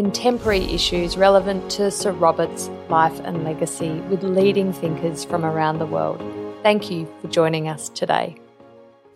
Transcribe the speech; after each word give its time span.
contemporary 0.00 0.64
issues 0.72 1.18
relevant 1.18 1.70
to 1.70 1.90
Sir 1.90 2.10
Robert's 2.12 2.70
life 2.88 3.20
and 3.20 3.44
legacy 3.44 4.00
with 4.08 4.22
leading 4.22 4.72
thinkers 4.72 5.26
from 5.26 5.44
around 5.44 5.78
the 5.78 5.84
world. 5.84 6.22
Thank 6.62 6.90
you 6.90 7.06
for 7.20 7.28
joining 7.28 7.68
us 7.68 7.90
today. 7.90 8.34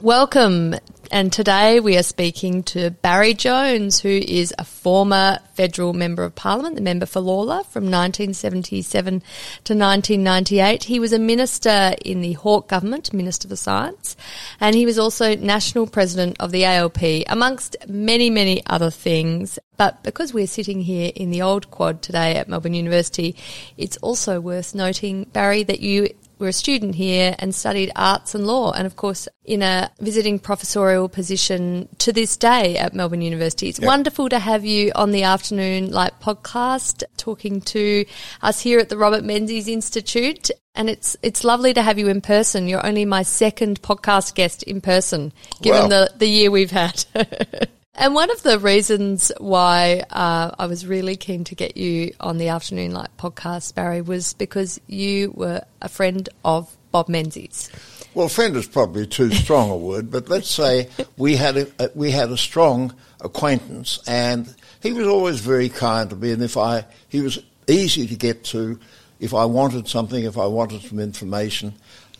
Welcome. 0.01 0.75
And 1.13 1.33
today 1.33 1.79
we 1.79 1.97
are 1.97 2.03
speaking 2.03 2.65
to 2.65 2.91
Barry 2.91 3.33
Jones, 3.33 4.01
who 4.01 4.09
is 4.09 4.53
a 4.59 4.65
former 4.65 5.39
federal 5.55 5.93
member 5.93 6.25
of 6.25 6.35
parliament, 6.35 6.75
the 6.75 6.83
member 6.83 7.07
for 7.07 7.21
Lalor 7.21 7.65
from 7.67 7.85
1977 7.85 9.21
to 9.21 9.75
1998. 9.75 10.85
He 10.85 10.99
was 10.99 11.13
a 11.13 11.19
minister 11.19 11.95
in 12.05 12.21
the 12.21 12.33
Hawke 12.33 12.69
government, 12.69 13.13
Minister 13.13 13.47
for 13.47 13.57
Science, 13.57 14.17
and 14.61 14.75
he 14.75 14.85
was 14.85 14.99
also 14.99 15.37
national 15.37 15.87
president 15.87 16.37
of 16.41 16.51
the 16.51 16.65
ALP, 16.65 17.25
amongst 17.29 17.77
many, 17.87 18.31
many 18.31 18.67
other 18.67 18.91
things. 18.91 19.61
But 19.77 20.03
because 20.03 20.35
we're 20.35 20.49
sitting 20.49 20.81
here 20.81 21.13
in 21.15 21.31
the 21.31 21.43
old 21.43 21.71
quad 21.71 22.03
today 22.03 22.35
at 22.35 22.49
Melbourne 22.49 22.75
University, 22.75 23.37
it's 23.77 23.97
also 23.99 24.41
worth 24.41 24.75
noting, 24.75 25.25
Barry, 25.33 25.63
that 25.63 25.81
you 25.81 26.09
were 26.39 26.49
a 26.49 26.53
student 26.53 26.95
here 26.95 27.35
and 27.39 27.55
studied 27.55 27.93
arts 27.97 28.35
and 28.35 28.47
law, 28.47 28.73
and 28.73 28.87
of 28.87 28.97
course, 28.97 29.29
in 29.45 29.63
a 29.63 29.91
visiting 30.01 30.39
professorial 30.39 31.09
position 31.09 31.89
to 31.99 32.13
this 32.13 32.37
day 32.37 32.77
at 32.77 32.95
Melbourne 32.95 33.23
University. 33.23 33.69
It's 33.69 33.79
yep. 33.79 33.87
wonderful 33.87 34.29
to 34.29 34.39
have 34.39 34.65
you 34.65 34.93
on 34.95 35.11
the 35.11 35.25
Afternoon 35.25 35.91
Light 35.91 36.15
podcast, 36.21 37.05
talking 37.17 37.61
to 37.63 38.05
us 38.43 38.61
here 38.61 38.79
at 38.79 38.89
the 38.89 38.97
Robert 38.97 39.25
Menzies 39.25 39.69
Institute. 39.69 40.51
And 40.75 40.91
it's 40.91 41.17
it's 41.23 41.45
lovely 41.45 41.73
to 41.75 41.83
have 41.83 41.99
you 41.99 42.09
in 42.09 42.21
person. 42.21 42.67
You're 42.67 42.85
only 42.85 43.05
my 43.05 43.23
second 43.23 43.81
podcast 43.81 44.35
guest 44.35 44.65
in 44.65 44.81
person, 44.81 45.33
given 45.63 45.89
the, 45.89 46.13
the 46.17 46.27
year 46.27 46.51
we've 46.51 46.73
had. 46.73 47.05
And 47.97 48.15
one 48.15 48.31
of 48.31 48.43
the 48.43 48.59
reasons 48.59 49.31
why 49.39 50.03
uh, 50.11 50.51
I 50.59 50.67
was 50.67 50.85
really 50.85 51.17
keen 51.17 51.45
to 51.45 51.55
get 51.55 51.77
you 51.77 52.13
on 52.19 52.39
the 52.39 52.49
Afternoon 52.49 52.93
Light 52.93 53.11
podcast, 53.17 53.75
Barry, 53.77 54.01
was 54.01 54.35
because 54.35 54.81
you 54.89 55.31
were 55.37 55.63
a 55.81 55.89
friend 55.89 56.29
of 56.45 56.77
Bob 56.91 57.09
Menzies. 57.09 57.71
Well, 58.13 58.29
friend 58.29 58.57
is 58.57 58.67
probably 58.67 59.07
too 59.07 59.31
strong 59.33 59.71
a 59.71 59.77
word, 59.77 60.11
but 60.11 60.29
let's 60.29 60.51
say 60.51 60.89
we 61.17 61.37
had 61.37 61.57
a, 61.57 61.91
we 61.95 62.11
had 62.11 62.31
a 62.31 62.37
strong 62.37 62.95
acquaintance, 63.21 64.01
and 64.09 64.53
he 64.81 64.93
was 64.93 65.07
always 65.07 65.41
very 65.41 65.69
kind 65.69 66.11
to 66.11 66.17
me. 66.17 66.33
And 66.33 66.43
if 66.43 66.57
I, 66.57 66.87
he 67.09 67.21
was 67.21 67.39
easy 67.69 68.07
to 68.09 68.17
get 68.17 68.45
to. 68.45 68.79
If 69.21 69.35
I 69.35 69.45
wanted 69.45 69.87
something, 69.87 70.25
if 70.25 70.37
I 70.37 70.47
wanted 70.47 70.83
some 70.83 70.99
information, 70.99 71.75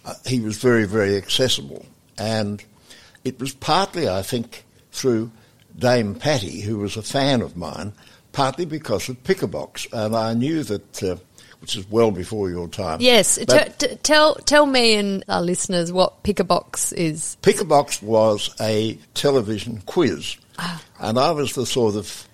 uh, 0.05 0.15
he 0.25 0.41
was 0.41 0.57
very, 0.57 0.85
very 0.85 1.17
accessible. 1.17 1.85
And 2.17 2.65
it 3.25 3.41
was 3.41 3.53
partly, 3.55 4.09
I 4.09 4.23
think, 4.23 4.65
through 4.93 5.33
Dame 5.79 6.15
Patty, 6.15 6.61
who 6.61 6.79
was 6.79 6.97
a 6.97 7.03
fan 7.03 7.43
of 7.43 7.57
mine, 7.57 7.93
partly 8.33 8.65
because 8.65 9.09
of 9.09 9.23
Pick-a-Box, 9.25 9.87
and 9.93 10.15
I 10.15 10.35
knew 10.35 10.63
that. 10.65 11.03
Uh, 11.03 11.17
which 11.61 11.77
is 11.77 11.91
well 11.91 12.11
before 12.11 12.51
your 12.51 12.69
time. 12.69 13.01
Yes, 13.01 13.37
t- 13.37 13.47
t- 13.79 13.97
tell 14.03 14.35
tell 14.35 14.67
me 14.67 14.97
and 14.97 15.25
our 15.31 15.41
listeners 15.41 15.91
what 15.91 16.23
Pick-a-Box 16.23 16.93
is. 16.93 17.39
Pick-a-Box 17.41 18.03
was 18.03 18.55
a 18.61 18.99
television 19.15 19.81
quiz, 19.87 20.37
oh. 20.59 20.83
and 21.01 21.19
I 21.19 21.31
was 21.31 21.55
the 21.55 21.65
sort 21.65 21.97
of 21.97 22.29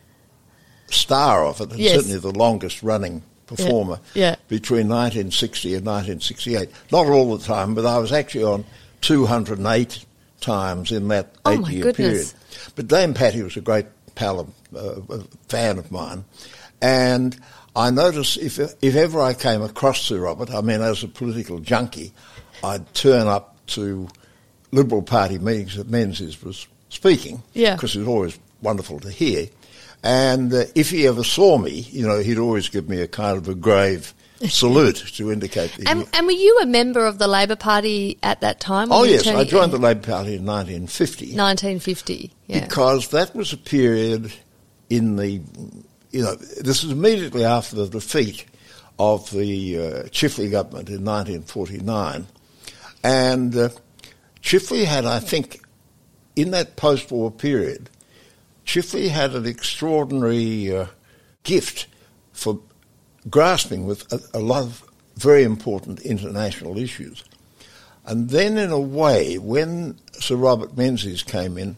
star 0.91 1.45
of 1.47 1.61
it, 1.61 1.71
and 1.71 1.79
yes. 1.79 1.95
certainly 1.95 2.19
the 2.19 2.37
longest 2.37 2.83
running 2.83 3.23
performer 3.47 4.01
yeah. 4.15 4.31
Yeah. 4.31 4.37
between 4.49 4.89
1960 4.89 5.75
and 5.75 5.87
1968. 5.87 6.69
Not 6.91 7.07
all 7.07 7.37
the 7.37 7.45
time, 7.45 7.75
but 7.75 7.87
I 7.87 7.99
was 7.99 8.13
actually 8.13 8.45
on 8.45 8.65
208 9.01 10.05
times 10.41 10.93
in 10.93 11.09
that 11.09 11.35
oh 11.45 11.53
eight-year 11.53 11.93
period. 11.93 12.33
But 12.75 12.89
Dame 12.89 13.15
Patty 13.15 13.43
was 13.43 13.57
a 13.57 13.61
great 13.61 13.87
pal, 14.15 14.41
of, 14.41 14.49
uh, 14.75 15.15
a 15.15 15.25
fan 15.49 15.79
of 15.79 15.91
mine, 15.93 16.25
and 16.83 17.39
I 17.77 17.91
noticed 17.91 18.37
if 18.39 18.59
if 18.59 18.97
ever 18.97 19.21
I 19.21 19.35
came 19.35 19.63
across 19.63 20.01
Sir 20.01 20.19
Robert, 20.21 20.51
I 20.51 20.61
mean, 20.61 20.81
as 20.81 21.05
a 21.05 21.09
political 21.09 21.61
junkie, 21.61 22.13
I'd 22.65 22.93
turn 22.95 23.29
up 23.29 23.57
to 23.69 24.09
Liberal 24.73 25.03
Party 25.03 25.39
meetings 25.39 25.77
that 25.77 25.89
Menzies 25.89 26.43
was 26.43 26.67
speaking, 26.89 27.43
yeah, 27.55 27.75
because 27.75 27.95
it 27.95 28.01
was 28.01 28.09
always 28.09 28.39
wonderful 28.63 29.01
to 29.01 29.11
hear. 29.11 29.47
And 30.03 30.53
uh, 30.53 30.65
if 30.75 30.91
he 30.91 31.07
ever 31.07 31.23
saw 31.23 31.59
me, 31.59 31.87
you 31.91 32.07
know, 32.07 32.21
he'd 32.21 32.39
always 32.39 32.69
give 32.69 32.89
me 32.89 33.01
a 33.01 33.09
kind 33.09 33.37
of 33.37 33.49
a 33.49 33.55
grave 33.55 34.15
salute 34.49 34.97
to 35.17 35.31
indicate 35.31 35.73
that. 35.77 35.89
And, 35.89 36.09
and, 36.15 36.27
were 36.27 36.33
you 36.33 36.61
a 36.63 36.67
member 36.67 37.05
of 37.05 37.19
the 37.19 37.29
Labor 37.29 37.57
Party 37.57 38.19
at 38.23 38.41
that 38.41 38.61
time? 38.61 38.91
Oh 38.91 39.05
yes, 39.05 39.27
I 39.27 39.45
joined 39.45 39.73
the 39.73 39.79
Labor 39.79 40.01
Party 40.01 40.37
in 40.37 40.47
1950. 40.47 41.27
1950, 41.37 42.33
yeah. 42.47 42.61
Because 42.61 43.09
that 43.09 43.35
was 43.35 43.53
a 43.53 43.57
period 43.57 44.33
in 44.89 45.17
the, 45.17 45.43
you 46.11 46.23
know, 46.23 46.35
this 46.35 46.83
was 46.83 46.93
immediately 46.93 47.45
after 47.45 47.77
the 47.77 47.89
defeat 47.89 48.47
of 48.99 49.31
the 49.31 49.79
uh, 49.79 49.83
Chifley 50.09 50.51
government 50.51 50.89
in 50.89 51.05
1949, 51.05 52.27
and 53.03 53.57
uh, 53.57 53.69
Chifley 54.43 54.85
had, 54.85 55.05
I 55.05 55.21
think, 55.21 55.63
in 56.37 56.51
that 56.53 56.77
post-war 56.77 57.31
period, 57.31 57.91
Chifley 58.65 59.09
had 59.09 59.35
an 59.35 59.47
extraordinary 59.47 60.75
uh, 60.75 60.87
gift 61.43 61.87
for 62.33 62.61
grasping 63.29 63.87
with 63.87 64.11
a, 64.13 64.39
a 64.39 64.41
lot 64.41 64.63
of 64.63 64.85
very 65.17 65.43
important 65.43 66.01
international 66.01 66.79
issues. 66.79 67.25
And 68.07 68.31
then, 68.31 68.57
in 68.57 68.71
a 68.71 68.81
way, 68.81 69.37
when 69.39 69.99
Sir 70.13 70.37
Robert 70.37 70.77
Menzies 70.77 71.23
came 71.23 71.59
in, 71.59 71.77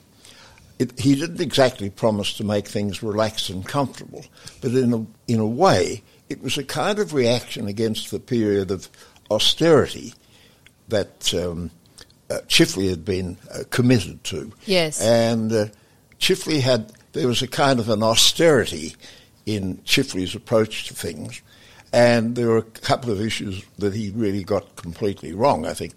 it, 0.78 0.98
he 0.98 1.14
didn't 1.14 1.41
exactly 1.41 1.91
promise 1.91 2.34
to 2.34 2.44
make 2.44 2.69
things 2.69 3.02
relaxed 3.02 3.50
and 3.50 3.66
comfortable, 3.66 4.25
but 4.60 4.72
in 4.72 4.92
a, 4.92 5.06
in 5.31 5.41
a 5.41 5.47
way, 5.47 6.02
it 6.28 6.42
was 6.42 6.56
a 6.56 6.64
kind 6.64 6.98
of 6.98 7.12
reaction 7.12 7.66
against 7.66 8.10
the 8.10 8.20
period 8.20 8.70
of 8.70 8.88
austerity 9.31 10.14
that 10.88 11.34
um, 11.34 11.70
uh, 12.31 12.38
Chifley 12.47 12.88
had 12.88 13.04
been 13.04 13.36
uh, 13.52 13.64
committed 13.70 14.22
to. 14.25 14.52
Yes. 14.64 15.02
And 15.02 15.52
uh, 15.52 15.66
Chifley 16.19 16.60
had, 16.60 16.92
there 17.12 17.28
was 17.28 17.42
a 17.42 17.48
kind 17.48 17.78
of 17.78 17.88
an 17.88 18.02
austerity 18.02 18.94
in 19.47 19.78
Chifley's 19.78 20.34
approach 20.34 20.88
to 20.88 20.94
things. 20.94 21.42
And 21.92 22.36
there 22.36 22.48
were 22.48 22.58
a 22.58 22.62
couple 22.62 23.10
of 23.10 23.20
issues 23.20 23.62
that 23.78 23.94
he 23.94 24.10
really 24.10 24.44
got 24.44 24.76
completely 24.76 25.34
wrong. 25.34 25.66
I 25.66 25.75
think 25.75 25.92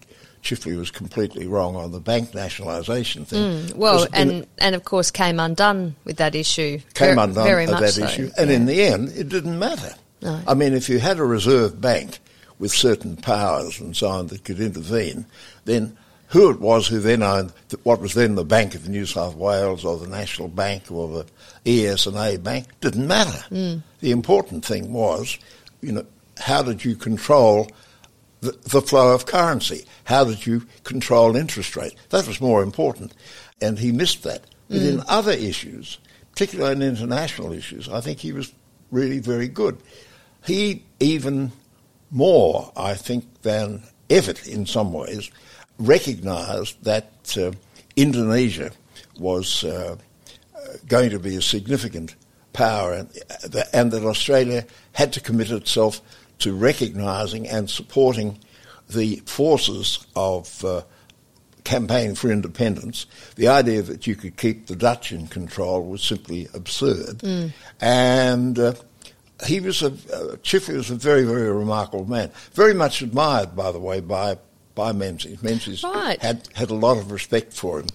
Chifley 0.46 0.78
was 0.78 0.92
completely 0.92 1.48
wrong 1.48 1.76
on 1.76 1.92
the 1.92 2.00
bank 2.00 2.34
nationalisation 2.36 3.26
thing. 3.26 3.64
Mm, 3.64 3.76
well, 3.76 4.08
and, 4.14 4.46
and 4.60 4.76
of 4.76 4.84
course 4.84 5.10
came 5.10 5.40
undone 5.40 5.96
with 6.04 6.18
that 6.18 6.36
issue. 6.36 6.80
Came 6.94 7.18
undone 7.18 7.46
very 7.46 7.66
that 7.66 7.90
so, 7.90 8.06
issue. 8.06 8.30
And 8.38 8.50
yeah. 8.50 8.56
in 8.56 8.66
the 8.66 8.82
end, 8.84 9.10
it 9.10 9.30
didn't 9.30 9.58
matter. 9.58 9.96
No. 10.22 10.42
I 10.48 10.54
mean, 10.54 10.74
if 10.74 10.90
you 10.90 11.00
had 11.00 11.18
a 11.18 11.26
reserve 11.26 11.82
bank 11.82 12.20
with 12.60 12.72
certain 12.72 13.16
powers 13.18 13.80
and 13.80 13.96
so 13.96 14.08
on 14.08 14.28
that 14.28 14.44
could 14.44 14.60
intervene, 14.60 15.26
then 15.66 15.98
who 16.28 16.50
it 16.50 16.60
was 16.60 16.88
who 16.88 17.00
then 17.00 17.22
owned 17.22 17.54
what 17.84 18.02
was 18.02 18.14
then 18.14 18.36
the 18.36 18.46
Bank 18.46 18.76
of 18.76 18.90
New 18.90 19.06
South 19.06 19.36
Wales 19.36 19.86
or 19.86 19.98
the 19.98 20.08
National 20.08 20.48
Bank 20.48 20.92
or 20.92 21.08
the 21.08 21.26
ES&A 21.66 22.38
Bank 22.38 22.68
didn't 22.82 23.08
matter. 23.08 23.44
Mm. 23.50 23.84
The 24.00 24.12
important 24.12 24.66
thing 24.66 24.92
was, 24.92 25.38
you 25.82 25.92
know, 25.92 26.06
how 26.38 26.62
did 26.64 26.84
you 26.84 26.96
control 26.96 27.70
the, 28.42 28.52
the 28.64 28.82
flow 28.82 29.14
of 29.14 29.26
currency? 29.26 29.86
How 30.06 30.24
did 30.24 30.46
you 30.46 30.66
control 30.84 31.36
interest 31.36 31.76
rates? 31.76 31.96
That 32.10 32.28
was 32.28 32.42
more 32.42 32.64
important, 32.64 33.14
and 33.62 33.80
he 33.80 33.92
missed 33.92 34.24
that. 34.24 34.46
But 34.70 34.80
mm. 34.80 34.90
in 34.90 35.04
other 35.08 35.32
issues, 35.32 36.00
particularly 36.32 36.74
in 36.74 36.82
international 36.82 37.54
issues, 37.54 37.88
I 37.88 38.02
think 38.02 38.20
he 38.20 38.32
was 38.32 38.52
really 38.92 39.20
very 39.20 39.48
good. 39.48 39.78
He 40.46 40.84
even 41.00 41.52
more, 42.12 42.72
I 42.76 42.94
think, 42.94 43.42
than 43.42 43.84
Evatt 44.10 44.48
in 44.48 44.66
some 44.66 44.94
ways, 44.94 45.32
recognised 45.78 46.84
that 46.84 47.38
uh, 47.38 47.52
Indonesia 47.96 48.72
was 49.20 49.64
uh, 49.64 49.96
going 50.88 51.10
to 51.10 51.20
be 51.20 51.36
a 51.36 51.42
significant 51.42 52.16
power 52.54 52.94
and, 52.94 53.10
and, 53.74 53.92
that 53.92 54.04
Australia 54.04 54.66
had 54.94 55.12
to 55.14 55.20
commit 55.20 55.52
itself 55.52 56.02
to 56.40 56.54
recognising 56.56 57.48
and 57.48 57.70
supporting 57.70 58.40
the 58.90 59.18
forces 59.26 60.06
of 60.16 60.64
uh, 60.64 60.82
campaign 61.64 62.16
for 62.16 62.32
independence. 62.32 63.08
The 63.36 63.50
idea 63.50 63.82
that 63.82 64.08
you 64.08 64.16
could 64.16 64.38
keep 64.38 64.68
the 64.68 64.76
Dutch 64.76 65.12
in 65.12 65.28
control 65.28 65.84
was 65.84 66.02
simply 66.02 66.48
absurd. 66.54 67.20
Mm. 67.20 67.52
And 67.82 68.60
uh, 68.60 68.74
he 69.46 69.60
was 69.60 69.82
a 69.82 69.88
uh, 70.14 70.38
was 70.52 70.92
a 70.92 70.96
very 70.96 71.24
very 71.24 71.52
remarkable 71.52 72.06
man, 72.06 72.32
very 72.54 72.74
much 72.74 73.02
admired 73.02 73.56
by 73.56 73.72
the 73.72 73.80
way 73.80 74.00
by 74.00 74.38
by 74.76 74.92
Menzies. 74.92 75.42
Menzies 75.42 75.84
right. 75.84 76.22
had 76.22 76.48
had 76.54 76.70
a 76.70 76.76
lot 76.76 76.98
of 76.98 77.12
respect 77.12 77.54
for 77.54 77.80
him. 77.80 77.88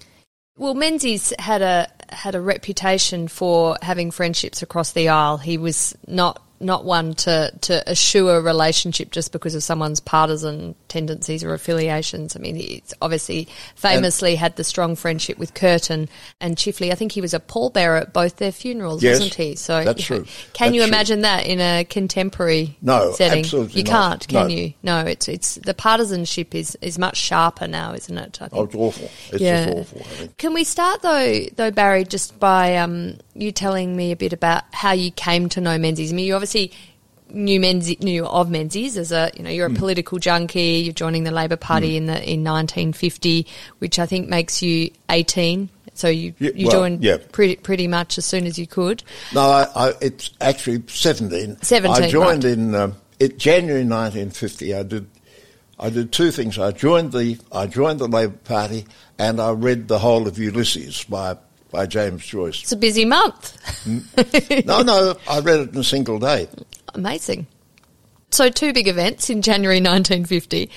Well, 0.57 0.75
Menzies 0.75 1.33
had 1.39 1.63
a 1.63 1.91
had 2.09 2.35
a 2.35 2.41
reputation 2.41 3.29
for 3.29 3.77
having 3.83 4.11
friendships 4.11 4.63
across 4.63 4.93
the 4.93 5.09
aisle. 5.09 5.39
He 5.39 5.59
was 5.59 5.97
not 6.07 6.43
not 6.61 6.85
one 6.85 7.15
to, 7.15 7.51
to 7.63 7.91
eschew 7.91 8.29
a 8.29 8.41
relationship 8.41 9.11
just 9.11 9.33
because 9.33 9.55
of 9.55 9.63
someone's 9.63 9.99
partisan 9.99 10.75
tendencies 10.89 11.43
or 11.43 11.55
affiliations. 11.55 12.37
I 12.37 12.39
mean, 12.39 12.57
he's 12.57 12.93
obviously 13.01 13.49
famously 13.75 14.37
had 14.37 14.57
the 14.57 14.65
strong 14.65 14.95
friendship 14.95 15.39
with 15.39 15.55
Curtin 15.55 16.09
and 16.41 16.57
Chifley. 16.57 16.93
I 16.93 16.95
think 16.95 17.13
he 17.13 17.21
was 17.21 17.33
a 17.33 17.41
pallbearer 17.41 18.01
at 18.01 18.13
both 18.13 18.37
their 18.37 18.53
funerals, 18.53 19.03
yes, 19.03 19.21
wasn't 19.21 19.35
he? 19.35 19.57
So 19.57 19.85
that's 19.85 20.05
true. 20.05 20.25
Can 20.53 20.67
that's 20.67 20.75
you 20.75 20.81
true. 20.83 20.89
imagine 20.89 21.21
that 21.23 21.47
in 21.47 21.61
a 21.61 21.85
contemporary 21.85 22.77
no, 22.83 23.13
setting? 23.13 23.41
Absolutely 23.41 23.81
you 23.81 23.85
not. 23.85 23.91
can't, 23.91 24.29
can 24.29 24.43
no. 24.43 24.55
you? 24.55 24.75
No, 24.83 25.01
it's 25.01 25.29
it's 25.29 25.55
the 25.57 25.75
partisanship 25.75 26.55
is, 26.55 26.77
is 26.83 26.99
much 26.99 27.17
sharper 27.17 27.67
now, 27.67 27.95
isn't 27.95 28.19
it? 28.19 28.43
I 28.43 28.49
Oh, 28.53 28.65
it's 28.65 28.75
awful. 28.75 29.11
It's 29.33 29.41
yeah. 29.41 29.73
awful. 29.75 30.03
Can 30.37 30.53
we 30.53 30.65
start 30.65 31.03
though, 31.03 31.45
though 31.57 31.71
Barry, 31.71 32.05
just 32.05 32.39
by 32.39 32.77
um, 32.77 33.19
you 33.41 33.53
telling 33.53 33.97
me 33.97 34.13
a 34.13 34.17
bit 34.17 34.33
about 34.33 34.65
how 34.73 34.93
you 34.93 35.11
came 35.11 35.49
to 35.51 35.61
know 35.61 35.79
Menzies? 35.79 36.13
I 36.13 36.17
mean, 36.17 36.27
you 36.27 36.35
obviously 36.35 36.73
knew 37.33 37.61
Menzies, 37.61 38.01
knew 38.01 38.27
of 38.27 38.51
Menzies 38.51 38.97
as 38.97 39.13
a 39.13 39.31
you 39.37 39.43
know 39.43 39.51
you're 39.51 39.67
a 39.67 39.71
mm. 39.71 39.79
political 39.79 40.19
junkie. 40.19 40.83
You're 40.85 40.93
joining 40.93 41.25
the 41.25 41.31
Labor 41.31 41.57
Party 41.57 41.93
mm. 41.93 41.97
in 41.97 42.07
the 42.07 42.15
in 42.15 42.45
1950, 42.45 43.47
which 43.79 43.99
I 43.99 44.07
think 44.07 44.29
makes 44.29 44.63
you 44.63 44.91
18. 45.09 45.69
So 45.95 46.09
you 46.09 46.35
yeah, 46.39 46.51
you 46.55 46.67
well, 46.67 46.81
joined 46.81 47.03
yeah. 47.03 47.19
pretty 47.33 47.57
pretty 47.57 47.89
much 47.89 48.19
as 48.19 48.25
soon 48.25 48.47
as 48.47 48.59
you 48.59 48.67
could. 48.67 49.03
No, 49.35 49.43
I, 49.43 49.69
I, 49.75 49.93
it's 50.01 50.31
actually 50.41 50.83
17. 50.87 51.63
17. 51.63 52.05
I 52.05 52.09
joined 52.09 52.45
right. 52.45 52.53
in 52.53 52.75
um, 52.75 52.97
it, 53.19 53.39
January 53.39 53.85
1950. 53.85 54.75
I 54.75 54.83
did. 54.83 55.11
I 55.79 55.89
did 55.89 56.13
two 56.13 56.31
things. 56.31 56.59
I 56.59 56.73
joined 56.73 57.13
the 57.13 57.39
I 57.51 57.67
joined 57.67 58.01
the 58.01 58.09
Labor 58.09 58.37
Party 58.45 58.87
and 59.19 59.41
I 59.41 59.53
read 59.53 59.89
the 59.89 59.99
whole 59.99 60.29
of 60.29 60.39
Ulysses 60.39 61.05
by 61.05 61.39
by 61.71 61.87
James 61.87 62.25
Joyce. 62.27 62.63
It's 62.63 62.73
a 62.73 62.77
busy 62.77 63.05
month. 63.05 63.57
No, 64.67 64.83
no, 64.83 65.17
I 65.29 65.41
read 65.41 65.61
it 65.61 65.73
in 65.73 65.79
a 65.79 65.85
single 65.85 66.19
day. 66.19 66.49
Amazing. 66.95 67.47
So 68.31 68.49
two 68.49 68.73
big 68.73 68.87
events 68.87 69.29
in 69.29 69.43
January 69.43 69.79
1950, 69.79 70.71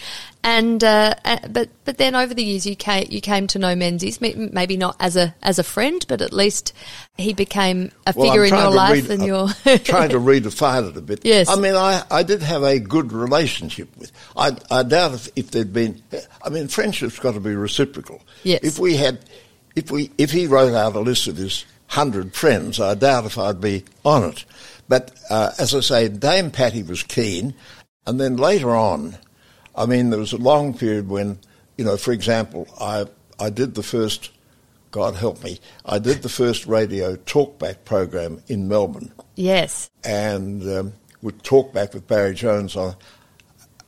and 0.44 0.84
uh, 0.84 1.14
uh, 1.24 1.38
but 1.50 1.70
but 1.86 2.00
then 2.00 2.16
over 2.16 2.34
the 2.34 2.44
years 2.44 2.66
you 2.66 2.76
came 2.76 3.06
you 3.12 3.22
came 3.22 3.46
to 3.48 3.60
know 3.60 3.76
Menzies 3.76 4.20
maybe 4.20 4.76
not 4.76 4.96
as 5.00 5.16
a 5.16 5.36
as 5.44 5.60
a 5.60 5.64
friend, 5.64 6.04
but 6.10 6.22
at 6.22 6.34
least 6.34 6.74
he 7.16 7.34
became 7.34 7.92
a 8.08 8.14
well, 8.16 8.28
figure 8.28 8.44
in 8.44 8.56
your 8.56 8.72
life 8.72 9.08
read, 9.08 9.12
and 9.12 9.24
your 9.24 9.48
trying 9.84 10.10
to 10.10 10.20
redefine 10.20 10.90
it 10.90 10.98
a 10.98 11.02
bit. 11.02 11.24
Yes, 11.24 11.48
I 11.48 11.56
mean 11.56 11.76
I, 11.76 12.04
I 12.10 12.24
did 12.24 12.42
have 12.42 12.64
a 12.64 12.80
good 12.80 13.14
relationship 13.14 13.96
with. 13.98 14.12
I 14.36 14.58
I 14.72 14.82
doubt 14.82 15.14
if, 15.14 15.30
if 15.36 15.52
there'd 15.52 15.74
been. 15.74 16.02
I 16.42 16.50
mean 16.50 16.68
friendship's 16.68 17.20
got 17.20 17.36
to 17.36 17.40
be 17.40 17.56
reciprocal. 17.56 18.24
Yes, 18.44 18.62
if 18.64 18.80
we 18.80 18.98
had, 18.98 19.20
if 19.76 19.92
we 19.92 20.12
if 20.18 20.32
he 20.32 20.48
wrote 20.48 20.74
out 20.74 20.96
a 20.96 21.00
list 21.00 21.28
of 21.28 21.38
his 21.38 21.66
hundred 21.88 22.34
friends, 22.34 22.80
I 22.80 22.96
doubt 22.96 23.26
if 23.26 23.38
I'd 23.38 23.62
be 23.62 23.84
on 24.04 24.24
it. 24.24 24.46
But 24.88 25.12
uh, 25.30 25.52
as 25.60 25.74
I 25.74 25.80
say, 25.80 26.10
Dame 26.10 26.52
Patty 26.52 26.84
was 26.84 27.04
keen, 27.04 27.54
and 28.06 28.20
then 28.20 28.38
later 28.38 28.76
on, 28.76 29.16
I 29.76 29.86
mean, 29.86 30.10
there 30.10 30.20
was 30.20 30.34
a 30.34 30.38
long 30.38 30.74
period 30.78 31.08
when, 31.08 31.40
you 31.78 31.86
know, 31.86 31.98
for 31.98 32.12
example, 32.12 32.68
I 32.80 33.06
I 33.40 33.50
did 33.50 33.76
the 33.76 33.84
first, 33.84 34.32
God 34.92 35.16
help 35.16 35.44
me, 35.44 35.60
I 35.86 36.00
did 36.00 36.22
the 36.22 36.30
first 36.30 36.66
radio 36.66 37.16
talkback 37.16 37.86
program 37.86 38.44
in 38.48 38.68
Melbourne. 38.68 39.12
Yes. 39.36 39.90
And 40.04 40.64
um, 40.64 40.94
would 41.22 41.44
talk 41.44 41.74
back 41.74 41.94
with 41.94 42.08
Barry 42.08 42.36
Jones 42.36 42.76
on 42.76 42.96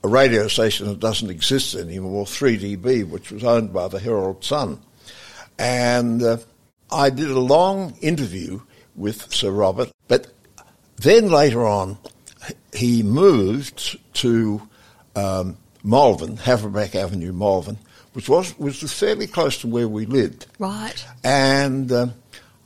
a 0.04 0.08
radio 0.08 0.48
station 0.48 0.88
that 0.88 1.00
doesn't 1.00 1.30
exist 1.30 1.76
anymore, 1.76 2.26
3DB, 2.26 3.08
which 3.08 3.32
was 3.32 3.44
owned 3.44 3.74
by 3.74 3.88
the 3.88 4.00
Herald 4.00 4.44
Sun. 4.44 4.80
And 5.58 6.22
uh, 6.22 6.38
I 6.92 7.10
did 7.10 7.30
a 7.30 7.40
long 7.40 7.96
interview 8.02 8.62
with 8.96 9.34
Sir 9.34 9.52
Robert, 9.52 9.92
but 10.08 10.28
then 10.98 11.30
later 11.30 11.66
on, 11.66 11.98
he 12.74 13.04
moved 13.04 13.98
to 14.16 14.62
um, 15.16 15.58
Malvern, 15.84 16.38
Haverbrack 16.38 16.96
Avenue, 16.96 17.32
Malvern, 17.32 17.78
which 18.14 18.30
was 18.30 18.58
was 18.58 18.82
fairly 18.94 19.28
close 19.28 19.58
to 19.60 19.68
where 19.68 19.88
we 19.88 20.06
lived. 20.06 20.48
Right. 20.60 21.06
And 21.24 21.92
um, 21.92 22.14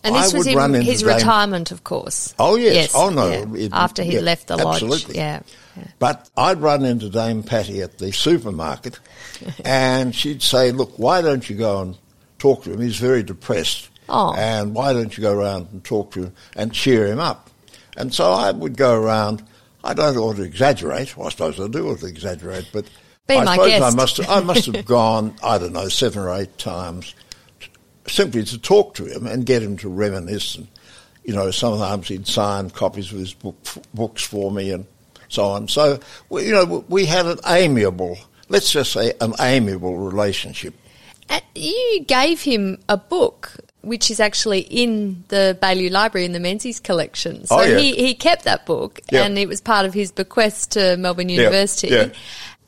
and 0.03 0.15
this 0.15 0.33
I 0.33 0.37
was 0.37 0.47
in 0.47 0.73
his 0.81 1.03
retirement, 1.03 1.71
of 1.71 1.83
course. 1.83 2.33
Oh 2.39 2.55
yes. 2.55 2.75
yes. 2.75 2.91
Oh 2.95 3.09
no. 3.09 3.29
Yeah. 3.29 3.65
It, 3.65 3.71
After 3.73 4.03
he 4.03 4.13
yeah, 4.15 4.21
left 4.21 4.47
the 4.47 4.57
lodge. 4.57 4.83
Absolutely. 4.83 5.15
Yeah. 5.15 5.41
yeah. 5.75 5.87
But 5.99 6.29
I'd 6.37 6.61
run 6.61 6.85
into 6.85 7.09
Dame 7.09 7.43
Patty 7.43 7.81
at 7.81 7.97
the 7.97 8.11
supermarket, 8.13 8.99
and 9.65 10.15
she'd 10.15 10.41
say, 10.41 10.71
"Look, 10.71 10.97
why 10.97 11.21
don't 11.21 11.49
you 11.49 11.57
go 11.57 11.81
and 11.81 11.97
talk 12.39 12.63
to 12.63 12.73
him? 12.73 12.81
He's 12.81 12.97
very 12.97 13.23
depressed, 13.23 13.89
oh. 14.09 14.33
and 14.35 14.73
why 14.73 14.93
don't 14.93 15.15
you 15.15 15.21
go 15.21 15.37
around 15.37 15.67
and 15.71 15.83
talk 15.83 16.11
to 16.11 16.23
him 16.23 16.33
and 16.55 16.73
cheer 16.73 17.07
him 17.07 17.19
up?" 17.19 17.49
And 17.97 18.13
so 18.13 18.31
I 18.31 18.51
would 18.51 18.77
go 18.77 18.99
around. 18.99 19.43
I 19.83 19.93
don't 19.93 20.19
want 20.19 20.37
to 20.37 20.43
exaggerate. 20.43 21.15
Well, 21.15 21.27
I 21.27 21.29
suppose 21.29 21.59
I 21.59 21.67
do 21.67 21.85
want 21.85 21.99
to 21.99 22.07
exaggerate, 22.07 22.69
but 22.73 22.85
Be 23.27 23.35
I 23.35 23.45
suppose 23.55 23.67
guest. 23.67 23.83
I 23.83 23.95
must 23.95 24.17
have, 24.17 24.29
I 24.29 24.39
must 24.41 24.65
have 24.65 24.85
gone. 24.85 25.35
I 25.43 25.57
don't 25.57 25.73
know 25.73 25.87
seven 25.87 26.23
or 26.23 26.33
eight 26.33 26.57
times 26.57 27.13
simply 28.07 28.43
to 28.43 28.57
talk 28.57 28.95
to 28.95 29.05
him 29.05 29.27
and 29.27 29.45
get 29.45 29.61
him 29.61 29.77
to 29.77 29.89
reminisce. 29.89 30.55
And 30.55 30.67
you 31.23 31.33
know, 31.33 31.51
sometimes 31.51 32.07
he'd 32.07 32.27
sign 32.27 32.69
copies 32.69 33.11
of 33.11 33.19
his 33.19 33.33
book, 33.33 33.55
books 33.93 34.23
for 34.23 34.51
me 34.51 34.71
and 34.71 34.85
so 35.27 35.45
on. 35.45 35.67
So 35.67 35.99
you 36.31 36.51
know, 36.51 36.83
we 36.89 37.05
had 37.05 37.25
an 37.25 37.39
amiable, 37.45 38.17
let's 38.49 38.71
just 38.71 38.91
say, 38.91 39.13
an 39.21 39.33
amiable 39.39 39.97
relationship. 39.97 40.73
Uh, 41.29 41.39
you 41.55 42.03
gave 42.07 42.41
him 42.41 42.79
a 42.89 42.97
book 42.97 43.57
which 43.81 44.11
is 44.11 44.19
actually 44.19 44.59
in 44.61 45.23
the 45.29 45.57
Baillieu 45.61 45.89
Library 45.89 46.25
in 46.25 46.33
the 46.33 46.39
Menzies 46.39 46.79
collection. 46.79 47.45
So 47.45 47.59
oh, 47.59 47.63
yeah. 47.63 47.77
he, 47.77 47.95
he 47.95 48.13
kept 48.13 48.43
that 48.43 48.65
book 48.65 48.99
yeah. 49.09 49.23
and 49.23 49.37
it 49.37 49.47
was 49.47 49.61
part 49.61 49.85
of 49.85 49.93
his 49.93 50.11
bequest 50.11 50.71
to 50.71 50.97
Melbourne 50.97 51.29
University. 51.29 51.87
Yeah. 51.87 52.09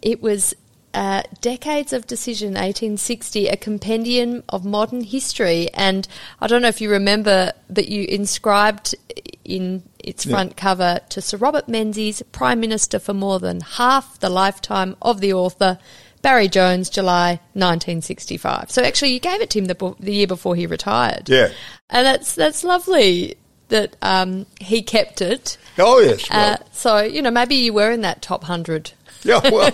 It 0.01 0.21
was 0.21 0.53
uh, 0.93 1.23
Decades 1.41 1.93
of 1.93 2.07
Decision, 2.07 2.49
1860, 2.49 3.47
a 3.47 3.57
compendium 3.57 4.43
of 4.49 4.65
modern 4.65 5.01
history. 5.01 5.69
And 5.73 6.07
I 6.39 6.47
don't 6.47 6.61
know 6.61 6.67
if 6.69 6.81
you 6.81 6.89
remember, 6.89 7.51
but 7.69 7.87
you 7.87 8.05
inscribed 8.05 8.95
in 9.43 9.83
its 9.99 10.25
front 10.25 10.55
cover 10.55 10.99
to 11.09 11.21
Sir 11.21 11.37
Robert 11.37 11.67
Menzies, 11.67 12.21
Prime 12.31 12.59
Minister 12.59 12.99
for 12.99 13.13
more 13.13 13.39
than 13.39 13.61
half 13.61 14.19
the 14.19 14.29
lifetime 14.29 14.95
of 15.01 15.19
the 15.19 15.33
author, 15.33 15.77
Barry 16.21 16.47
Jones, 16.47 16.89
July 16.89 17.39
1965. 17.53 18.71
So 18.71 18.83
actually, 18.83 19.13
you 19.13 19.19
gave 19.19 19.41
it 19.41 19.49
to 19.51 19.59
him 19.59 19.65
the, 19.65 19.95
the 19.99 20.13
year 20.13 20.27
before 20.27 20.55
he 20.55 20.67
retired. 20.67 21.29
Yeah, 21.29 21.49
and 21.89 22.05
that's 22.05 22.35
that's 22.35 22.63
lovely 22.63 23.37
that 23.69 23.95
um, 24.01 24.45
he 24.59 24.81
kept 24.81 25.21
it. 25.21 25.57
Oh 25.77 25.99
yes. 25.99 26.29
Well. 26.29 26.53
Uh, 26.53 26.57
so 26.71 26.99
you 27.01 27.21
know, 27.21 27.31
maybe 27.31 27.55
you 27.55 27.73
were 27.73 27.91
in 27.91 28.01
that 28.01 28.21
top 28.21 28.43
hundred. 28.43 28.91
Yeah. 29.23 29.41
Well. 29.49 29.71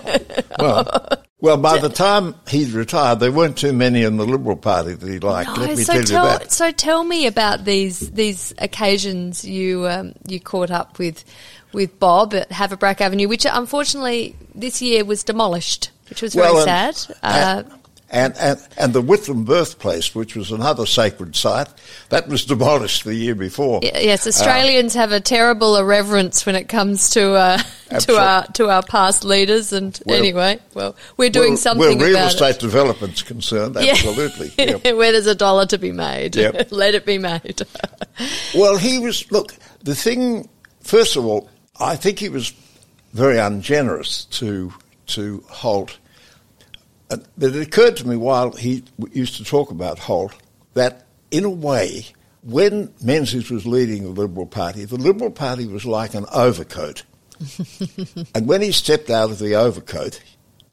well. 0.60 1.24
Well, 1.40 1.58
by 1.58 1.78
the 1.78 1.90
time 1.90 2.34
he'd 2.48 2.70
retired, 2.70 3.20
there 3.20 3.32
weren't 3.32 3.58
too 3.58 3.72
many 3.72 4.02
in 4.02 4.18
the 4.18 4.26
Liberal 4.26 4.56
Party 4.56 4.94
that 4.94 5.08
he 5.08 5.20
liked. 5.20 5.56
No, 5.56 5.66
Let 5.66 5.78
me 5.78 5.84
so 5.84 5.94
tell, 5.94 6.04
tell, 6.04 6.34
you 6.34 6.40
that. 6.40 6.52
So 6.52 6.72
tell 6.72 7.04
me 7.04 7.28
about 7.28 7.64
these 7.64 8.10
these 8.10 8.56
occasions 8.58 9.46
you 9.46 9.88
um, 9.88 10.14
you 10.26 10.40
caught 10.40 10.72
up 10.72 10.98
with 10.98 11.24
with 11.74 12.00
Bob 12.00 12.34
at 12.34 12.50
Haverbrack 12.50 13.02
Avenue, 13.02 13.28
which 13.28 13.46
unfortunately 13.48 14.36
this 14.56 14.82
year 14.82 15.06
was 15.06 15.24
demolished 15.24 15.92
which 16.10 16.22
was 16.22 16.34
very 16.34 16.52
well, 16.52 16.66
sad. 16.66 16.96
And, 17.22 17.68
uh, 17.68 17.76
and, 18.10 18.38
and, 18.38 18.68
and 18.78 18.94
the 18.94 19.02
Whitlam 19.02 19.44
birthplace, 19.44 20.16
which 20.16 20.36
was 20.36 20.52
another 20.52 20.86
sacred 20.86 21.36
site, 21.36 21.68
that 22.08 22.30
was 22.30 22.46
demolished 22.46 23.04
the 23.04 23.14
year 23.14 23.36
before. 23.36 23.82
Yes, 23.84 24.26
uh, 24.26 24.30
Australians 24.30 24.96
uh, 24.96 25.00
have 25.00 25.12
a 25.12 25.20
terrible 25.20 25.76
irreverence 25.76 26.46
when 26.46 26.56
it 26.56 26.70
comes 26.70 27.10
to 27.12 27.34
uh, 27.34 27.58
to 28.00 28.18
our 28.18 28.46
to 28.54 28.70
our 28.70 28.82
past 28.82 29.26
leaders. 29.26 29.74
And 29.74 30.00
well, 30.06 30.18
anyway, 30.18 30.60
well, 30.74 30.96
we're 31.18 31.30
doing 31.30 31.52
well, 31.52 31.58
something. 31.58 32.00
Where 32.00 32.08
real 32.08 32.18
estate 32.28 32.56
it. 32.56 32.60
development's 32.62 33.24
concerned, 33.24 33.76
absolutely. 33.76 34.54
Yeah. 34.58 34.94
Where 34.94 35.12
there's 35.12 35.28
a 35.28 35.36
dollar 35.36 35.66
to 35.68 35.78
be 35.78 35.92
made, 35.92 36.36
yep. 36.36 36.68
let 36.72 36.96
it 36.96 37.06
be 37.06 37.18
made. 37.18 37.62
well, 38.56 38.78
he 38.78 39.00
was. 39.00 39.30
Look, 39.32 39.54
the 39.84 39.96
thing. 39.96 40.48
First 40.82 41.18
of 41.18 41.26
all, 41.26 41.50
I 41.80 41.98
think 41.98 42.20
he 42.20 42.30
was 42.30 42.54
very 43.14 43.38
ungenerous 43.38 44.26
to 44.26 44.72
to 45.08 45.44
Holt 45.48 45.98
but 47.10 47.26
it 47.40 47.56
occurred 47.56 47.98
to 47.98 48.08
me 48.08 48.16
while 48.16 48.52
he 48.52 48.84
used 49.12 49.38
to 49.38 49.44
talk 49.44 49.72
about 49.72 50.00
Holt 50.00 50.34
that, 50.74 51.06
in 51.32 51.46
a 51.46 51.50
way, 51.50 52.06
when 52.44 52.94
Menzies 53.02 53.50
was 53.50 53.66
leading 53.66 54.04
the 54.04 54.10
Liberal 54.10 54.46
Party, 54.46 54.86
the 54.86 54.98
Liberal 54.98 55.32
Party 55.32 55.68
was 55.68 55.86
like 55.86 56.14
an 56.14 56.26
overcoat. 56.34 57.04
and 58.36 58.48
when 58.48 58.62
he 58.62 58.72
stepped 58.72 59.10
out 59.10 59.30
of 59.30 59.40
the 59.40 59.56
overcoat, 59.56 60.22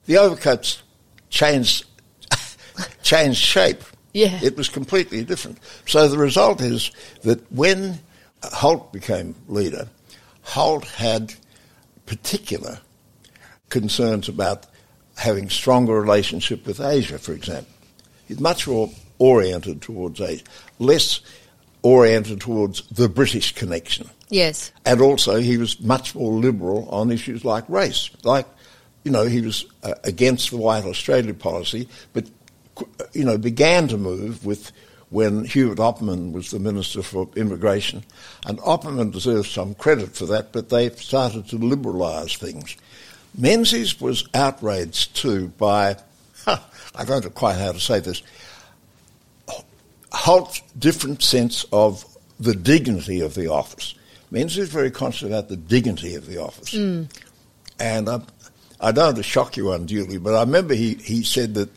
the 0.07 0.19
overcoats 0.19 0.83
changed, 1.31 1.85
changed 3.03 3.38
shape. 3.38 3.83
Yeah. 4.12 4.38
It 4.43 4.57
was 4.57 4.69
completely 4.69 5.25
different. 5.25 5.59
So 5.87 6.09
the 6.09 6.19
result 6.19 6.61
is 6.61 6.91
that 7.23 7.50
when 7.53 8.00
Holt 8.43 8.93
became 8.93 9.35
leader, 9.49 9.88
Holt 10.43 10.87
had 10.87 11.35
particular 12.07 12.81
concerns 13.75 14.28
about 14.28 14.66
having 15.16 15.50
stronger 15.50 16.00
relationship 16.00 16.64
with 16.64 16.81
Asia, 16.81 17.19
for 17.19 17.33
example. 17.33 17.75
He's 18.28 18.38
much 18.38 18.69
more 18.69 18.88
oriented 19.19 19.83
towards 19.83 20.21
Asia, 20.21 20.45
less 20.78 21.21
oriented 21.83 22.40
towards 22.40 22.83
the 22.90 23.09
British 23.09 23.52
connection. 23.52 24.09
Yes. 24.31 24.71
And 24.87 25.00
also 25.00 25.40
he 25.40 25.59
was 25.59 25.81
much 25.81 26.14
more 26.14 26.33
liberal 26.33 26.88
on 26.88 27.11
issues 27.11 27.45
like 27.45 27.69
race. 27.69 28.11
Like, 28.23 28.47
you 29.04 29.11
know, 29.11 29.26
he 29.26 29.40
was 29.40 29.66
uh, 29.83 29.95
against 30.04 30.50
the 30.50 30.57
white 30.57 30.85
Australia 30.85 31.35
policy, 31.35 31.88
but, 32.12 32.31
you 33.12 33.25
know, 33.25 33.37
began 33.37 33.88
to 33.88 33.99
move 33.99 34.47
with 34.47 34.71
when 35.11 35.45
Hubert 35.45 35.78
Opperman 35.78 36.33
was 36.33 36.50
the 36.50 36.59
Minister 36.61 37.02
for 37.02 37.28
Immigration. 37.37 38.04
And 38.47 38.59
Opperman 38.61 39.11
deserves 39.12 39.50
some 39.50 39.75
credit 39.75 40.16
for 40.16 40.26
that, 40.26 40.52
but 40.52 40.69
they 40.69 40.90
started 40.90 41.49
to 41.49 41.59
liberalise 41.59 42.38
things. 42.38 42.76
Menzies 43.37 44.00
was 44.00 44.29
outraged 44.35 45.17
too 45.17 45.49
by, 45.49 45.97
huh, 46.45 46.59
I 46.95 47.05
don't 47.05 47.25
know 47.25 47.31
quite 47.31 47.57
how 47.57 47.73
to 47.73 47.81
say 47.81 48.00
this, 48.00 48.23
Holt's 50.12 50.62
different 50.79 51.23
sense 51.23 51.64
of 51.73 52.05
the 52.38 52.55
dignity 52.55 53.21
of 53.21 53.35
the 53.35 53.49
office. 53.49 53.95
Menzies 54.31 54.64
is 54.64 54.69
very 54.69 54.91
conscious 54.91 55.26
about 55.26 55.49
the 55.49 55.57
dignity 55.57 56.14
of 56.14 56.26
the 56.26 56.38
office. 56.38 56.73
Mm. 56.75 57.09
And 57.79 58.09
I, 58.09 58.21
I 58.81 58.93
don't 58.93 59.05
want 59.05 59.17
to 59.17 59.23
shock 59.23 59.57
you 59.57 59.73
unduly, 59.73 60.19
but 60.19 60.35
I 60.35 60.41
remember 60.41 60.75
he, 60.75 60.95
he 60.95 61.25
said 61.25 61.55
that 61.55 61.71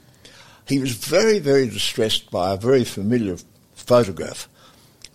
he 0.68 0.80
was 0.80 0.92
very, 0.92 1.40
very 1.40 1.68
distressed 1.68 2.30
by 2.30 2.54
a 2.54 2.58
very 2.58 2.84
familiar 2.84 3.38
photograph 3.74 4.50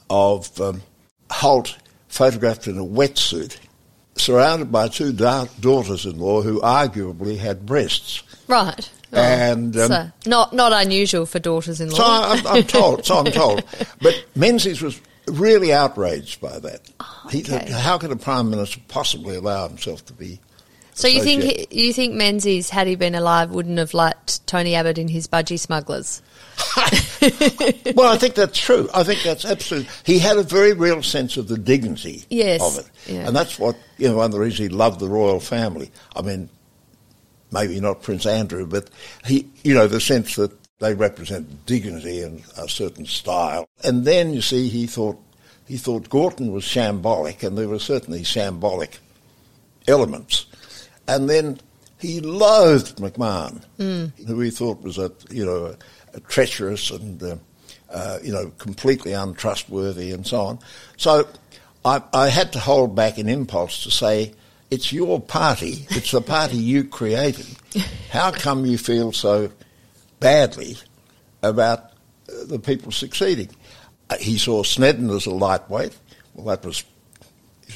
of 0.09 0.61
um, 0.61 0.83
Holt 1.31 1.77
photographed 2.09 2.67
in 2.67 2.79
a 2.79 2.85
wetsuit, 2.85 3.57
surrounded 4.23 4.73
by 4.73 4.89
two 4.89 5.13
da- 5.13 5.47
daughters-in-law 5.61 6.43
who 6.43 6.61
arguably 6.61 7.39
had 7.39 7.67
breasts. 7.67 8.23
Right. 8.49 8.91
Oh, 9.13 9.21
and 9.21 9.77
um, 9.77 9.89
so 9.89 10.11
not 10.27 10.53
not 10.55 10.73
unusual 10.73 11.27
for 11.27 11.39
daughters-in-law. 11.39 11.97
So 11.97 12.05
I'm, 12.05 12.47
I'm 12.47 12.63
told. 12.63 13.05
So 13.05 13.19
I'm 13.19 13.27
told. 13.27 13.63
But 14.01 14.25
Menzies 14.35 14.81
was 14.81 15.01
really 15.27 15.73
outraged 15.73 16.41
by 16.41 16.59
that. 16.61 16.81
Oh, 16.99 17.23
okay. 17.27 17.71
how 17.71 17.99
could 17.99 18.11
a 18.11 18.17
prime 18.17 18.51
minister 18.51 18.81
possibly 18.89 19.37
allow 19.37 19.69
himself 19.69 20.05
to 20.07 20.13
be 20.13 20.41
so 20.95 21.09
you 21.09 21.23
think 21.23 21.73
you 21.73 21.93
think 21.93 22.15
Menzies, 22.15 22.71
had 22.71 22.87
he 22.87 22.97
been 22.97 23.15
alive, 23.15 23.51
wouldn't 23.51 23.79
have 23.79 23.95
liked 23.95 24.47
Tony 24.47 24.75
Abbott 24.75 24.99
in 24.99 25.09
his 25.09 25.27
budgie 25.27 25.59
smugglers? 25.59 26.23
well, 27.95 28.13
I 28.13 28.19
think 28.19 28.35
that's 28.35 28.59
true. 28.59 28.89
I 28.95 29.03
think 29.03 29.23
that's 29.23 29.45
absolute. 29.45 29.87
He 30.05 30.19
had 30.19 30.37
a 30.37 30.43
very 30.43 30.73
real 30.73 31.03
sense 31.03 31.37
of 31.37 31.49
the 31.49 31.59
dignity 31.59 32.25
yes. 32.31 32.61
of 32.61 32.85
it, 32.85 32.91
yeah. 33.13 33.27
and 33.27 33.37
that's 33.37 33.59
what 33.59 33.77
you 33.99 34.09
know. 34.09 34.17
One 34.17 34.27
of 34.27 34.33
the 34.33 34.41
reasons 34.41 34.59
he 34.59 34.69
loved 34.69 35.01
the 35.01 35.09
royal 35.09 35.41
family. 35.41 35.91
I 36.17 36.23
mean, 36.23 36.49
maybe 37.51 37.79
not 37.81 38.03
Prince 38.03 38.27
Andrew, 38.27 38.67
but 38.67 38.91
he, 39.25 39.49
you 39.63 39.75
know, 39.75 39.87
the 39.87 40.01
sense 40.01 40.37
that 40.37 40.53
they 40.79 40.95
represent 40.95 41.67
dignity 41.67 42.23
and 42.23 42.43
a 42.57 42.69
certain 42.69 43.07
style. 43.07 43.69
And 43.85 44.05
then 44.05 44.35
you 44.35 44.43
see, 44.43 44.69
he 44.69 44.87
thought 44.87 45.19
he 45.67 45.77
thought 45.77 46.09
Gorton 46.09 46.53
was 46.53 46.65
shambolic, 46.65 47.43
and 47.43 47.57
there 47.57 47.69
were 47.69 47.79
certainly 47.79 48.23
shambolic 48.23 48.99
elements 49.89 50.47
and 51.09 51.29
then 51.29 51.59
he 51.99 52.21
loathed 52.21 52.97
McMahon, 52.97 53.65
mm. 53.79 54.27
who 54.27 54.41
he 54.41 54.51
thought 54.51 54.83
was 54.83 54.99
a 54.99 55.13
you 55.31 55.45
know 55.45 55.77
treacherous 56.21 56.91
and 56.91 57.23
uh, 57.23 57.37
uh, 57.91 58.19
you 58.23 58.33
know 58.33 58.51
completely 58.59 59.13
untrustworthy 59.13 60.13
and 60.13 60.27
so 60.27 60.41
on. 60.41 60.59
So 60.97 61.29
I, 61.85 62.03
I, 62.13 62.29
had 62.29 62.53
to 62.53 62.59
hold 62.59 62.95
back 62.95 63.19
an 63.19 63.29
impulse 63.29 63.83
to 63.85 63.91
say, 63.91 64.35
"It's 64.71 64.93
your 64.93 65.21
party. 65.21 65.87
It's 65.91 66.13
the 66.13 66.21
party 66.21 66.57
you 66.57 66.85
created. 66.85 67.47
How 68.11 68.31
come 68.31 68.67
you 68.67 68.79
feel 68.79 69.13
so 69.13 69.51
badly 70.21 70.77
about 71.43 71.93
uh, 72.29 72.45
the 72.47 72.59
people 72.59 72.93
succeeding?" 72.93 73.51
Uh, 74.11 74.19
he 74.19 74.39
saw 74.39 74.63
Snedden 74.63 75.11
as 75.11 75.27
a 75.27 75.31
lightweight. 75.31 75.97
Well, 76.35 76.47
that 76.47 76.65
was 76.65 76.85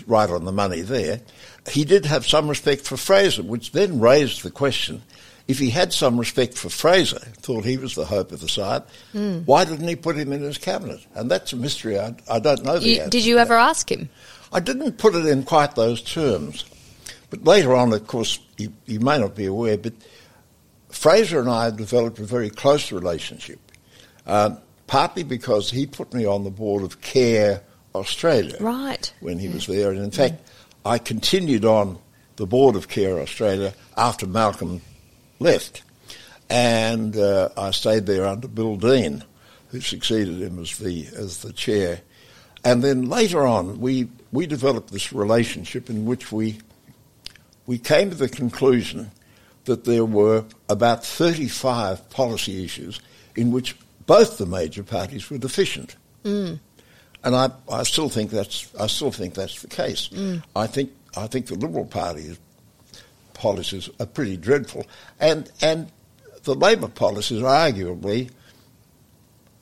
right 0.06 0.28
on 0.28 0.44
the 0.44 0.52
money 0.52 0.82
there 0.82 1.20
he 1.68 1.84
did 1.84 2.04
have 2.06 2.26
some 2.26 2.48
respect 2.48 2.82
for 2.82 2.96
Fraser, 2.96 3.42
which 3.42 3.72
then 3.72 4.00
raised 4.00 4.42
the 4.42 4.50
question 4.50 5.02
if 5.48 5.58
he 5.58 5.70
had 5.70 5.92
some 5.92 6.18
respect 6.18 6.54
for 6.54 6.68
Fraser, 6.68 7.18
thought 7.18 7.64
he 7.64 7.76
was 7.76 7.94
the 7.94 8.04
hope 8.04 8.32
of 8.32 8.40
the 8.40 8.48
side, 8.48 8.82
mm. 9.14 9.44
why 9.46 9.64
didn't 9.64 9.86
he 9.86 9.94
put 9.94 10.16
him 10.16 10.32
in 10.32 10.42
his 10.42 10.58
cabinet? 10.58 11.04
And 11.14 11.30
that's 11.30 11.52
a 11.52 11.56
mystery. 11.56 11.98
I, 11.98 12.14
I 12.28 12.40
don't 12.40 12.64
know 12.64 12.78
the 12.78 12.88
you, 12.88 13.00
answer. 13.00 13.10
Did 13.10 13.24
you 13.24 13.38
ever 13.38 13.54
ask 13.54 13.90
him? 13.90 14.08
I 14.52 14.60
didn't 14.60 14.98
put 14.98 15.14
it 15.14 15.26
in 15.26 15.44
quite 15.44 15.74
those 15.74 16.02
terms. 16.02 16.64
But 17.30 17.44
later 17.44 17.74
on, 17.74 17.92
of 17.92 18.06
course, 18.06 18.38
you, 18.56 18.72
you 18.86 19.00
may 19.00 19.18
not 19.18 19.34
be 19.34 19.46
aware, 19.46 19.78
but 19.78 19.92
Fraser 20.90 21.40
and 21.40 21.48
I 21.48 21.70
developed 21.70 22.18
a 22.18 22.24
very 22.24 22.50
close 22.50 22.90
relationship, 22.90 23.58
uh, 24.26 24.56
partly 24.86 25.22
because 25.22 25.70
he 25.70 25.86
put 25.86 26.12
me 26.12 26.24
on 26.24 26.44
the 26.44 26.50
board 26.50 26.82
of 26.82 27.00
CARE 27.00 27.62
Australia. 27.94 28.56
Right. 28.60 29.12
When 29.20 29.38
he 29.38 29.46
yeah. 29.48 29.54
was 29.54 29.66
there. 29.66 29.90
And 29.90 30.00
in 30.00 30.10
fact, 30.10 30.34
I 30.84 30.98
continued 30.98 31.64
on 31.64 31.98
the 32.36 32.46
board 32.46 32.76
of 32.76 32.88
Care 32.88 33.18
Australia 33.18 33.74
after 33.96 34.26
Malcolm 34.26 34.82
left, 35.38 35.82
and 36.48 37.16
uh, 37.16 37.50
I 37.56 37.70
stayed 37.70 38.06
there 38.06 38.26
under 38.26 38.48
Bill 38.48 38.76
Dean, 38.76 39.24
who 39.68 39.80
succeeded 39.80 40.40
him 40.40 40.58
as 40.58 40.78
the 40.78 41.06
as 41.16 41.42
the 41.42 41.52
chair. 41.52 42.00
And 42.64 42.82
then 42.82 43.08
later 43.08 43.46
on, 43.46 43.80
we 43.80 44.08
we 44.32 44.46
developed 44.46 44.92
this 44.92 45.12
relationship 45.12 45.88
in 45.90 46.04
which 46.04 46.32
we 46.32 46.58
we 47.66 47.78
came 47.78 48.10
to 48.10 48.16
the 48.16 48.28
conclusion 48.28 49.10
that 49.64 49.84
there 49.84 50.04
were 50.04 50.44
about 50.68 51.04
35 51.04 52.08
policy 52.10 52.64
issues 52.64 53.00
in 53.34 53.50
which 53.50 53.76
both 54.06 54.38
the 54.38 54.46
major 54.46 54.84
parties 54.84 55.28
were 55.28 55.38
deficient. 55.38 55.96
Mm 56.24 56.60
and 57.26 57.34
I, 57.34 57.50
I 57.70 57.82
still 57.82 58.08
think 58.08 58.30
that's 58.30 58.72
I 58.78 58.86
still 58.86 59.10
think 59.10 59.34
that's 59.34 59.60
the 59.60 59.68
case. 59.68 60.08
Mm. 60.08 60.44
I 60.54 60.68
think 60.68 60.92
I 61.16 61.26
think 61.26 61.46
the 61.46 61.56
Liberal 61.56 61.84
Party's 61.84 62.38
policies 63.36 63.90
are 64.00 64.06
pretty 64.06 64.36
dreadful, 64.36 64.86
and 65.20 65.50
and 65.60 65.90
the 66.44 66.54
Labor 66.54 66.88
policies 66.88 67.42
are 67.42 67.70
arguably, 67.70 68.30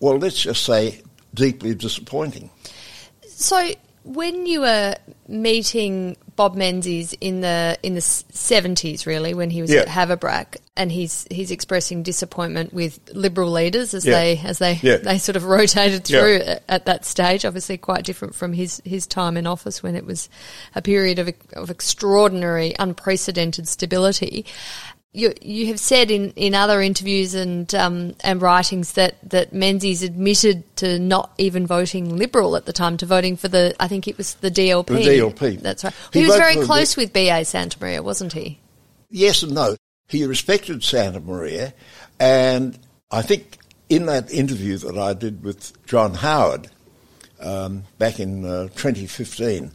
well, 0.00 0.18
let's 0.18 0.40
just 0.40 0.64
say, 0.64 1.00
deeply 1.32 1.74
disappointing. 1.74 2.50
So 3.26 3.70
when 4.04 4.46
you 4.46 4.60
were 4.60 4.94
meeting 5.26 6.16
Bob 6.36 6.56
Menzies 6.56 7.12
in 7.20 7.40
the 7.40 7.78
in 7.82 7.94
the 7.94 8.00
seventies, 8.00 9.06
really, 9.06 9.34
when 9.34 9.50
he 9.50 9.60
was 9.60 9.72
yeah. 9.72 9.80
at 9.80 9.88
Haverbrack, 9.88 10.56
and 10.76 10.90
he's 10.90 11.26
he's 11.30 11.50
expressing 11.50 12.02
disappointment 12.02 12.72
with 12.72 12.98
Liberal 13.12 13.50
leaders 13.52 13.94
as 13.94 14.04
yeah. 14.04 14.18
they 14.18 14.38
as 14.38 14.58
they 14.58 14.74
yeah. 14.82 14.96
they 15.02 15.18
sort 15.18 15.36
of 15.36 15.44
rotated 15.44 16.04
through 16.04 16.36
at, 16.36 16.62
at, 16.68 16.86
that 16.86 17.04
stage. 17.04 17.44
Obviously, 17.44 17.78
quite 17.78 18.04
different 18.04 18.34
from 18.34 18.52
his 18.52 18.82
his 18.84 19.06
time 19.06 19.36
in 19.36 19.46
office 19.46 19.82
when 19.82 19.94
it 19.94 20.04
was 20.04 20.28
a 20.74 20.82
period 20.82 21.18
of 21.18 21.32
of 21.52 21.70
extraordinary, 21.70 22.74
unprecedented 22.78 23.68
stability 23.68 24.44
you, 25.14 25.32
you 25.40 25.68
have 25.68 25.78
said 25.78 26.10
in, 26.10 26.32
in 26.32 26.54
other 26.54 26.82
interviews 26.82 27.34
and 27.34 27.72
um, 27.74 28.16
and 28.24 28.42
writings 28.42 28.92
that, 28.92 29.16
that 29.30 29.52
Menzies 29.52 30.02
admitted 30.02 30.64
to 30.76 30.98
not 30.98 31.30
even 31.38 31.66
voting 31.66 32.16
Liberal 32.16 32.56
at 32.56 32.66
the 32.66 32.72
time, 32.72 32.96
to 32.98 33.06
voting 33.06 33.36
for 33.36 33.46
the 33.46 33.74
I 33.78 33.86
think 33.86 34.08
it 34.08 34.18
was 34.18 34.34
the 34.34 34.50
DLP. 34.50 34.86
The 34.86 34.94
DLP. 34.94 35.60
That's 35.60 35.84
right. 35.84 35.94
He, 36.12 36.20
he 36.20 36.26
was 36.26 36.36
very 36.36 36.56
close 36.56 36.96
with 36.96 37.12
B.A. 37.12 37.42
Santamaria, 37.42 38.02
wasn't 38.02 38.32
he? 38.32 38.58
Yes 39.08 39.42
and 39.44 39.54
no. 39.54 39.76
He 40.08 40.26
respected 40.26 40.80
Santamaria, 40.80 41.72
and 42.18 42.78
I 43.10 43.22
think 43.22 43.58
in 43.88 44.06
that 44.06 44.30
interview 44.32 44.76
that 44.78 44.98
I 44.98 45.14
did 45.14 45.44
with 45.44 45.86
John 45.86 46.14
Howard 46.14 46.68
um, 47.40 47.84
back 47.98 48.18
in 48.18 48.44
uh, 48.44 48.64
2015, 48.68 49.70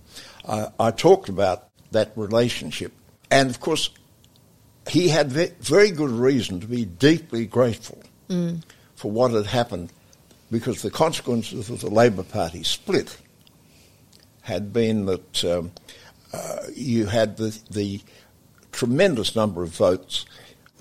I, 0.47 0.67
I 0.79 0.91
talked 0.91 1.29
about 1.29 1.69
that 1.91 2.11
relationship. 2.15 2.91
And 3.31 3.49
of 3.49 3.59
course, 3.59 3.89
he 4.89 5.09
had 5.09 5.31
very 5.31 5.91
good 5.91 6.09
reason 6.09 6.59
to 6.59 6.67
be 6.67 6.85
deeply 6.85 7.45
grateful 7.45 8.01
mm. 8.29 8.61
for 8.95 9.11
what 9.11 9.31
had 9.31 9.45
happened 9.45 9.91
because 10.51 10.81
the 10.81 10.91
consequences 10.91 11.69
of 11.69 11.81
the 11.81 11.89
Labor 11.89 12.23
Party 12.23 12.63
split 12.63 13.17
had 14.41 14.73
been 14.73 15.05
that 15.05 15.45
um, 15.45 15.71
uh, 16.33 16.63
you 16.73 17.05
had 17.05 17.37
the, 17.37 17.57
the 17.69 18.01
tremendous 18.71 19.35
number 19.35 19.63
of 19.63 19.69
votes 19.69 20.25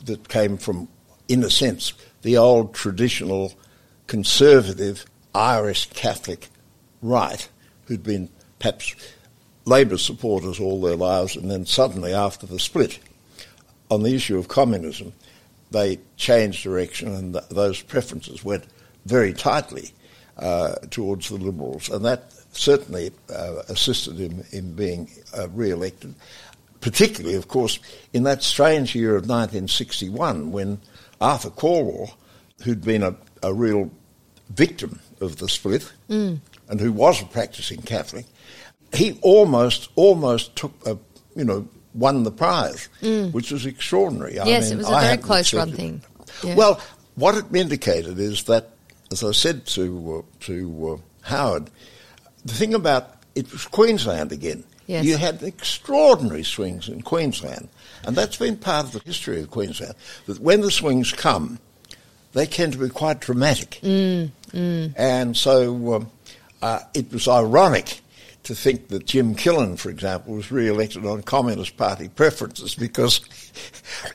that 0.04 0.28
came 0.28 0.56
from, 0.56 0.88
in 1.28 1.42
a 1.42 1.50
sense, 1.50 1.92
the 2.22 2.36
old 2.36 2.74
traditional 2.74 3.52
conservative 4.06 5.04
Irish 5.34 5.90
Catholic 5.90 6.48
right, 7.02 7.48
who'd 7.84 8.02
been 8.02 8.28
perhaps 8.58 8.94
Labor 9.66 9.98
supporters 9.98 10.58
all 10.58 10.80
their 10.80 10.96
lives, 10.96 11.36
and 11.36 11.50
then 11.50 11.66
suddenly 11.66 12.14
after 12.14 12.46
the 12.46 12.58
split, 12.58 12.98
on 13.90 14.02
the 14.02 14.14
issue 14.14 14.38
of 14.38 14.48
communism, 14.48 15.12
they 15.70 15.98
changed 16.16 16.62
direction 16.62 17.14
and 17.14 17.34
th- 17.34 17.48
those 17.48 17.82
preferences 17.82 18.44
went 18.44 18.64
very 19.06 19.32
tightly. 19.32 19.92
uh, 20.38 20.74
towards 20.90 21.28
the 21.28 21.36
Liberals, 21.36 21.88
and 21.88 22.04
that 22.04 22.32
certainly 22.52 23.10
uh, 23.30 23.62
assisted 23.68 24.18
him 24.18 24.44
in 24.52 24.74
being 24.74 25.10
uh, 25.36 25.48
re-elected. 25.50 26.14
Particularly, 26.80 27.36
of 27.36 27.48
course, 27.48 27.78
in 28.12 28.22
that 28.22 28.42
strange 28.42 28.94
year 28.94 29.10
of 29.10 29.22
1961 29.22 30.52
when 30.52 30.80
Arthur 31.20 31.50
Calwell, 31.50 32.12
who'd 32.62 32.84
been 32.84 33.02
a, 33.02 33.16
a 33.42 33.52
real 33.52 33.90
victim 34.50 35.00
of 35.20 35.36
the 35.38 35.48
split 35.48 35.92
mm. 36.08 36.38
and 36.68 36.80
who 36.80 36.92
was 36.92 37.20
a 37.20 37.26
practicing 37.26 37.82
Catholic, 37.82 38.26
he 38.94 39.18
almost 39.22 39.88
almost 39.96 40.54
took 40.56 40.72
a 40.86 40.96
you 41.34 41.44
know 41.44 41.68
won 41.94 42.22
the 42.22 42.30
prize, 42.30 42.88
mm. 43.00 43.32
which 43.32 43.50
was 43.50 43.66
extraordinary. 43.66 44.34
Yes, 44.34 44.66
I 44.66 44.70
mean, 44.70 44.72
it 44.72 44.76
was 44.78 44.88
a 44.88 45.00
very 45.00 45.16
close 45.16 45.54
run 45.54 45.72
thing. 45.72 46.02
Yeah. 46.42 46.54
Well, 46.54 46.80
what 47.14 47.34
it 47.36 47.44
indicated 47.54 48.18
is 48.18 48.44
that, 48.44 48.70
as 49.10 49.24
I 49.24 49.32
said 49.32 49.66
to 49.66 50.18
uh, 50.18 50.44
to 50.44 51.00
uh, 51.00 51.28
Howard, 51.28 51.70
the 52.44 52.54
thing 52.54 52.74
about 52.74 53.22
it 53.34 53.50
was 53.52 53.66
Queensland 53.66 54.32
again. 54.32 54.64
Yes. 54.86 55.04
You 55.04 55.18
had 55.18 55.42
extraordinary 55.42 56.44
swings 56.44 56.88
in 56.88 57.02
Queensland, 57.02 57.68
and 58.04 58.16
that's 58.16 58.36
been 58.36 58.56
part 58.56 58.86
of 58.86 58.92
the 58.92 59.00
history 59.00 59.40
of 59.42 59.50
Queensland. 59.50 59.94
That 60.26 60.40
when 60.40 60.62
the 60.62 60.70
swings 60.70 61.12
come, 61.12 61.58
they 62.32 62.46
tend 62.46 62.72
to 62.72 62.78
be 62.78 62.88
quite 62.88 63.20
dramatic, 63.20 63.80
mm, 63.82 64.30
mm. 64.50 64.94
and 64.96 65.36
so 65.36 65.94
um, 65.94 66.10
uh, 66.62 66.80
it 66.94 67.12
was 67.12 67.28
ironic 67.28 68.00
to 68.48 68.54
think 68.54 68.88
that 68.88 69.04
Jim 69.04 69.34
Killen, 69.34 69.78
for 69.78 69.90
example, 69.90 70.34
was 70.34 70.50
re-elected 70.50 71.04
on 71.04 71.22
Communist 71.22 71.76
Party 71.76 72.08
preferences 72.08 72.74
because 72.74 73.20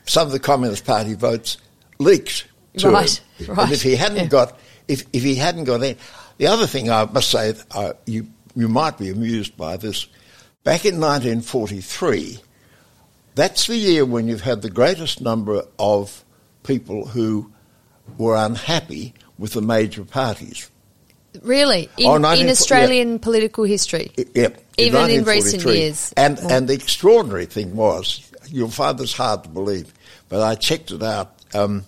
some 0.06 0.26
of 0.26 0.32
the 0.32 0.40
Communist 0.40 0.84
Party 0.84 1.14
votes 1.14 1.56
leaked 2.00 2.48
to 2.78 2.90
right, 2.90 3.22
him. 3.38 3.54
Right. 3.54 3.64
And 3.66 3.72
if 3.72 3.82
he 3.82 3.94
hadn't 3.94 4.16
yeah. 4.16 4.26
got, 4.26 4.58
if, 4.88 5.04
if 5.12 5.22
he 5.22 5.36
hadn't 5.36 5.64
got 5.64 5.84
in, 5.84 5.96
the 6.38 6.48
other 6.48 6.66
thing 6.66 6.90
I 6.90 7.04
must 7.04 7.30
say, 7.30 7.54
uh, 7.70 7.92
you 8.06 8.26
you 8.56 8.66
might 8.66 8.98
be 8.98 9.08
amused 9.08 9.56
by 9.56 9.76
this. 9.76 10.06
Back 10.64 10.84
in 10.84 11.00
1943, 11.00 12.40
that's 13.36 13.68
the 13.68 13.76
year 13.76 14.04
when 14.04 14.26
you've 14.26 14.40
had 14.40 14.62
the 14.62 14.70
greatest 14.70 15.20
number 15.20 15.62
of 15.78 16.24
people 16.64 17.06
who 17.06 17.52
were 18.18 18.36
unhappy 18.36 19.14
with 19.38 19.52
the 19.52 19.62
major 19.62 20.04
parties. 20.04 20.70
Really? 21.42 21.88
In, 21.96 22.06
oh, 22.06 22.18
19, 22.18 22.44
in 22.44 22.50
Australian 22.50 23.12
yeah. 23.12 23.18
political 23.20 23.64
history? 23.64 24.12
Yep. 24.34 24.62
Even 24.78 25.04
in, 25.04 25.20
in 25.20 25.24
recent 25.24 25.64
years? 25.64 26.12
And, 26.16 26.38
oh. 26.40 26.48
and 26.48 26.68
the 26.68 26.74
extraordinary 26.74 27.46
thing 27.46 27.74
was, 27.76 28.30
you'll 28.48 28.70
find 28.70 28.98
this 28.98 29.12
hard 29.12 29.44
to 29.44 29.48
believe, 29.48 29.92
but 30.28 30.42
I 30.42 30.54
checked 30.54 30.90
it 30.90 31.02
out. 31.02 31.32
Um, 31.54 31.84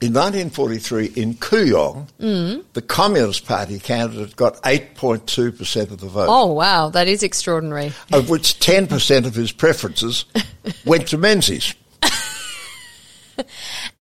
in 0.00 0.12
1943, 0.12 1.06
in 1.16 1.34
Kooyong, 1.34 2.08
mm. 2.20 2.64
the 2.74 2.82
Communist 2.82 3.46
Party 3.46 3.78
candidate 3.78 4.36
got 4.36 4.60
8.2% 4.62 5.90
of 5.90 6.00
the 6.00 6.06
vote. 6.08 6.26
Oh, 6.28 6.52
wow, 6.52 6.90
that 6.90 7.08
is 7.08 7.22
extraordinary. 7.22 7.92
Of 8.12 8.28
which 8.28 8.58
10% 8.60 9.26
of 9.26 9.34
his 9.34 9.50
preferences 9.50 10.26
went 10.84 11.08
to 11.08 11.16
Menzies. 11.16 11.74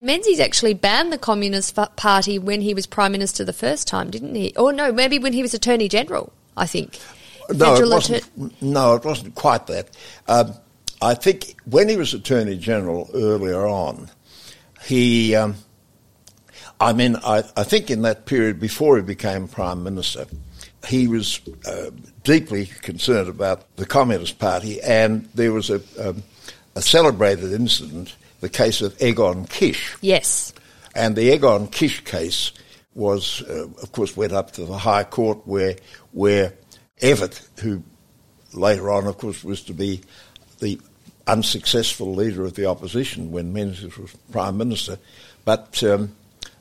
Menzies 0.03 0.41
actually 0.41 0.75
banned 0.75 1.13
the 1.13 1.19
Communist 1.19 1.77
Party 1.95 2.37
when 2.37 2.61
he 2.61 2.75
was 2.75 2.89
Prime 2.89 3.13
Minister 3.13 3.45
the 3.45 3.53
first 3.53 3.87
time, 3.87 4.11
didn't 4.11 4.35
he? 4.35 4.53
Or 4.57 4.73
no, 4.73 4.91
maybe 4.91 5.21
when 5.21 5.33
he 5.33 5.43
was 5.43 5.55
Attorney 5.55 5.89
General, 5.89 6.33
I 6.57 6.67
think. 6.67 6.99
No, 7.49 7.77
it 7.77 7.89
wasn't, 7.89 8.63
no, 8.63 8.97
it 8.97 9.05
wasn't 9.05 9.37
quite 9.37 9.69
that. 9.69 9.97
Um, 10.27 10.55
I 11.01 11.15
think 11.15 11.55
when 11.67 11.89
he 11.89 11.97
was 11.97 12.15
Attorney 12.15 12.57
General 12.57 13.09
earlier 13.15 13.65
on, 13.65 14.11
he, 14.85 15.37
um, 15.37 15.55
I 16.81 16.93
mean, 16.93 17.15
I, 17.25 17.45
I, 17.57 17.63
think 17.63 17.89
in 17.89 18.03
that 18.03 18.27
period 18.27 18.59
before 18.59 18.97
he 18.97 19.03
became 19.03 19.47
Prime 19.47 19.85
Minister, 19.85 20.27
he 20.89 21.07
was 21.07 21.41
uh, 21.65 21.91
deeply 22.25 22.67
concerned 22.67 23.29
about 23.29 23.77
the 23.77 23.87
Communist 23.87 24.41
Party, 24.41 24.81
and 24.81 25.29
there 25.35 25.53
was 25.53 25.71
a, 25.71 25.81
um, 26.01 26.25
a 26.75 26.83
celebrated 26.83 27.53
incident 27.53 28.17
the 28.43 28.49
case 28.49 28.83
of 28.83 29.01
Egon 29.01 29.47
Kisch. 29.47 29.97
Yes. 30.01 30.53
And 30.95 31.17
the 31.17 31.33
Egon 31.33 31.69
Kisch 31.69 32.05
case 32.05 32.53
was, 32.93 33.41
uh, 33.49 33.69
of 33.81 33.93
course, 33.93 34.17
went 34.17 34.33
up 34.33 34.51
to 34.53 34.65
the 34.65 34.77
High 34.77 35.05
Court 35.05 35.39
where, 35.47 35.77
where 36.11 36.53
Evatt, 37.01 37.41
who 37.61 37.83
later 38.53 38.91
on, 38.91 39.07
of 39.07 39.17
course, 39.17 39.45
was 39.45 39.63
to 39.63 39.73
be 39.73 40.01
the 40.59 40.79
unsuccessful 41.29 42.15
leader 42.15 42.45
of 42.45 42.55
the 42.55 42.67
opposition 42.67 43.31
when 43.31 43.53
Menzies 43.53 43.97
was 43.97 44.13
Prime 44.33 44.59
Minister. 44.59 44.99
But 45.45 45.83
um, 45.85 46.15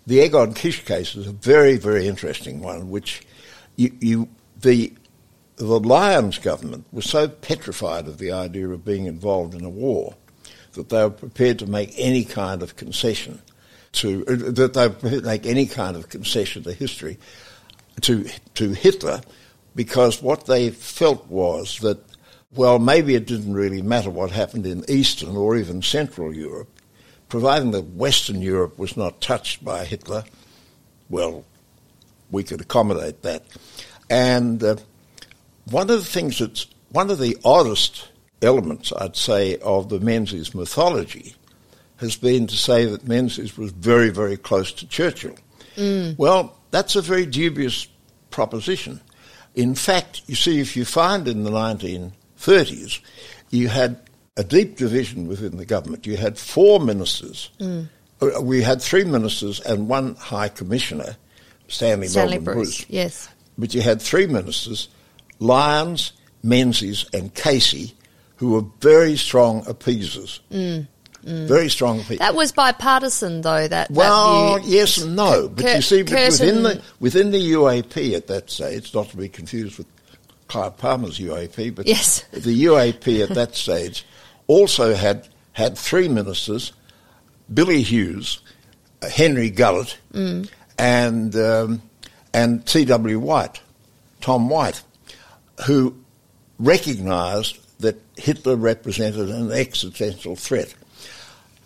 the 0.06 0.20
Egon 0.20 0.54
Kisch 0.54 0.86
case 0.86 1.16
is 1.16 1.26
a 1.26 1.32
very, 1.32 1.78
very 1.78 2.08
interesting 2.08 2.62
one, 2.62 2.92
which 2.92 3.24
you, 3.76 3.92
you 4.00 4.30
the 4.62 4.94
the 5.56 5.80
Lyons 5.80 6.38
government 6.38 6.86
was 6.92 7.10
so 7.10 7.28
petrified 7.28 8.08
of 8.08 8.20
the 8.20 8.32
idea 8.32 8.70
of 8.70 8.86
being 8.86 9.06
involved 9.06 9.54
in 9.54 9.64
a 9.64 9.70
war 9.70 10.16
that 10.74 10.90
they 10.90 11.04
were 11.04 11.10
prepared 11.10 11.60
to 11.60 11.66
make 11.66 11.94
any 11.98 12.24
kind 12.24 12.62
of 12.62 12.76
concession 12.76 13.42
to 13.94 14.24
that 14.24 14.74
they 14.74 14.88
would 14.88 15.26
make 15.26 15.46
any 15.46 15.66
kind 15.66 15.98
of 15.98 16.10
concession 16.10 16.64
to 16.64 16.74
history 16.74 17.18
to 18.02 18.26
to 18.54 18.72
Hitler 18.72 19.22
because 19.76 20.22
what 20.22 20.46
they 20.46 20.70
felt 20.70 21.28
was 21.28 21.80
that 21.80 22.00
well 22.54 22.80
maybe 22.80 23.16
it 23.16 23.28
didn't 23.28 23.54
really 23.54 23.82
matter 23.82 24.10
what 24.10 24.32
happened 24.32 24.66
in 24.66 24.90
Eastern 24.90 25.36
or 25.36 25.58
even 25.58 25.82
Central 25.82 26.34
Europe 26.34 26.70
providing 27.28 27.72
that 27.72 27.94
Western 27.96 28.42
Europe 28.42 28.78
was 28.78 28.96
not 28.96 29.20
touched 29.20 29.64
by 29.64 29.84
Hitler 29.84 30.24
well 31.10 31.44
we 32.32 32.44
could 32.44 32.62
accommodate 32.62 33.22
that. 33.22 33.44
And 34.10 34.64
uh, 34.64 34.78
one 35.70 35.90
of 35.90 36.00
the 36.00 36.06
things 36.06 36.40
that's 36.40 36.66
one 36.90 37.12
of 37.12 37.20
the 37.20 37.38
oddest 37.46 38.10
elements, 38.42 38.92
I'd 38.98 39.16
say, 39.16 39.58
of 39.58 39.90
the 39.90 40.00
Menzies 40.00 40.56
mythology 40.56 41.36
has 41.98 42.16
been 42.16 42.48
to 42.48 42.58
say 42.58 42.86
that 42.86 43.08
Menzies 43.08 43.58
was 43.58 43.72
very, 43.72 44.10
very 44.10 44.38
close 44.38 44.72
to 44.74 44.88
Churchill. 44.88 45.36
Mm. 45.76 46.18
Well, 46.18 46.58
that's 46.72 46.96
a 46.96 47.02
very 47.02 47.26
dubious 47.26 47.88
proposition. 48.32 49.00
In 49.54 49.76
fact, 49.76 50.24
you 50.28 50.36
see, 50.36 50.60
if 50.60 50.76
you 50.76 50.86
find 50.86 51.28
in 51.28 51.44
the 51.44 51.52
1930s, 51.52 53.02
you 53.52 53.68
had 53.68 54.00
a 54.38 54.44
deep 54.44 54.78
division 54.78 55.28
within 55.28 55.58
the 55.58 55.66
government. 55.66 56.08
You 56.08 56.18
had 56.18 56.38
four 56.38 56.80
ministers. 56.80 57.52
Mm. 57.60 57.88
We 58.42 58.62
had 58.62 58.82
three 58.82 59.04
ministers 59.04 59.60
and 59.60 59.88
one 59.88 60.16
high 60.16 60.50
commissioner, 60.50 61.18
Stanley, 61.68 62.08
Stanley 62.08 62.40
Bruce. 62.40 62.56
Bruce. 62.56 62.86
Yes. 62.90 63.30
But 63.58 63.74
you 63.74 63.82
had 63.82 64.02
three 64.02 64.28
ministers, 64.28 64.88
Lyons, 65.40 66.14
Menzies, 66.44 67.06
and 67.14 67.34
Casey, 67.34 67.94
who 68.42 68.54
were 68.54 68.66
very 68.80 69.16
strong 69.16 69.64
appeasers. 69.68 70.40
Mm, 70.52 70.88
mm. 71.24 71.48
Very 71.48 71.70
strong 71.70 72.00
appeasers. 72.00 72.18
That 72.18 72.34
was 72.34 72.52
bipartisan, 72.52 73.42
though. 73.42 73.68
That 73.68 73.92
well, 73.92 74.56
that 74.56 74.66
yes 74.66 74.98
and 74.98 75.16
no, 75.16 75.48
but 75.48 75.76
you 75.76 75.82
see, 75.84 76.02
within 76.02 76.64
the 76.64 76.82
within 77.00 77.30
the 77.30 77.52
UAP 77.52 78.16
at 78.16 78.26
that 78.28 78.50
stage, 78.50 78.96
not 78.96 79.10
to 79.10 79.18
be 79.18 79.30
confused 79.30 79.78
with 79.78 79.86
Clive 80.48 80.76
Palmer's 80.76 81.20
UAP, 81.20 81.76
but 81.76 81.86
yes. 81.86 82.24
the 82.32 82.66
UAP 82.66 83.22
at 83.22 83.30
that 83.36 83.54
stage 83.66 84.08
also 84.48 84.96
had 84.96 85.28
had 85.52 85.78
three 85.78 86.08
ministers: 86.08 86.74
Billy 87.54 87.84
Hughes, 87.84 88.40
Henry 89.08 89.52
Gullett, 89.52 90.00
mm. 90.12 90.50
and 90.80 91.36
um, 91.36 91.84
and 92.34 92.66
T.W. 92.66 93.20
White, 93.20 93.62
Tom 94.20 94.50
White, 94.50 94.82
who 95.68 95.96
recognised 96.58 97.60
that 97.82 98.02
Hitler 98.18 98.56
represented 98.56 99.30
an 99.30 99.52
existential 99.52 100.36
threat. 100.36 100.74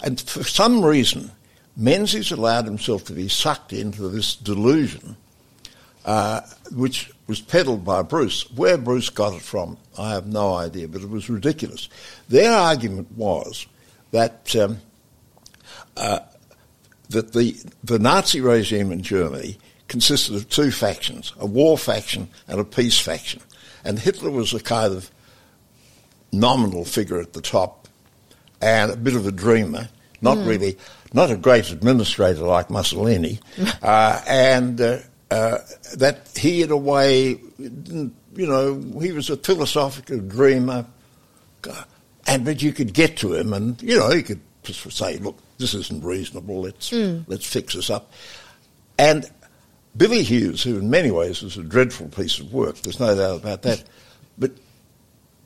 And 0.02 0.20
for 0.20 0.44
some 0.44 0.84
reason, 0.84 1.32
Menzies 1.78 2.32
allowed 2.32 2.66
himself 2.66 3.06
to 3.06 3.14
be 3.14 3.28
sucked 3.28 3.74
into 3.74 4.08
this 4.08 4.36
delusion, 4.36 5.18
uh, 6.06 6.42
which 6.72 7.12
was 7.28 7.42
peddled 7.42 7.84
by 7.84 8.02
Bruce. 8.02 8.50
Where 8.52 8.78
Bruce 8.78 9.10
got 9.10 9.34
it 9.34 9.42
from, 9.42 9.78
I 9.98 10.12
have 10.12 10.28
no 10.28 10.54
idea, 10.54 10.88
but 10.88 11.02
it 11.02 11.10
was 11.10 11.30
ridiculous. 11.30 11.90
Their 12.30 12.52
argument 12.52 13.12
was 13.18 13.68
that 14.12 14.56
um, 14.56 14.80
uh, 15.98 16.20
that 17.10 17.34
the 17.34 17.58
the 17.84 18.00
Nazi 18.00 18.42
regime 18.42 18.92
in 18.92 19.02
Germany 19.02 19.58
consisted 19.88 20.36
of 20.36 20.50
two 20.50 20.72
factions: 20.72 21.34
a 21.40 21.46
war 21.46 21.78
faction 21.78 22.30
and 22.48 22.60
a 22.60 22.66
peace 22.66 23.00
faction, 23.00 23.42
and 23.84 24.00
Hitler 24.00 24.30
was 24.30 24.54
a 24.54 24.62
kind 24.62 24.94
of 24.94 25.10
nominal 26.40 26.86
figure 26.86 27.20
at 27.20 27.34
the 27.34 27.42
top 27.42 27.88
and 28.62 28.92
a 28.92 28.96
bit 28.96 29.16
of 29.16 29.28
a 29.28 29.32
dreamer, 29.32 29.88
not 30.22 30.38
mm. 30.38 30.48
really, 30.48 30.78
not 31.14 31.32
a 31.32 31.38
great 31.38 31.70
administrator 31.72 32.44
like 32.44 32.70
Mussolini, 32.70 33.40
uh, 33.82 34.22
and 34.28 34.80
uh, 34.82 35.00
uh, 35.32 35.58
that 35.96 36.30
he, 36.36 36.64
in 36.64 36.72
a 36.72 36.78
way, 36.78 37.40
you 37.58 38.12
know, 38.36 38.82
he 39.02 39.12
was 39.12 39.30
a 39.30 39.38
philosophical 39.38 40.20
dreamer, 40.20 40.86
and 42.28 42.46
but 42.46 42.62
you 42.62 42.74
could 42.74 42.94
get 42.94 43.18
to 43.18 43.34
him, 43.34 43.54
and 43.54 43.82
you 43.82 43.98
know, 43.98 44.10
he 44.10 44.24
could 44.24 44.42
just 44.64 44.92
say, 44.92 45.18
"Look, 45.18 45.38
this 45.58 45.74
isn't 45.74 46.04
reasonable. 46.04 46.62
Let's 46.62 46.92
mm. 46.92 47.24
let's 47.28 47.46
fix 47.46 47.76
this 47.76 47.90
up," 47.90 48.12
and 48.98 49.30
Billy 49.98 50.24
Hughes, 50.24 50.64
who 50.64 50.78
in 50.78 50.90
many 50.90 51.12
ways 51.12 51.42
was 51.42 51.58
a 51.58 51.64
dreadful 51.64 52.08
piece 52.10 52.40
of 52.40 52.54
work, 52.54 52.78
there's 52.80 53.00
no 53.00 53.16
doubt 53.16 53.42
about 53.42 53.62
that, 53.62 53.84
but 54.38 54.52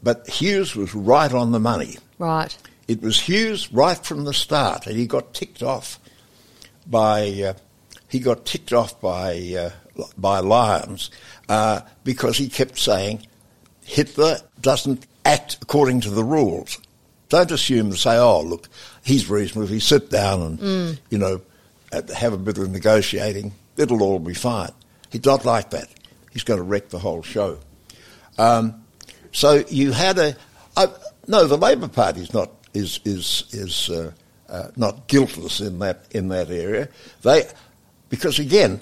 but 0.02 0.28
Hughes 0.28 0.76
was 0.76 0.94
right 0.96 1.32
on 1.32 1.52
the 1.52 1.60
money. 1.60 1.98
Right. 2.18 2.56
It 2.88 3.02
was 3.02 3.20
Hughes 3.20 3.72
right 3.72 4.04
from 4.04 4.24
the 4.24 4.34
start, 4.34 4.88
and 4.88 4.96
he 4.98 5.06
got 5.06 5.34
ticked 5.34 5.62
off 5.62 6.00
by 6.88 7.30
uh, 7.30 7.54
he 8.08 8.20
got 8.20 8.46
ticked 8.46 8.74
off 8.74 9.00
by 9.00 9.38
uh, 9.58 10.04
by 10.18 10.40
Lyons 10.40 11.12
uh, 11.48 11.82
because 12.04 12.38
he 12.38 12.50
kept 12.50 12.80
saying 12.80 13.26
Hitler 13.84 14.38
doesn't 14.62 15.06
act 15.26 15.58
according 15.62 16.02
to 16.02 16.10
the 16.10 16.24
rules. 16.24 16.80
Don't 17.30 17.52
assume 17.52 17.88
and 17.88 17.98
say, 17.98 18.18
"Oh, 18.18 18.42
look, 18.42 18.70
he's 19.04 19.30
reasonable. 19.30 19.68
He 19.68 19.80
sit 19.80 20.10
down 20.10 20.42
and 20.42 20.60
mm. 20.60 21.00
you 21.10 21.20
know 21.20 21.42
have 21.92 22.34
a 22.34 22.38
bit 22.38 22.58
of 22.58 22.70
negotiating. 22.70 23.54
It'll 23.78 24.02
all 24.02 24.20
be 24.20 24.34
fine." 24.34 24.72
He's 25.12 25.26
not 25.26 25.46
like 25.46 25.72
that. 25.72 25.90
He's 26.32 26.44
going 26.44 26.60
to 26.60 26.64
wreck 26.64 26.90
the 26.90 27.00
whole 27.00 27.24
show. 27.24 27.58
Um, 28.38 28.79
so 29.32 29.64
you 29.70 29.92
had 29.92 30.18
a 30.18 30.36
no. 31.28 31.46
The 31.46 31.58
Labor 31.58 31.88
Party's 31.88 32.34
not 32.34 32.52
is 32.74 33.00
is 33.06 33.46
is 33.52 33.90
uh, 33.90 34.12
uh, 34.50 34.68
not 34.76 35.08
guiltless 35.08 35.62
in 35.62 35.80
that 35.80 36.06
in 36.12 36.30
that 36.30 36.50
area. 36.50 36.90
They 37.22 37.46
because 38.10 38.40
again, 38.40 38.82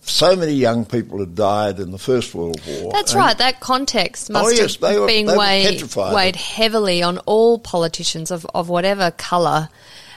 so 0.00 0.36
many 0.36 0.52
young 0.52 0.84
people 0.84 1.18
had 1.18 1.34
died 1.34 1.80
in 1.80 1.90
the 1.90 1.98
First 1.98 2.34
World 2.34 2.60
War. 2.66 2.92
That's 2.92 3.14
right. 3.14 3.36
That 3.36 3.60
context 3.60 4.30
must 4.30 4.46
oh, 4.46 4.50
yes, 4.50 4.76
have 4.76 5.00
were, 5.00 5.06
been 5.06 5.26
weighed, 5.26 5.82
weighed 5.96 6.36
heavily 6.36 7.02
on 7.02 7.18
all 7.18 7.58
politicians 7.58 8.30
of, 8.30 8.46
of 8.54 8.68
whatever 8.68 9.10
colour 9.10 9.68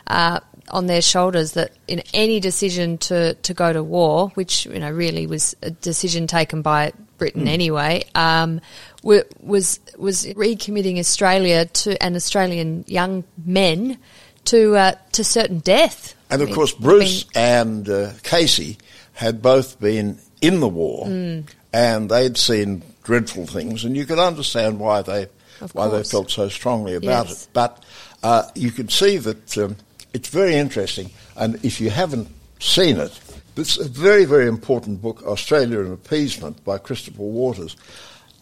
uh, 0.08 0.40
on 0.70 0.88
their 0.88 1.02
shoulders. 1.02 1.54
That 1.54 1.72
in 1.88 2.04
any 2.14 2.40
decision 2.40 2.98
to, 3.00 3.34
to 3.34 3.54
go 3.54 3.74
to 3.74 3.84
war, 3.84 4.30
which 4.36 4.66
you 4.66 4.80
know 4.80 4.92
really 4.92 5.28
was 5.28 5.56
a 5.62 5.72
decision 5.72 6.28
taken 6.28 6.62
by 6.62 6.94
Britain 7.18 7.46
mm. 7.46 7.50
anyway, 7.50 8.04
um, 8.16 8.62
was 9.04 9.80
was 9.98 10.26
recommitting 10.28 11.00
Australia 11.00 11.66
to 11.66 12.02
and 12.04 12.16
Australian 12.16 12.86
young 12.88 13.24
men 13.46 13.98
to 14.46 14.76
uh, 14.76 14.96
to 15.14 15.24
certain 15.24 15.60
death. 15.60 16.16
And 16.30 16.42
of 16.42 16.52
course, 16.52 16.72
Bruce 16.74 17.26
and 17.36 17.88
uh, 17.90 18.12
Casey 18.24 18.78
had 19.14 19.42
both 19.42 19.80
been 19.80 20.18
in 20.42 20.60
the 20.60 20.70
war, 20.70 21.08
mm. 21.08 21.44
and 21.74 22.10
they'd 22.10 22.38
seen 22.38 22.84
dreadful 23.04 23.46
things, 23.46 23.84
and 23.84 23.98
you 23.98 24.06
could 24.06 24.20
understand 24.20 24.80
why 24.80 25.02
they 25.02 25.28
why 25.74 25.88
they 25.88 26.04
felt 26.04 26.32
so 26.32 26.50
strongly 26.50 26.96
about 26.96 27.28
yes. 27.28 27.44
it. 27.44 27.50
But 27.54 27.84
uh, 28.24 28.44
you 28.56 28.72
could 28.72 28.92
see 28.92 29.18
that 29.18 29.58
um, 29.58 29.76
it's 30.14 30.30
very 30.30 30.56
interesting, 30.56 31.12
and 31.36 31.64
if 31.66 31.82
you 31.82 31.90
haven't 31.90 32.30
seen 32.60 32.98
it, 32.98 33.20
it's 33.58 33.78
a 33.78 33.88
very 33.88 34.26
very 34.26 34.48
important 34.48 35.02
book, 35.02 35.24
Australia 35.24 35.82
and 35.82 35.94
Appeasement 35.94 36.64
by 36.64 36.78
Christopher 36.78 37.24
Waters. 37.24 37.76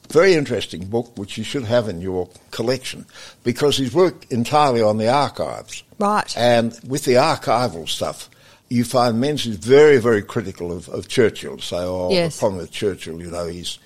Very 0.10 0.34
interesting 0.34 0.88
book, 0.88 1.18
which 1.18 1.38
you 1.38 1.44
should 1.44 1.66
have 1.66 1.88
in 1.88 2.02
your 2.02 2.30
collection, 2.52 3.06
because 3.44 3.78
he's 3.78 3.94
worked 3.94 4.32
entirely 4.32 4.82
on 4.82 4.98
the 4.98 5.08
archives. 5.08 5.84
Right. 6.00 6.36
And 6.36 6.78
with 6.88 7.06
the 7.06 7.14
archival 7.14 7.88
stuff, 7.88 8.30
you 8.70 8.84
find 8.84 9.20
Menzies 9.20 9.58
very, 9.58 9.98
very 9.98 10.22
critical 10.22 10.72
of, 10.72 10.90
of 10.90 11.08
Churchill. 11.08 11.60
Say, 11.60 11.78
oh, 11.78 12.12
yes. 12.12 12.36
the 12.36 12.40
problem 12.40 12.62
with 12.62 12.72
Churchill, 12.72 13.22
you 13.22 13.30
know, 13.30 13.48
he's 13.48 13.78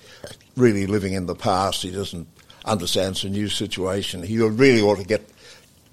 really 0.56 0.86
living 0.86 1.14
in 1.14 1.26
the 1.26 1.34
past. 1.34 1.82
He 1.82 1.90
doesn't 1.90 2.28
understand 2.64 3.16
the 3.16 3.28
new 3.28 3.48
situation. 3.48 4.22
He 4.22 4.38
really 4.38 4.80
ought 4.80 4.98
to 4.98 5.04
get 5.04 5.28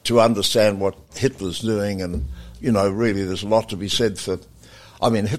to 0.05 0.19
understand 0.19 0.79
what 0.79 0.95
Hitler's 1.15 1.59
doing, 1.59 2.01
and 2.01 2.25
you 2.59 2.71
know, 2.71 2.89
really, 2.89 3.23
there's 3.23 3.43
a 3.43 3.47
lot 3.47 3.69
to 3.69 3.77
be 3.77 3.89
said 3.89 4.17
for. 4.17 4.39
I 5.01 5.09
mean, 5.09 5.29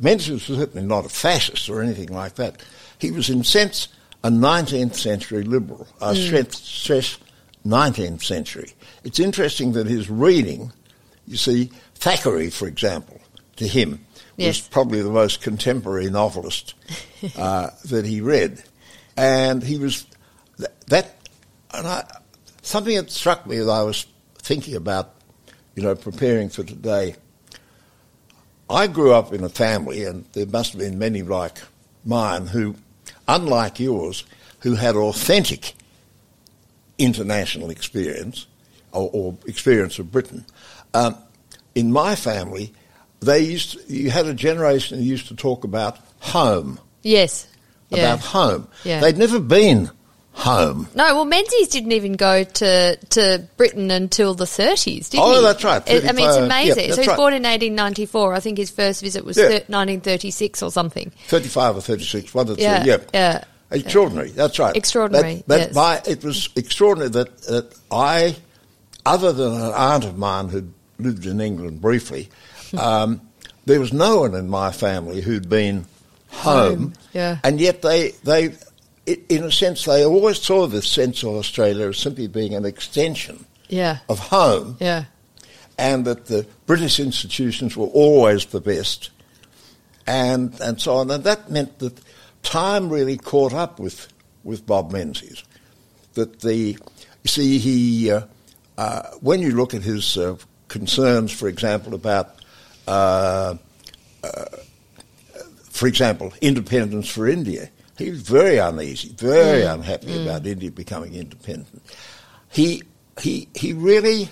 Menzies 0.00 0.48
was 0.48 0.58
certainly 0.58 0.86
not 0.86 1.06
a 1.06 1.08
fascist 1.08 1.68
or 1.68 1.82
anything 1.82 2.08
like 2.08 2.34
that. 2.36 2.62
He 2.98 3.10
was, 3.10 3.30
in 3.30 3.44
sense, 3.44 3.88
a 4.22 4.30
19th 4.30 4.94
century 4.94 5.42
liberal, 5.44 5.86
I 6.00 6.14
mm. 6.14 6.54
stress 6.54 7.18
19th 7.66 8.22
century. 8.22 8.72
It's 9.04 9.20
interesting 9.20 9.72
that 9.72 9.86
his 9.86 10.08
reading, 10.08 10.72
you 11.26 11.36
see, 11.36 11.70
Thackeray, 11.96 12.50
for 12.50 12.66
example, 12.66 13.20
to 13.56 13.66
him, 13.66 14.04
yes. 14.36 14.60
was 14.60 14.68
probably 14.68 15.02
the 15.02 15.10
most 15.10 15.42
contemporary 15.42 16.10
novelist 16.10 16.74
uh, 17.36 17.70
that 17.86 18.04
he 18.04 18.20
read. 18.20 18.62
And 19.16 19.62
he 19.62 19.78
was 19.78 20.06
th- 20.58 20.70
that, 20.88 21.16
and 21.72 21.86
I, 21.86 22.04
something 22.62 22.96
that 22.96 23.10
struck 23.10 23.46
me 23.46 23.56
as 23.56 23.68
I 23.68 23.82
was 23.82 24.06
thinking 24.38 24.76
about, 24.76 25.14
you 25.74 25.82
know, 25.82 25.94
preparing 25.94 26.48
for 26.48 26.62
today. 26.62 27.16
I 28.68 28.88
grew 28.88 29.12
up 29.12 29.32
in 29.32 29.44
a 29.44 29.48
family, 29.48 30.04
and 30.04 30.24
there 30.32 30.46
must 30.46 30.72
have 30.72 30.80
been 30.80 30.98
many 30.98 31.22
like 31.22 31.58
mine, 32.04 32.46
who 32.46 32.74
unlike 33.28 33.80
yours, 33.80 34.24
who 34.60 34.74
had 34.74 34.96
authentic 34.96 35.74
international 36.98 37.70
experience 37.70 38.46
or, 38.92 39.10
or 39.12 39.38
experience 39.46 39.98
of 39.98 40.10
Britain. 40.10 40.44
Um, 40.94 41.16
in 41.74 41.92
my 41.92 42.14
family, 42.14 42.72
they 43.20 43.40
used 43.40 43.72
to, 43.72 43.92
you 43.92 44.10
had 44.10 44.26
a 44.26 44.34
generation 44.34 44.98
who 44.98 45.04
used 45.04 45.28
to 45.28 45.36
talk 45.36 45.64
about 45.64 45.98
home. 46.20 46.80
Yes. 47.02 47.46
About 47.90 48.00
yeah. 48.00 48.16
home. 48.16 48.68
Yeah. 48.84 49.00
They'd 49.00 49.18
never 49.18 49.38
been 49.38 49.90
home. 50.36 50.86
No, 50.94 51.14
well, 51.14 51.24
Menzies 51.24 51.68
didn't 51.68 51.92
even 51.92 52.12
go 52.12 52.44
to, 52.44 52.96
to 52.96 53.48
Britain 53.56 53.90
until 53.90 54.34
the 54.34 54.44
30s, 54.44 55.08
did 55.08 55.18
oh, 55.18 55.30
he? 55.30 55.38
Oh, 55.38 55.42
that's 55.42 55.64
right. 55.64 55.82
I 55.88 56.12
mean, 56.12 56.28
it's 56.28 56.36
amazing. 56.36 56.74
so 56.74 56.82
he 56.82 56.88
was 56.88 57.06
right. 57.06 57.16
born 57.16 57.32
in 57.32 57.42
1894. 57.42 58.34
I 58.34 58.40
think 58.40 58.58
his 58.58 58.70
first 58.70 59.00
visit 59.00 59.24
was 59.24 59.38
yeah. 59.38 59.44
1936 59.44 60.62
or 60.62 60.70
something. 60.70 61.10
35 61.28 61.76
or 61.76 61.80
36, 61.80 62.34
one 62.34 62.48
of 62.50 62.56
the 62.56 62.62
yeah, 62.62 62.82
two, 62.82 62.88
yeah. 62.88 62.96
Yeah. 63.14 63.44
Extraordinary, 63.70 64.30
that's 64.30 64.58
right. 64.58 64.76
Extraordinary, 64.76 65.36
that, 65.36 65.48
that 65.48 65.58
yes. 65.58 65.74
my, 65.74 66.02
it 66.06 66.22
was 66.22 66.50
extraordinary 66.54 67.10
that, 67.10 67.38
that 67.44 67.74
I, 67.90 68.36
other 69.06 69.32
than 69.32 69.54
an 69.54 69.72
aunt 69.72 70.04
of 70.04 70.18
mine 70.18 70.50
who'd 70.50 70.72
lived 70.98 71.26
in 71.26 71.40
England 71.40 71.80
briefly, 71.80 72.28
um, 72.78 73.22
there 73.64 73.80
was 73.80 73.92
no 73.92 74.20
one 74.20 74.34
in 74.34 74.48
my 74.50 74.70
family 74.70 75.22
who'd 75.22 75.48
been 75.48 75.86
home. 76.28 76.78
home. 76.78 76.92
Yeah. 77.14 77.38
And 77.42 77.58
yet 77.58 77.80
they, 77.80 78.10
they, 78.22 78.54
in 79.06 79.44
a 79.44 79.52
sense, 79.52 79.84
they 79.84 80.04
always 80.04 80.40
saw 80.42 80.66
this 80.66 80.88
sense 80.88 81.22
of 81.22 81.34
Australia 81.34 81.88
as 81.88 81.98
simply 81.98 82.26
being 82.26 82.54
an 82.54 82.64
extension 82.64 83.46
yeah. 83.68 83.98
of 84.08 84.18
home. 84.18 84.76
Yeah. 84.80 85.04
And 85.78 86.04
that 86.06 86.26
the 86.26 86.46
British 86.66 86.98
institutions 86.98 87.76
were 87.76 87.86
always 87.86 88.46
the 88.46 88.60
best. 88.60 89.10
And, 90.06 90.58
and 90.60 90.80
so 90.80 90.96
on. 90.96 91.10
And 91.10 91.24
that 91.24 91.50
meant 91.50 91.78
that 91.80 92.00
time 92.42 92.88
really 92.88 93.16
caught 93.16 93.52
up 93.52 93.78
with, 93.78 94.08
with 94.44 94.66
Bob 94.66 94.92
Menzies. 94.92 95.44
That 96.14 96.40
the, 96.40 96.78
you 97.24 97.28
see, 97.28 97.58
he, 97.58 98.10
uh, 98.10 98.22
uh, 98.78 99.02
when 99.20 99.40
you 99.40 99.52
look 99.52 99.74
at 99.74 99.82
his 99.82 100.16
uh, 100.16 100.36
concerns, 100.68 101.32
for 101.32 101.48
example, 101.48 101.94
about, 101.94 102.36
uh, 102.86 103.56
uh, 104.22 104.44
for 105.70 105.86
example, 105.86 106.32
independence 106.40 107.08
for 107.08 107.26
India, 107.28 107.68
he 107.98 108.10
was 108.10 108.22
very 108.22 108.58
uneasy, 108.58 109.10
very 109.10 109.62
mm. 109.62 109.74
unhappy 109.74 110.08
mm. 110.08 110.22
about 110.24 110.46
India 110.46 110.70
becoming 110.70 111.14
independent. 111.14 111.82
He, 112.50 112.82
he, 113.20 113.48
he 113.54 113.72
really, 113.72 114.28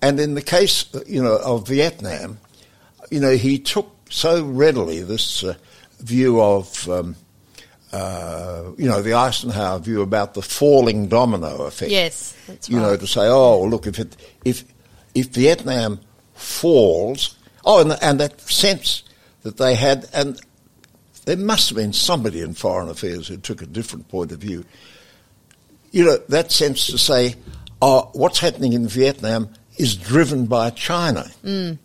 and 0.00 0.20
in 0.20 0.34
the 0.34 0.42
case, 0.42 0.86
you 1.06 1.22
know, 1.22 1.36
of 1.36 1.66
Vietnam, 1.68 2.38
you 3.10 3.20
know, 3.20 3.32
he 3.32 3.58
took 3.58 3.90
so 4.10 4.44
readily 4.44 5.02
this 5.02 5.42
uh, 5.44 5.54
view 6.00 6.40
of 6.40 6.88
um, 6.88 7.16
uh, 7.92 8.72
you 8.76 8.88
know, 8.88 9.00
the 9.00 9.14
Eisenhower 9.14 9.78
view 9.78 10.02
about 10.02 10.34
the 10.34 10.42
falling 10.42 11.08
domino 11.08 11.64
effect. 11.64 11.90
Yes, 11.90 12.36
that's 12.46 12.68
right. 12.68 12.74
You 12.74 12.82
know, 12.82 12.96
to 12.96 13.06
say, 13.06 13.26
oh, 13.28 13.62
look, 13.62 13.86
if 13.86 13.98
it, 13.98 14.16
if 14.44 14.64
if 15.14 15.28
Vietnam 15.28 16.00
falls, 16.34 17.36
oh, 17.64 17.80
and, 17.80 17.96
and 18.02 18.20
that 18.20 18.40
sense 18.40 19.02
that 19.42 19.56
they 19.56 19.74
had, 19.74 20.06
and 20.12 20.40
there 21.26 21.36
must 21.36 21.68
have 21.68 21.76
been 21.76 21.92
somebody 21.92 22.40
in 22.40 22.54
foreign 22.54 22.88
affairs 22.88 23.28
who 23.28 23.36
took 23.36 23.60
a 23.60 23.66
different 23.66 24.08
point 24.08 24.32
of 24.32 24.38
view. 24.38 24.64
You 25.90 26.04
know, 26.04 26.16
that 26.28 26.52
sense 26.52 26.86
to 26.86 26.98
say, 26.98 27.34
oh, 27.82 28.10
what's 28.14 28.38
happening 28.38 28.72
in 28.72 28.88
Vietnam 28.88 29.50
is 29.76 29.96
driven 29.96 30.46
by 30.46 30.70
China. 30.70 31.26
Mm. 31.44 31.78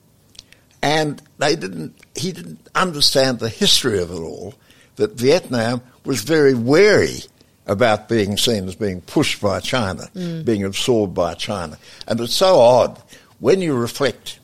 And 0.83 1.21
they 1.39 1.55
didn't, 1.55 1.95
he 2.15 2.31
didn't 2.31 2.67
understand 2.75 3.39
the 3.39 3.49
history 3.49 3.99
of 3.99 4.11
it 4.11 4.19
all, 4.19 4.53
that 4.95 5.13
Vietnam 5.13 5.81
was 6.05 6.21
very 6.21 6.53
wary 6.53 7.19
about 7.65 8.09
being 8.09 8.37
seen 8.37 8.67
as 8.67 8.75
being 8.75 9.01
pushed 9.01 9.41
by 9.41 9.59
China, 9.59 10.07
mm. 10.15 10.45
being 10.45 10.63
absorbed 10.63 11.15
by 11.15 11.33
China. 11.33 11.77
And 12.07 12.19
it's 12.19 12.35
so 12.35 12.59
odd 12.59 13.01
when 13.39 13.59
you 13.61 13.73
reflect 13.75 14.39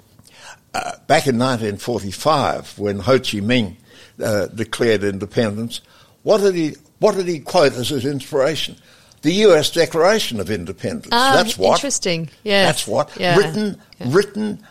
uh, 0.74 0.94
back 1.08 1.28
in 1.28 1.38
1945 1.38 2.80
when 2.80 3.00
Ho 3.00 3.14
Chi 3.14 3.40
Minh 3.40 3.76
uh, 4.22 4.48
declared 4.48 5.04
independence, 5.04 5.82
what 6.24 6.42
did 6.42 6.56
he 6.56 6.76
what 7.00 7.16
did 7.16 7.28
he 7.28 7.40
quote 7.40 7.74
as 7.74 7.90
his 7.90 8.06
inspiration? 8.06 8.76
The 9.24 9.32
U.S. 9.34 9.72
Declaration 9.72 10.40
of 10.40 10.52
Independence. 10.52 11.10
Ah, 11.12 11.34
that's 11.36 11.58
what. 11.58 11.76
Interesting. 11.76 12.30
Yeah. 12.44 12.66
That's 12.66 12.88
what. 12.88 13.12
Yeah. 13.20 13.38
Written 13.38 13.82
yeah. 14.00 14.08
written 14.10 14.64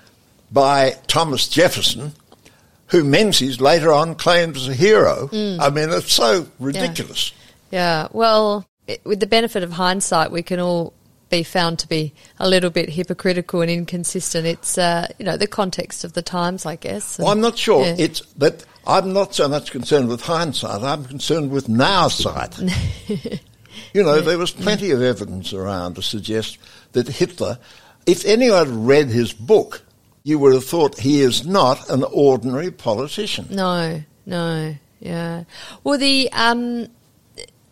by 0.50 0.94
Thomas 1.08 1.48
Jefferson 1.48 2.12
who 2.88 3.02
Menzies 3.02 3.60
later 3.60 3.92
on 3.92 4.14
claimed 4.14 4.56
as 4.56 4.68
a 4.68 4.74
hero. 4.74 5.28
Mm. 5.28 5.60
I 5.60 5.70
mean, 5.70 5.90
it's 5.90 6.12
so 6.12 6.46
ridiculous. 6.58 7.32
Yeah, 7.70 8.02
yeah. 8.02 8.08
well, 8.12 8.66
it, 8.86 9.04
with 9.04 9.20
the 9.20 9.26
benefit 9.26 9.62
of 9.62 9.72
hindsight, 9.72 10.30
we 10.30 10.42
can 10.42 10.60
all 10.60 10.92
be 11.28 11.42
found 11.42 11.80
to 11.80 11.88
be 11.88 12.12
a 12.38 12.48
little 12.48 12.70
bit 12.70 12.90
hypocritical 12.90 13.60
and 13.60 13.70
inconsistent. 13.70 14.46
It's 14.46 14.78
uh, 14.78 15.08
you 15.18 15.24
know 15.24 15.36
the 15.36 15.48
context 15.48 16.04
of 16.04 16.12
the 16.12 16.22
times, 16.22 16.64
I 16.64 16.76
guess. 16.76 17.18
And, 17.18 17.24
well, 17.24 17.32
I'm 17.32 17.40
not 17.40 17.58
sure. 17.58 17.84
It's 17.98 18.20
but 18.20 18.64
I'm 18.86 19.12
not 19.12 19.34
so 19.34 19.48
much 19.48 19.72
concerned 19.72 20.08
with 20.08 20.22
hindsight. 20.22 20.82
I'm 20.82 21.04
concerned 21.04 21.50
with 21.50 21.68
now 21.68 22.08
sight. 22.08 22.58
you 23.92 24.02
know, 24.02 24.20
there 24.20 24.38
was 24.38 24.52
plenty 24.52 24.92
of 24.92 25.02
evidence 25.02 25.52
around 25.52 25.94
to 25.94 26.02
suggest 26.02 26.58
that 26.92 27.08
Hitler, 27.08 27.58
if 28.06 28.24
anyone 28.24 28.66
had 28.66 28.68
read 28.68 29.08
his 29.08 29.32
book, 29.32 29.82
you 30.22 30.38
would 30.38 30.54
have 30.54 30.64
thought 30.64 30.98
he 30.98 31.20
is 31.20 31.46
not 31.46 31.88
an 31.90 32.04
ordinary 32.04 32.70
politician. 32.70 33.48
No, 33.50 34.02
no, 34.24 34.74
yeah. 35.00 35.44
Well, 35.84 35.98
the 35.98 36.30
um, 36.32 36.88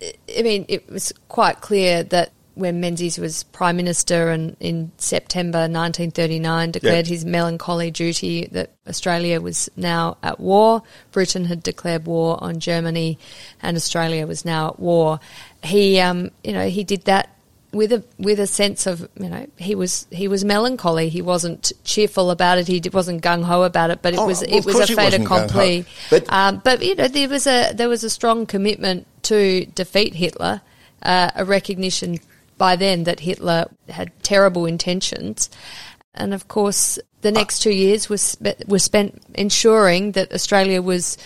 I 0.03 0.43
mean, 0.43 0.65
it 0.69 0.89
was 0.91 1.13
quite 1.29 1.61
clear 1.61 2.03
that 2.05 2.33
when 2.55 2.81
Menzies 2.81 3.19
was 3.19 3.43
Prime 3.45 3.77
Minister 3.77 4.31
and 4.31 4.57
in 4.61 4.93
September 4.97 5.61
1939 5.61 6.71
declared 6.71 7.07
his 7.07 7.25
melancholy 7.25 7.91
duty 7.91 8.47
that 8.53 8.71
Australia 8.89 9.41
was 9.41 9.69
now 9.77 10.17
at 10.23 10.39
war. 10.39 10.83
Britain 11.11 11.45
had 11.47 11.63
declared 11.63 12.07
war 12.07 12.43
on 12.43 12.61
Germany 12.61 13.19
and 13.61 13.77
Australia 13.77 14.27
was 14.27 14.45
now 14.45 14.69
at 14.69 14.81
war. 14.81 15.19
He, 15.63 15.99
um, 15.99 16.31
you 16.45 16.53
know, 16.53 16.69
he 16.69 16.85
did 16.85 17.05
that 17.05 17.31
with 17.75 17.93
a 17.93 18.05
with 18.19 18.39
a 18.39 18.47
sense 18.47 18.87
of 18.87 19.09
you 19.19 19.29
know 19.29 19.47
he 19.57 19.75
was 19.75 20.07
he 20.11 20.29
was 20.29 20.45
melancholy. 20.45 21.09
He 21.09 21.21
wasn't 21.21 21.73
cheerful 21.83 22.31
about 22.31 22.59
it. 22.59 22.69
He 22.69 22.81
wasn't 22.93 23.23
gung 23.23 23.43
ho 23.43 23.65
about 23.65 23.91
it. 23.91 24.01
But 24.01 24.15
it 24.15 24.21
oh, 24.21 24.27
was 24.27 24.41
well, 24.41 24.57
it 24.57 24.65
was 24.65 24.79
a 24.79 24.95
fait 24.95 25.15
accompli. 25.15 25.85
But, 26.09 26.33
um, 26.33 26.63
but 26.65 26.83
you 26.83 26.95
know 26.95 27.09
there 27.09 27.29
was 27.29 27.47
a 27.47 27.73
there 27.73 27.89
was 27.89 28.05
a 28.05 28.11
strong 28.11 28.47
commitment 28.47 29.07
to 29.25 29.67
defeat 29.67 30.15
Hitler. 30.15 30.63
Uh, 31.03 31.31
a 31.35 31.45
recognition 31.45 32.19
by 32.59 32.77
then 32.77 33.05
that 33.05 33.21
Hitler 33.21 33.67
had 33.89 34.13
terrible 34.23 34.67
intentions. 34.67 35.51
And 36.15 36.33
of 36.33 36.49
course, 36.49 36.99
the 37.23 37.33
next 37.33 37.61
two 37.61 37.73
years 37.73 38.09
was 38.09 38.37
was 38.67 38.85
spent 38.85 39.23
ensuring 39.35 40.13
that 40.13 40.33
Australia 40.33 40.81
was 40.81 41.17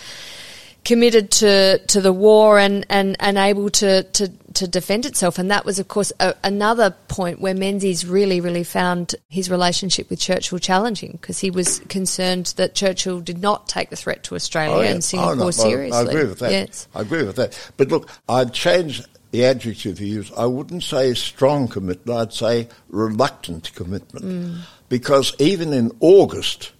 committed 0.85 1.29
to, 1.29 1.77
to 1.87 2.01
the 2.01 2.13
war 2.13 2.57
and, 2.57 2.85
and, 2.89 3.15
and 3.19 3.37
able 3.37 3.69
to, 3.69 4.03
to, 4.03 4.29
to 4.53 4.67
defend 4.67 5.05
itself. 5.05 5.37
And 5.37 5.51
that 5.51 5.65
was, 5.65 5.79
of 5.79 5.87
course, 5.87 6.11
a, 6.19 6.33
another 6.43 6.91
point 7.07 7.41
where 7.41 7.53
Menzies 7.53 8.05
really, 8.05 8.41
really 8.41 8.63
found 8.63 9.15
his 9.27 9.51
relationship 9.51 10.09
with 10.09 10.19
Churchill 10.19 10.57
challenging 10.57 11.11
because 11.21 11.39
he 11.39 11.51
was 11.51 11.79
concerned 11.89 12.53
that 12.57 12.75
Churchill 12.75 13.19
did 13.19 13.39
not 13.39 13.67
take 13.67 13.89
the 13.89 13.95
threat 13.95 14.23
to 14.25 14.35
Australia 14.35 14.75
oh, 14.75 14.81
yeah. 14.81 14.91
and 14.91 15.03
Singapore 15.03 15.33
oh, 15.33 15.35
no. 15.35 15.51
seriously. 15.51 15.97
I 15.97 16.09
agree 16.09 16.25
with 16.25 16.39
that. 16.39 16.51
Yes. 16.51 16.87
I 16.95 17.01
agree 17.01 17.23
with 17.23 17.35
that. 17.35 17.71
But 17.77 17.89
look, 17.89 18.09
I'd 18.27 18.53
change 18.53 19.03
the 19.31 19.45
adjective 19.45 19.97
he 19.97 20.07
used, 20.07 20.33
I 20.35 20.45
wouldn't 20.45 20.83
say 20.83 21.13
strong 21.13 21.67
commitment, 21.67 22.17
I'd 22.17 22.33
say 22.33 22.67
reluctant 22.89 23.73
commitment. 23.75 24.25
Mm. 24.25 24.61
Because 24.89 25.35
even 25.39 25.71
in 25.71 25.91
August, 25.99 26.71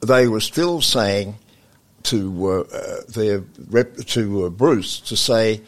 they 0.00 0.28
were 0.28 0.40
still 0.40 0.80
saying 0.80 1.36
to 2.04 2.46
uh, 2.46 2.60
uh, 2.60 3.00
their 3.08 3.42
rep, 3.68 3.96
to 3.96 4.46
uh, 4.46 4.48
Bruce 4.50 5.00
to 5.00 5.16
say, 5.16 5.60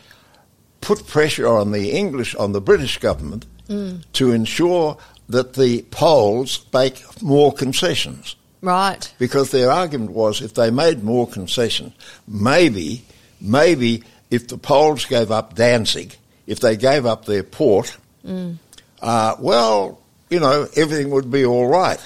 put 0.81 1.07
pressure 1.07 1.49
on 1.49 1.73
the 1.73 1.91
English, 1.91 2.37
on 2.37 2.53
the 2.53 2.61
British 2.61 2.99
government 2.99 3.45
mm. 3.69 4.05
to 4.13 4.31
ensure 4.31 4.97
that 5.29 5.55
the 5.55 5.83
Poles 5.91 6.65
make 6.73 7.03
more 7.23 7.53
concessions. 7.53 8.37
Right. 8.63 9.13
Because 9.19 9.51
their 9.51 9.71
argument 9.71 10.13
was 10.13 10.41
if 10.41 10.55
they 10.55 10.71
made 10.71 11.03
more 11.03 11.29
concessions, 11.29 11.93
maybe, 12.27 13.05
maybe 13.41 14.03
if 14.31 14.49
the 14.49 14.59
Poles 14.59 15.05
gave 15.07 15.31
up 15.31 15.55
Danzig, 15.55 16.17
if 16.47 16.61
they 16.61 16.77
gave 16.77 17.07
up 17.07 17.25
their 17.25 17.43
port, 17.43 17.97
mm. 18.25 18.57
uh, 19.01 19.37
well, 19.39 20.01
you 20.31 20.41
know, 20.41 20.67
everything 20.77 21.11
would 21.11 21.31
be 21.31 21.45
all 21.45 21.67
right. 21.67 22.01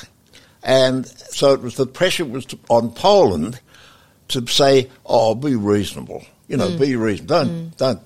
And 0.63 1.07
so 1.07 1.53
it 1.55 1.61
was 1.61 1.77
the 1.77 1.87
pressure 1.87 2.25
was 2.25 2.47
to, 2.47 2.59
on 2.69 2.93
Poland 2.93 3.59
to 4.29 4.47
say, 4.47 4.91
"Oh, 5.05 5.35
be 5.35 5.57
reasonable. 5.57 6.25
You 6.47 6.57
know, 6.57 6.69
mm. 6.69 6.79
be 6.79 6.95
reasonable. 6.95 7.37
Don't 7.37 7.49
mm. 7.49 7.77
don't 7.77 8.01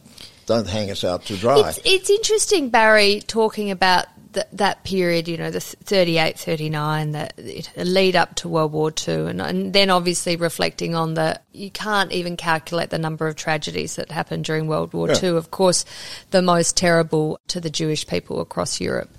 don't 0.46 0.66
hang 0.66 0.90
us 0.90 1.05
out 1.05 1.24
to 1.26 1.37
dry." 1.37 1.68
It's, 1.68 1.81
it's 1.85 2.11
interesting, 2.11 2.70
Barry, 2.70 3.20
talking 3.26 3.70
about 3.70 4.07
that, 4.37 4.55
that 4.57 4.85
period, 4.85 5.29
you 5.29 5.37
know, 5.37 5.51
the 5.51 5.61
38, 5.61 6.38
39, 6.38 7.12
the, 7.12 7.31
the 7.75 7.85
lead 7.85 8.14
up 8.14 8.35
to 8.37 8.49
World 8.49 8.72
War 8.72 8.92
II, 9.07 9.27
and, 9.27 9.40
and 9.40 9.72
then 9.72 9.88
obviously 9.90 10.37
reflecting 10.37 10.94
on 10.94 11.14
the, 11.14 11.40
you 11.53 11.70
can't 11.70 12.12
even 12.12 12.37
calculate 12.37 12.90
the 12.90 12.99
number 12.99 13.27
of 13.27 13.35
tragedies 13.35 13.96
that 13.96 14.11
happened 14.11 14.44
during 14.44 14.68
World 14.68 14.92
War 14.92 15.09
yeah. 15.09 15.18
II. 15.22 15.31
Of 15.31 15.51
course, 15.51 15.87
the 16.31 16.42
most 16.42 16.77
terrible 16.77 17.40
to 17.49 17.61
the 17.61 17.70
Jewish 17.70 18.07
people 18.07 18.40
across 18.40 18.79
Europe. 18.79 19.11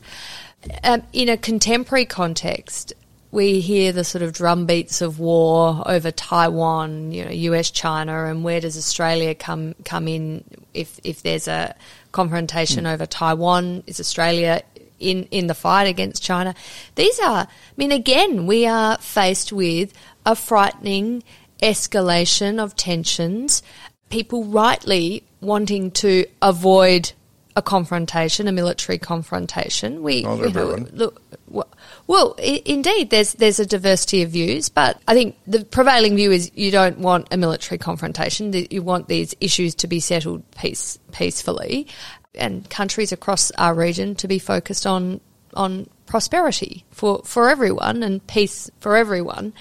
Um, 0.83 1.01
in 1.13 1.29
a 1.29 1.37
contemporary 1.37 2.05
context, 2.05 2.93
we 3.31 3.59
hear 3.59 3.91
the 3.91 4.03
sort 4.03 4.21
of 4.21 4.33
drumbeats 4.33 5.01
of 5.01 5.19
war 5.19 5.81
over 5.85 6.11
Taiwan, 6.11 7.11
you 7.11 7.25
know, 7.25 7.31
US 7.31 7.71
China, 7.71 8.25
and 8.25 8.43
where 8.43 8.61
does 8.61 8.77
Australia 8.77 9.33
come 9.35 9.75
come 9.83 10.07
in 10.07 10.43
if 10.73 10.99
if 11.03 11.23
there's 11.23 11.47
a 11.47 11.75
confrontation 12.11 12.85
mm. 12.85 12.93
over 12.93 13.05
Taiwan? 13.05 13.83
Is 13.85 13.99
Australia 13.99 14.61
in, 14.99 15.23
in 15.31 15.47
the 15.47 15.53
fight 15.53 15.87
against 15.87 16.23
China. 16.23 16.55
These 16.95 17.19
are, 17.19 17.47
I 17.47 17.47
mean, 17.75 17.91
again, 17.91 18.47
we 18.47 18.65
are 18.65 18.97
faced 18.97 19.51
with 19.51 19.93
a 20.25 20.35
frightening 20.35 21.23
escalation 21.61 22.61
of 22.63 22.75
tensions, 22.75 23.63
people 24.09 24.43
rightly 24.45 25.23
wanting 25.41 25.91
to 25.91 26.25
avoid 26.41 27.11
a 27.55 27.61
confrontation, 27.61 28.47
a 28.47 28.51
military 28.51 28.99
confrontation. 28.99 30.03
We, 30.03 30.23
oh, 30.23 30.35
Not 30.35 30.45
everyone. 30.45 30.83
Know, 30.83 30.89
look, 30.93 31.21
well, 31.47 31.67
well 32.05 32.35
I- 32.37 32.61
indeed, 32.65 33.09
there's 33.09 33.33
there's 33.33 33.59
a 33.59 33.65
diversity 33.65 34.21
of 34.21 34.29
views, 34.29 34.69
but 34.69 35.01
I 35.07 35.15
think 35.15 35.37
the 35.47 35.65
prevailing 35.65 36.15
view 36.15 36.31
is 36.31 36.51
you 36.53 36.69
don't 36.69 36.99
want 36.99 37.27
a 37.31 37.37
military 37.37 37.79
confrontation. 37.79 38.53
You 38.69 38.83
want 38.83 39.07
these 39.07 39.33
issues 39.41 39.73
to 39.75 39.87
be 39.87 39.99
settled 39.99 40.43
peace 40.51 40.99
peacefully, 41.11 41.87
and 42.37 42.69
countries 42.69 43.11
across 43.11 43.51
our 43.51 43.73
region 43.73 44.15
to 44.15 44.27
be 44.27 44.39
focused 44.39 44.85
on 44.85 45.19
on 45.53 45.89
prosperity 46.05 46.85
for, 46.91 47.21
for 47.25 47.49
everyone 47.49 48.03
and 48.03 48.25
peace 48.27 48.69
for 48.79 48.95
everyone. 48.95 49.53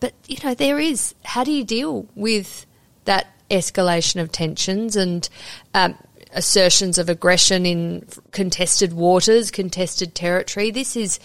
But 0.00 0.12
you 0.26 0.36
know, 0.44 0.54
there 0.54 0.78
is 0.78 1.14
how 1.24 1.44
do 1.44 1.52
you 1.52 1.64
deal 1.64 2.06
with 2.14 2.66
that 3.04 3.28
escalation 3.50 4.20
of 4.20 4.32
tensions 4.32 4.96
and 4.96 5.28
um, 5.72 5.96
assertions 6.36 6.98
of 6.98 7.08
aggression 7.08 7.66
in 7.66 8.06
contested 8.30 8.92
waters, 8.92 9.50
contested 9.50 10.14
territory? 10.14 10.70
This 10.70 10.96
is 10.96 11.18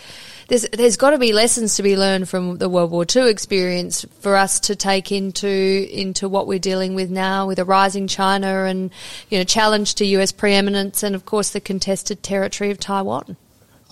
there's 0.48 0.68
there's 0.70 0.98
got 0.98 1.12
to 1.12 1.18
be 1.18 1.34
lessons 1.34 1.76
to 1.76 1.84
be 1.84 1.96
learned 1.96 2.28
from 2.28 2.58
the 2.58 2.68
World 2.68 2.92
War 2.92 3.06
II 3.16 3.30
experience 3.30 4.06
for 4.20 4.36
us 4.36 4.60
to 4.62 4.76
take 4.76 5.12
into 5.12 5.48
into 5.48 6.28
what 6.28 6.48
we're 6.48 6.60
dealing 6.60 6.96
with 6.96 7.12
now 7.12 7.48
with 7.48 7.60
a 7.60 7.66
rising 7.66 8.08
China 8.08 8.64
and 8.64 8.92
you 9.30 9.38
know 9.38 9.44
challenge 9.44 9.96
to 9.96 10.06
US 10.06 10.32
preeminence 10.32 11.04
and 11.04 11.14
of 11.14 11.26
course 11.26 11.52
the 11.52 11.62
contested 11.62 12.24
territory 12.24 12.72
of 12.72 12.80
Taiwan. 12.80 13.38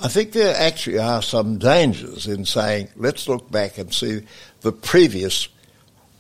I 0.02 0.08
think 0.08 0.32
there 0.32 0.56
actually 0.56 1.00
are 1.00 1.22
some 1.22 1.58
dangers 1.58 2.26
in 2.26 2.46
saying 2.46 2.90
let's 2.96 3.28
look 3.28 3.52
back 3.52 3.78
and 3.78 3.94
see 3.94 4.24
the 4.62 4.72
previous 4.72 5.50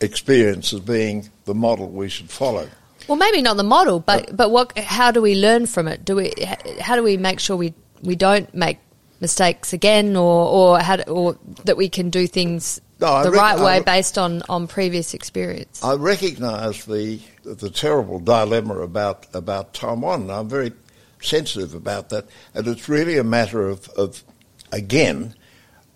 experience 0.02 0.74
as 0.74 0.82
being 0.82 1.30
the 1.46 1.54
model 1.54 1.90
we 1.90 2.10
should 2.10 2.30
follow. 2.30 2.70
Well, 3.10 3.18
maybe 3.18 3.42
not 3.42 3.58
the 3.58 3.64
model, 3.64 4.00
but 4.00 4.38
but 4.38 4.52
what? 4.52 4.78
How 4.78 5.12
do 5.12 5.22
we 5.22 5.36
learn 5.36 5.66
from 5.66 5.88
it? 5.88 6.06
Do 6.06 6.16
we? 6.16 6.32
How 6.80 6.96
do 6.96 7.04
we 7.04 7.18
make 7.18 7.40
sure 7.40 7.58
we 7.58 7.74
we 8.04 8.16
don't 8.16 8.54
make 8.54 8.78
mistakes 9.20 9.74
again, 9.74 10.16
or 10.16 10.48
or 10.48 10.80
how 10.80 10.98
to, 10.98 11.10
or 11.10 11.38
that 11.66 11.76
we 11.76 11.90
can 11.90 12.12
do 12.12 12.28
things 12.28 12.80
no, 13.00 13.24
the 13.24 13.32
rec- 13.32 13.40
right 13.40 13.60
way 13.60 13.82
based 13.82 14.18
on, 14.18 14.44
on 14.50 14.68
previous 14.68 15.14
experience. 15.14 15.84
I 15.84 15.96
recognise 15.96 16.86
the 16.86 17.20
the 17.44 17.70
terrible 17.70 18.20
dilemma 18.20 18.80
about 18.80 19.26
about 19.34 19.74
Taiwan. 19.74 20.30
I'm 20.30 20.50
very 20.50 20.74
sensitive 21.22 21.74
about 21.74 22.10
that, 22.10 22.28
and 22.54 22.68
it's 22.68 22.88
really 22.88 23.18
a 23.18 23.24
matter 23.24 23.68
of, 23.68 23.90
of 23.90 24.24
again 24.72 25.34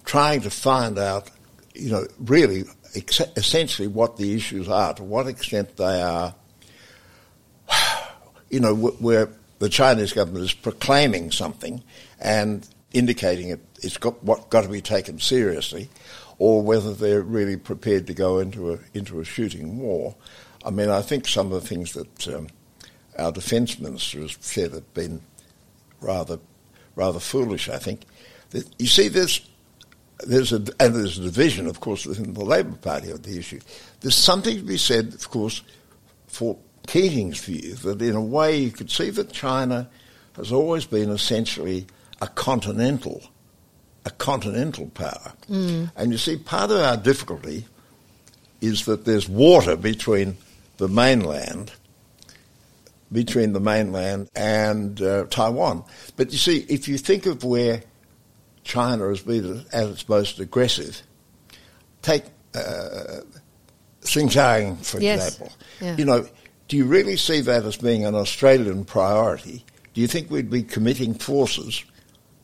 trying 0.05 0.41
to 0.41 0.49
find 0.49 0.97
out, 0.97 1.29
you 1.75 1.91
know, 1.91 2.07
really 2.19 2.63
ex- 2.95 3.21
essentially 3.35 3.87
what 3.87 4.17
the 4.17 4.33
issues 4.33 4.67
are, 4.67 4.93
to 4.95 5.03
what 5.03 5.27
extent 5.27 5.77
they 5.77 6.01
are, 6.01 6.35
you 8.49 8.59
know, 8.59 8.75
where 8.75 9.29
the 9.59 9.69
Chinese 9.69 10.13
government 10.13 10.45
is 10.45 10.53
proclaiming 10.53 11.31
something, 11.31 11.81
and 12.19 12.67
indicating 12.91 13.49
it, 13.49 13.59
it's 13.81 13.97
got, 13.97 14.23
what, 14.23 14.49
got 14.49 14.61
to 14.61 14.69
be 14.69 14.81
taken 14.81 15.19
seriously, 15.19 15.89
or 16.37 16.61
whether 16.61 16.93
they're 16.93 17.21
really 17.21 17.57
prepared 17.57 18.07
to 18.07 18.13
go 18.13 18.39
into 18.39 18.73
a, 18.73 18.79
into 18.93 19.19
a 19.19 19.25
shooting 19.25 19.79
war. 19.79 20.15
I 20.65 20.69
mean, 20.69 20.89
I 20.89 21.01
think 21.01 21.27
some 21.27 21.51
of 21.51 21.61
the 21.61 21.67
things 21.67 21.93
that 21.93 22.27
um, 22.27 22.47
our 23.17 23.31
defence 23.31 23.79
minister 23.79 24.21
has 24.21 24.37
said 24.39 24.71
have 24.71 24.93
been 24.93 25.21
rather, 26.01 26.39
rather 26.95 27.19
foolish, 27.19 27.69
I 27.69 27.77
think. 27.77 28.01
You 28.77 28.87
see, 28.87 29.07
there's, 29.07 29.41
there's 30.19 30.53
a 30.53 30.57
and 30.79 30.95
there's 30.95 31.17
a 31.17 31.23
division, 31.23 31.67
of 31.67 31.79
course, 31.79 32.05
within 32.05 32.33
the 32.33 32.45
Labor 32.45 32.75
Party 32.77 33.11
on 33.11 33.21
the 33.21 33.37
issue. 33.37 33.59
There's 34.01 34.15
something 34.15 34.57
to 34.57 34.63
be 34.63 34.77
said, 34.77 35.13
of 35.13 35.29
course, 35.29 35.63
for 36.27 36.57
Keating's 36.87 37.39
view 37.39 37.75
that 37.75 38.01
in 38.01 38.15
a 38.15 38.21
way 38.21 38.57
you 38.57 38.71
could 38.71 38.91
see 38.91 39.09
that 39.11 39.31
China 39.31 39.89
has 40.35 40.51
always 40.51 40.85
been 40.85 41.09
essentially 41.09 41.87
a 42.21 42.27
continental, 42.27 43.21
a 44.05 44.11
continental 44.11 44.87
power. 44.87 45.33
Mm. 45.49 45.91
And 45.95 46.11
you 46.11 46.17
see, 46.17 46.37
part 46.37 46.71
of 46.71 46.77
our 46.77 46.97
difficulty 46.97 47.65
is 48.61 48.85
that 48.85 49.05
there's 49.05 49.27
water 49.29 49.75
between 49.75 50.37
the 50.77 50.87
mainland, 50.87 51.71
between 53.11 53.53
the 53.53 53.59
mainland 53.59 54.29
and 54.35 55.01
uh, 55.01 55.25
Taiwan. 55.25 55.83
But 56.15 56.31
you 56.31 56.37
see, 56.37 56.65
if 56.69 56.87
you 56.87 56.97
think 56.97 57.25
of 57.25 57.43
where 57.43 57.83
China 58.63 59.09
has 59.09 59.21
been 59.21 59.65
at 59.71 59.87
its 59.87 60.07
most 60.09 60.39
aggressive, 60.39 61.01
take 62.01 62.23
uh, 62.55 63.21
Xinjiang, 64.01 64.83
for 64.83 64.99
yes. 64.99 65.27
example. 65.27 65.55
Yeah. 65.81 65.95
You 65.97 66.05
know, 66.05 66.27
do 66.67 66.77
you 66.77 66.85
really 66.85 67.17
see 67.17 67.41
that 67.41 67.65
as 67.65 67.77
being 67.77 68.05
an 68.05 68.15
Australian 68.15 68.85
priority? 68.85 69.65
Do 69.93 70.01
you 70.01 70.07
think 70.07 70.31
we'd 70.31 70.49
be 70.49 70.63
committing 70.63 71.13
forces 71.13 71.83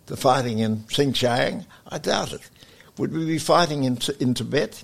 to 0.08 0.16
fighting 0.16 0.60
in 0.60 0.78
Xinjiang? 0.84 1.66
I 1.88 1.98
doubt 1.98 2.34
it. 2.34 2.50
Would 2.98 3.14
we 3.14 3.26
be 3.26 3.40
fighting 3.40 3.86
in, 3.86 3.98
in 4.20 4.34
Tibet? 4.34 4.84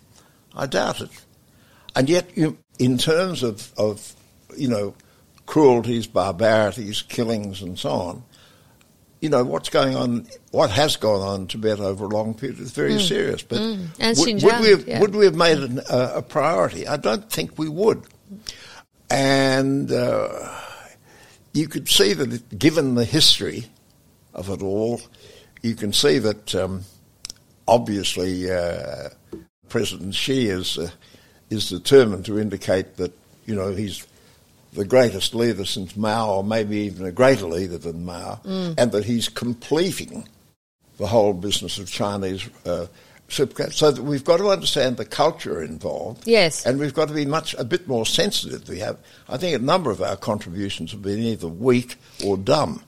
I 0.56 0.66
doubt 0.66 1.02
it. 1.02 1.10
And 1.96 2.10
yet, 2.10 2.36
you, 2.36 2.58
in 2.80 2.98
terms 2.98 3.44
of, 3.44 3.72
of, 3.78 4.16
you 4.58 4.68
know, 4.68 4.96
cruelties, 5.46 6.08
barbarities, 6.08 7.02
killings, 7.02 7.62
and 7.62 7.78
so 7.78 7.90
on, 7.90 8.24
you 9.22 9.30
know, 9.30 9.44
what's 9.44 9.70
going 9.70 9.96
on, 9.96 10.28
what 10.52 10.70
has 10.72 10.98
gone 10.98 11.22
on 11.22 11.42
in 11.42 11.48
Tibet 11.48 11.80
over 11.80 12.06
a 12.06 12.10
long 12.10 12.34
period 12.34 12.60
is 12.60 12.72
very 12.72 12.94
mm. 12.94 13.08
serious. 13.08 13.44
But 13.44 13.60
mm. 13.60 14.18
would, 14.20 14.44
would, 14.44 14.62
we 14.62 14.70
have, 14.70 14.88
yeah. 14.88 15.00
would 15.00 15.16
we 15.16 15.26
have 15.26 15.36
made 15.36 15.58
it 15.58 15.78
a, 15.90 16.18
a 16.18 16.22
priority? 16.22 16.88
I 16.88 16.98
don't 16.98 17.30
think 17.30 17.58
we 17.58 17.70
would. 17.70 18.04
And 19.10 19.92
uh, 19.92 20.52
you 21.54 21.68
could 21.68 21.88
see 21.88 22.14
that, 22.14 22.34
it, 22.34 22.58
given 22.58 22.96
the 22.96 23.06
history 23.06 23.66
of 24.34 24.50
it 24.50 24.62
all, 24.62 25.02
you 25.62 25.76
can 25.76 25.94
see 25.94 26.20
that 26.20 26.54
um, 26.56 26.84
obviously 27.68 28.52
uh, 28.52 29.10
President 29.70 30.14
Xi 30.14 30.48
is 30.48 30.78
uh, 30.78 30.92
is 31.50 31.70
determined 31.70 32.26
to 32.26 32.40
indicate 32.40 32.98
that 32.98 33.14
you 33.46 33.56
know 33.56 33.74
he's 33.74 34.06
the 34.74 34.86
greatest 34.86 35.34
leader 35.34 35.66
since 35.66 35.96
Mao, 35.96 36.36
or 36.36 36.44
maybe 36.44 36.78
even 36.80 37.06
a 37.06 37.12
greater 37.12 37.46
leader 37.46 37.78
than 37.78 38.06
Mao, 38.06 38.40
mm. 38.44 38.76
and 38.78 38.92
that 38.92 39.06
he's 39.06 39.30
completing 39.30 40.28
the 40.98 41.08
whole 41.08 41.34
business 41.34 41.78
of 41.78 41.90
Chinese 41.90 42.48
uh, 42.66 42.88
so 43.28 43.46
that 43.46 44.02
we've 44.04 44.24
got 44.24 44.38
to 44.38 44.50
understand 44.50 44.98
the 44.98 45.06
culture 45.06 45.64
involved. 45.64 46.28
Yes. 46.28 46.66
And 46.66 46.80
we've 46.80 46.94
got 46.94 47.08
to 47.08 47.14
be 47.14 47.26
much, 47.26 47.54
a 47.56 47.64
bit 47.64 47.88
more 47.88 48.06
sensitive. 48.06 48.68
We 48.70 48.80
have, 48.80 48.98
I 49.28 49.38
think 49.38 49.56
a 49.56 49.64
number 49.64 49.92
of 49.92 50.02
our 50.02 50.16
contributions 50.16 50.92
have 50.92 51.02
been 51.02 51.20
either 51.20 51.48
weak 51.48 51.96
or 52.24 52.38
dumb. 52.38 52.84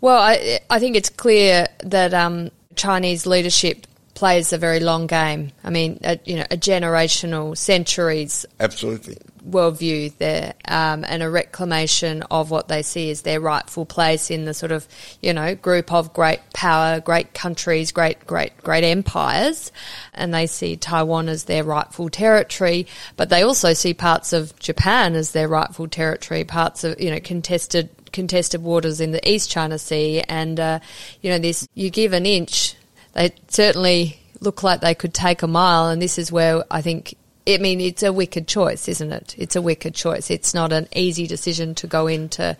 Well, 0.00 0.20
I, 0.20 0.60
I 0.70 0.78
think 0.78 0.96
it's 0.96 1.10
clear 1.10 1.68
that 1.84 2.14
um, 2.14 2.50
Chinese 2.76 3.26
leadership 3.26 3.86
plays 4.14 4.52
a 4.52 4.58
very 4.58 4.80
long 4.80 5.06
game. 5.06 5.52
I 5.64 5.70
mean, 5.70 5.98
a, 6.04 6.18
you 6.24 6.36
know, 6.36 6.46
a 6.50 6.56
generational, 6.56 7.56
centuries. 7.56 8.46
Absolutely 8.60 9.16
worldview 9.48 10.16
there 10.18 10.54
um, 10.68 11.04
and 11.04 11.22
a 11.22 11.30
reclamation 11.30 12.22
of 12.30 12.50
what 12.50 12.68
they 12.68 12.82
see 12.82 13.10
as 13.10 13.22
their 13.22 13.40
rightful 13.40 13.84
place 13.84 14.30
in 14.30 14.44
the 14.44 14.54
sort 14.54 14.72
of 14.72 14.86
you 15.20 15.32
know 15.32 15.54
group 15.54 15.92
of 15.92 16.12
great 16.12 16.40
power, 16.54 17.00
great 17.00 17.34
countries, 17.34 17.92
great 17.92 18.26
great 18.26 18.56
great 18.58 18.84
empires, 18.84 19.72
and 20.14 20.32
they 20.32 20.46
see 20.46 20.76
Taiwan 20.76 21.28
as 21.28 21.44
their 21.44 21.64
rightful 21.64 22.08
territory, 22.08 22.86
but 23.16 23.28
they 23.28 23.42
also 23.42 23.72
see 23.72 23.94
parts 23.94 24.32
of 24.32 24.58
Japan 24.58 25.14
as 25.14 25.32
their 25.32 25.48
rightful 25.48 25.88
territory, 25.88 26.44
parts 26.44 26.84
of 26.84 27.00
you 27.00 27.10
know 27.10 27.20
contested 27.20 27.90
contested 28.12 28.62
waters 28.62 29.00
in 29.00 29.10
the 29.10 29.28
East 29.28 29.50
China 29.50 29.78
Sea, 29.78 30.22
and 30.28 30.60
uh, 30.60 30.78
you 31.20 31.30
know 31.30 31.38
this 31.38 31.66
you 31.74 31.90
give 31.90 32.12
an 32.12 32.26
inch, 32.26 32.76
they 33.14 33.32
certainly 33.48 34.18
look 34.40 34.62
like 34.62 34.80
they 34.80 34.94
could 34.94 35.14
take 35.14 35.42
a 35.42 35.46
mile, 35.46 35.88
and 35.88 36.00
this 36.00 36.18
is 36.18 36.30
where 36.30 36.64
I 36.70 36.82
think 36.82 37.16
I 37.46 37.58
mean, 37.58 37.80
it's 37.80 38.04
a 38.04 38.12
wicked 38.12 38.46
choice, 38.46 38.88
isn't 38.88 39.12
it? 39.12 39.34
It's 39.36 39.56
a 39.56 39.62
wicked 39.62 39.94
choice. 39.94 40.30
It's 40.30 40.54
not 40.54 40.72
an 40.72 40.86
easy 40.94 41.26
decision 41.26 41.74
to 41.76 41.88
go 41.88 42.06
into 42.06 42.56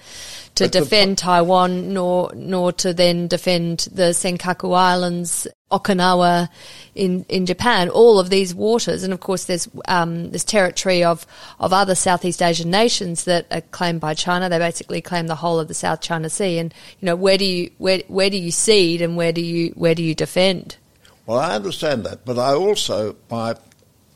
to 0.56 0.68
defend 0.68 1.18
the, 1.18 1.22
Taiwan, 1.22 1.94
nor 1.94 2.32
nor 2.34 2.72
to 2.72 2.92
then 2.92 3.28
defend 3.28 3.88
the 3.92 4.10
Senkaku 4.10 4.76
Islands, 4.76 5.46
Okinawa, 5.70 6.48
in, 6.94 7.24
in 7.28 7.46
Japan. 7.46 7.88
All 7.90 8.18
of 8.18 8.28
these 8.28 8.54
waters, 8.54 9.04
and 9.04 9.12
of 9.12 9.20
course, 9.20 9.44
there's 9.44 9.68
um, 9.86 10.30
this 10.30 10.44
territory 10.44 11.04
of 11.04 11.26
of 11.60 11.72
other 11.72 11.94
Southeast 11.94 12.42
Asian 12.42 12.70
nations 12.70 13.24
that 13.24 13.46
are 13.52 13.60
claimed 13.60 14.00
by 14.00 14.14
China. 14.14 14.48
They 14.48 14.58
basically 14.58 15.00
claim 15.00 15.28
the 15.28 15.36
whole 15.36 15.60
of 15.60 15.68
the 15.68 15.74
South 15.74 16.00
China 16.00 16.28
Sea. 16.28 16.58
And 16.58 16.74
you 17.00 17.06
know, 17.06 17.16
where 17.16 17.38
do 17.38 17.44
you 17.44 17.70
where 17.78 18.02
where 18.08 18.30
do 18.30 18.36
you 18.36 18.50
cede 18.50 19.00
and 19.00 19.16
where 19.16 19.32
do 19.32 19.40
you 19.40 19.70
where 19.70 19.94
do 19.94 20.02
you 20.02 20.14
defend? 20.14 20.76
Well, 21.24 21.38
I 21.38 21.54
understand 21.54 22.04
that, 22.04 22.24
but 22.24 22.36
I 22.36 22.52
also 22.52 23.14
my 23.30 23.54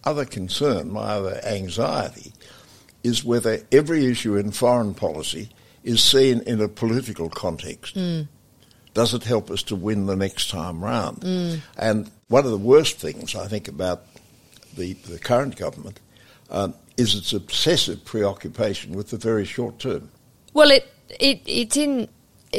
other 0.07 0.25
concern, 0.25 0.93
my 0.93 1.03
other 1.03 1.41
anxiety, 1.45 2.33
is 3.03 3.25
whether 3.25 3.61
every 3.71 4.07
issue 4.07 4.37
in 4.37 4.53
foreign 4.53 4.95
policy 4.95 5.51
is 5.85 6.03
seen 6.03 6.41
in 6.41 6.61
a 6.61 6.69
political 6.69 7.29
context. 7.29 7.97
Mm. 7.97 8.29
Does 8.95 9.13
it 9.13 9.25
help 9.25 9.51
us 9.51 9.63
to 9.65 9.77
win 9.77 10.07
the 10.07 10.17
next 10.17 10.51
time 10.51 10.83
round? 10.83 11.21
Mm. 11.21 11.61
And 11.77 12.11
one 12.29 12.45
of 12.45 12.51
the 12.51 12.59
worst 12.59 12.99
things 12.99 13.35
I 13.35 13.47
think 13.47 13.69
about 13.69 14.05
the, 14.77 14.95
the 14.95 15.19
current 15.19 15.57
government 15.57 16.01
um, 16.51 16.75
is 16.97 17.15
its 17.15 17.33
obsessive 17.33 18.05
preoccupation 18.05 18.93
with 18.93 19.11
the 19.11 19.19
very 19.19 19.45
short 19.45 19.79
term. 19.79 20.11
Well, 20.55 20.71
it, 20.71 20.91
it 21.21 21.43
it's 21.47 21.77
in. 21.77 22.09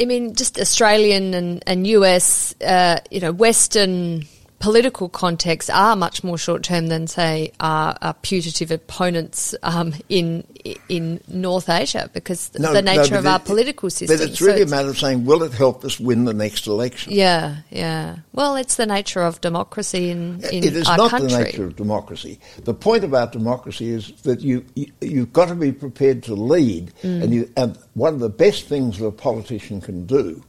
I 0.00 0.04
mean, 0.04 0.34
just 0.34 0.60
Australian 0.60 1.34
and, 1.34 1.62
and 1.66 1.86
US, 1.86 2.54
uh, 2.60 3.00
you 3.10 3.20
know, 3.20 3.32
Western 3.32 4.26
political 4.58 5.08
contexts 5.08 5.70
are 5.70 5.94
much 5.94 6.24
more 6.24 6.36
short 6.36 6.62
term 6.62 6.88
than, 6.88 7.06
say, 7.06 7.52
our, 7.60 7.96
our 8.02 8.14
putative 8.14 8.70
opponents 8.70 9.54
um, 9.62 9.94
in 10.08 10.44
in 10.88 11.20
North 11.28 11.68
Asia 11.68 12.10
because 12.12 12.50
no, 12.58 12.72
the 12.72 12.82
nature 12.82 13.14
no, 13.14 13.20
of 13.20 13.26
our 13.26 13.38
political 13.38 13.88
system. 13.88 14.18
But 14.18 14.28
it's 14.28 14.40
really 14.40 14.58
so 14.58 14.62
it's, 14.62 14.72
a 14.72 14.74
matter 14.74 14.88
of 14.88 14.98
saying, 14.98 15.24
will 15.24 15.42
it 15.42 15.52
help 15.52 15.84
us 15.84 16.00
win 16.00 16.24
the 16.24 16.34
next 16.34 16.66
election? 16.66 17.12
Yeah, 17.12 17.58
yeah. 17.70 18.16
Well, 18.32 18.56
it's 18.56 18.76
the 18.76 18.86
nature 18.86 19.22
of 19.22 19.40
democracy 19.40 20.10
in, 20.10 20.44
in 20.44 20.64
It 20.64 20.76
is 20.76 20.86
not 20.86 21.10
country. 21.10 21.28
the 21.28 21.44
nature 21.44 21.64
of 21.64 21.76
democracy. 21.76 22.40
The 22.64 22.74
point 22.74 23.04
about 23.04 23.32
democracy 23.32 23.90
is 23.90 24.12
that 24.22 24.40
you, 24.40 24.64
you 24.74 25.20
have 25.20 25.32
got 25.32 25.48
to 25.48 25.54
be 25.54 25.72
prepared 25.72 26.22
to 26.24 26.34
lead, 26.34 26.92
mm. 27.02 27.22
and 27.22 27.32
you 27.32 27.50
and 27.56 27.78
one 27.94 28.14
of 28.14 28.20
the 28.20 28.28
best 28.28 28.66
things 28.66 28.98
that 28.98 29.06
a 29.06 29.12
politician 29.12 29.80
can 29.80 30.06
do 30.06 30.42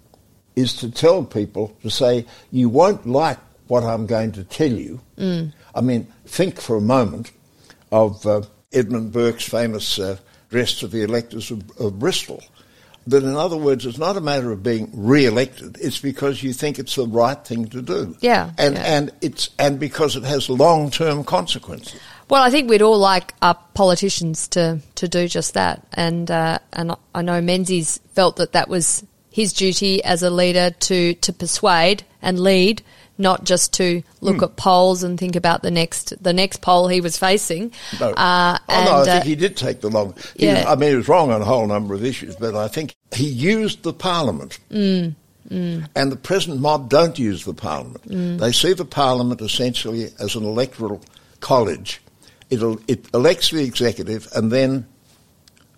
is 0.55 0.73
to 0.77 0.91
tell 0.91 1.23
people 1.23 1.75
to 1.81 1.89
say 1.89 2.25
you 2.51 2.67
won't 2.67 3.07
like 3.07 3.37
what 3.69 3.83
I'm 3.83 4.05
going 4.05 4.33
to 4.33 4.43
tell 4.43 4.71
you. 4.71 4.99
Mm. 5.17 5.53
I 5.73 5.81
mean, 5.81 6.07
think 6.25 6.59
for 6.59 6.75
a 6.75 6.81
moment 6.81 7.31
of 7.91 8.25
uh, 8.25 8.41
Edmund 8.73 9.13
Burke's 9.13 9.47
famous 9.47 9.99
uh, 9.99 10.17
address 10.49 10.79
to 10.79 10.87
the 10.87 11.03
electors 11.03 11.51
of, 11.51 11.63
of, 11.79 11.99
Bristol. 11.99 12.43
That, 13.07 13.23
in 13.23 13.35
other 13.35 13.57
words, 13.57 13.85
it's 13.85 13.97
not 13.97 14.17
a 14.17 14.21
matter 14.21 14.51
of 14.51 14.61
being 14.61 14.91
re-elected. 14.93 15.77
It's 15.81 15.99
because 15.99 16.43
you 16.43 16.53
think 16.53 16.77
it's 16.77 16.95
the 16.95 17.07
right 17.07 17.43
thing 17.43 17.67
to 17.69 17.81
do. 17.81 18.15
Yeah, 18.19 18.51
and 18.57 18.75
yeah. 18.75 18.83
and 18.83 19.11
it's 19.21 19.49
and 19.57 19.79
because 19.79 20.15
it 20.15 20.23
has 20.23 20.49
long-term 20.49 21.23
consequences. 21.23 21.99
Well, 22.29 22.43
I 22.43 22.51
think 22.51 22.69
we'd 22.69 22.83
all 22.83 22.99
like 22.99 23.33
our 23.41 23.57
politicians 23.73 24.47
to, 24.49 24.79
to 24.95 25.07
do 25.07 25.27
just 25.27 25.55
that, 25.55 25.87
and 25.93 26.29
uh, 26.29 26.59
and 26.73 26.95
I 27.15 27.21
know 27.23 27.41
Menzies 27.41 27.99
felt 28.13 28.35
that 28.35 28.51
that 28.51 28.69
was 28.69 29.03
his 29.31 29.53
duty 29.53 30.03
as 30.03 30.21
a 30.21 30.29
leader 30.29 30.71
to 30.71 31.13
to 31.15 31.33
persuade 31.33 32.03
and 32.21 32.39
lead 32.39 32.83
not 33.19 33.43
just 33.43 33.73
to 33.73 34.01
look 34.21 34.37
mm. 34.37 34.43
at 34.43 34.55
polls 34.55 35.03
and 35.03 35.19
think 35.19 35.35
about 35.35 35.61
the 35.61 35.69
next 35.69 36.13
the 36.23 36.33
next 36.33 36.61
poll 36.61 36.87
he 36.87 37.01
was 37.01 37.17
facing. 37.17 37.71
No, 37.99 38.11
uh, 38.11 38.57
oh, 38.57 38.73
and, 38.73 38.85
no 38.85 39.01
I 39.01 39.03
think 39.03 39.21
uh, 39.21 39.25
he 39.25 39.35
did 39.35 39.57
take 39.57 39.81
the 39.81 39.89
long. 39.89 40.15
yeah. 40.35 40.63
I 40.67 40.75
mean, 40.75 40.91
he 40.91 40.95
was 40.95 41.07
wrong 41.07 41.31
on 41.31 41.41
a 41.41 41.45
whole 41.45 41.67
number 41.67 41.93
of 41.93 42.03
issues, 42.03 42.35
but 42.37 42.55
I 42.55 42.69
think 42.69 42.95
he 43.13 43.27
used 43.27 43.83
the 43.83 43.93
parliament. 43.93 44.57
Mm. 44.71 45.15
Mm. 45.49 45.89
And 45.95 46.11
the 46.11 46.15
present 46.15 46.61
mob 46.61 46.89
don't 46.89 47.17
use 47.19 47.43
the 47.43 47.53
parliament. 47.53 48.07
Mm. 48.07 48.39
They 48.39 48.51
see 48.51 48.73
the 48.73 48.85
parliament 48.85 49.41
essentially 49.41 50.09
as 50.19 50.35
an 50.35 50.45
electoral 50.45 51.01
college. 51.39 52.01
It'll, 52.49 52.79
it 52.87 53.05
elects 53.13 53.51
the 53.51 53.63
executive, 53.63 54.27
and 54.35 54.51
then 54.51 54.87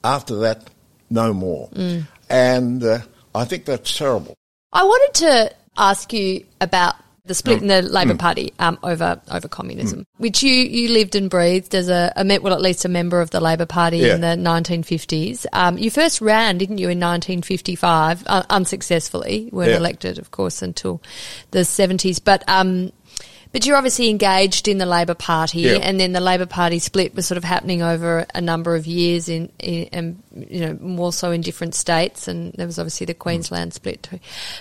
after 0.04 0.36
that, 0.40 0.70
no 1.10 1.34
more. 1.34 1.70
Mm. 1.70 2.08
And 2.30 2.84
uh, 2.84 3.00
I 3.34 3.46
think 3.46 3.66
that's 3.66 3.98
terrible. 3.98 4.36
I 4.74 4.84
wanted 4.84 5.14
to 5.20 5.56
ask 5.78 6.14
you 6.14 6.46
about 6.60 6.96
the 7.26 7.34
split 7.34 7.62
in 7.62 7.68
the 7.68 7.82
Labor 7.82 8.16
mm. 8.16 8.20
Party 8.20 8.54
um, 8.60 8.80
over 8.84 9.22
over 9.30 9.48
communism, 9.48 10.02
mm. 10.02 10.06
which 10.18 10.42
you, 10.42 10.54
you 10.54 10.90
lived 10.90 11.16
and 11.16 11.30
breathed 11.30 11.76
as 11.76 11.88
a, 11.88 12.12
a, 12.16 12.40
well 12.40 12.54
at 12.54 12.62
least 12.62 12.86
a 12.86 12.90
member 12.90 13.22
of 13.22 13.30
the 13.30 13.40
Labor 13.40 13.66
Party 13.66 14.00
yeah. 14.00 14.16
in 14.16 14.22
the 14.22 14.28
1950s. 14.28 15.46
Um, 15.54 15.78
you 15.78 15.92
first 15.92 16.22
ran, 16.22 16.58
didn't 16.58 16.80
you, 16.80 16.88
in 16.88 17.00
1955, 17.00 18.24
uh, 18.26 18.44
unsuccessfully. 18.50 19.44
You 19.44 19.50
weren't 19.52 19.72
yeah. 19.72 19.78
elected, 19.78 20.18
of 20.18 20.32
course, 20.32 20.62
until 20.62 21.02
the 21.52 21.60
70s. 21.60 22.20
But 22.24 22.44
um, 22.48 22.92
But 23.52 23.66
you're 23.66 23.76
obviously 23.76 24.10
engaged 24.10 24.68
in 24.68 24.78
the 24.78 24.86
Labor 24.86 25.14
Party, 25.14 25.62
yeah. 25.62 25.74
and 25.74 26.00
then 26.00 26.14
the 26.14 26.22
Labor 26.22 26.46
Party 26.46 26.80
split 26.80 27.14
was 27.14 27.28
sort 27.28 27.38
of 27.38 27.44
happening 27.44 27.82
over 27.82 28.26
a 28.34 28.40
number 28.40 28.76
of 28.76 28.88
years, 28.88 29.28
in, 29.28 29.52
in, 29.60 29.90
and 29.92 30.24
you 30.36 30.62
know 30.62 30.78
more 30.82 31.12
so 31.12 31.32
in 31.32 31.42
different 31.42 31.76
states, 31.76 32.28
and 32.28 32.54
there 32.54 32.66
was 32.66 32.80
obviously 32.80 33.06
the 33.06 33.14
Queensland 33.14 33.72
mm. 33.72 33.76
split 33.76 34.04
too. 34.04 34.20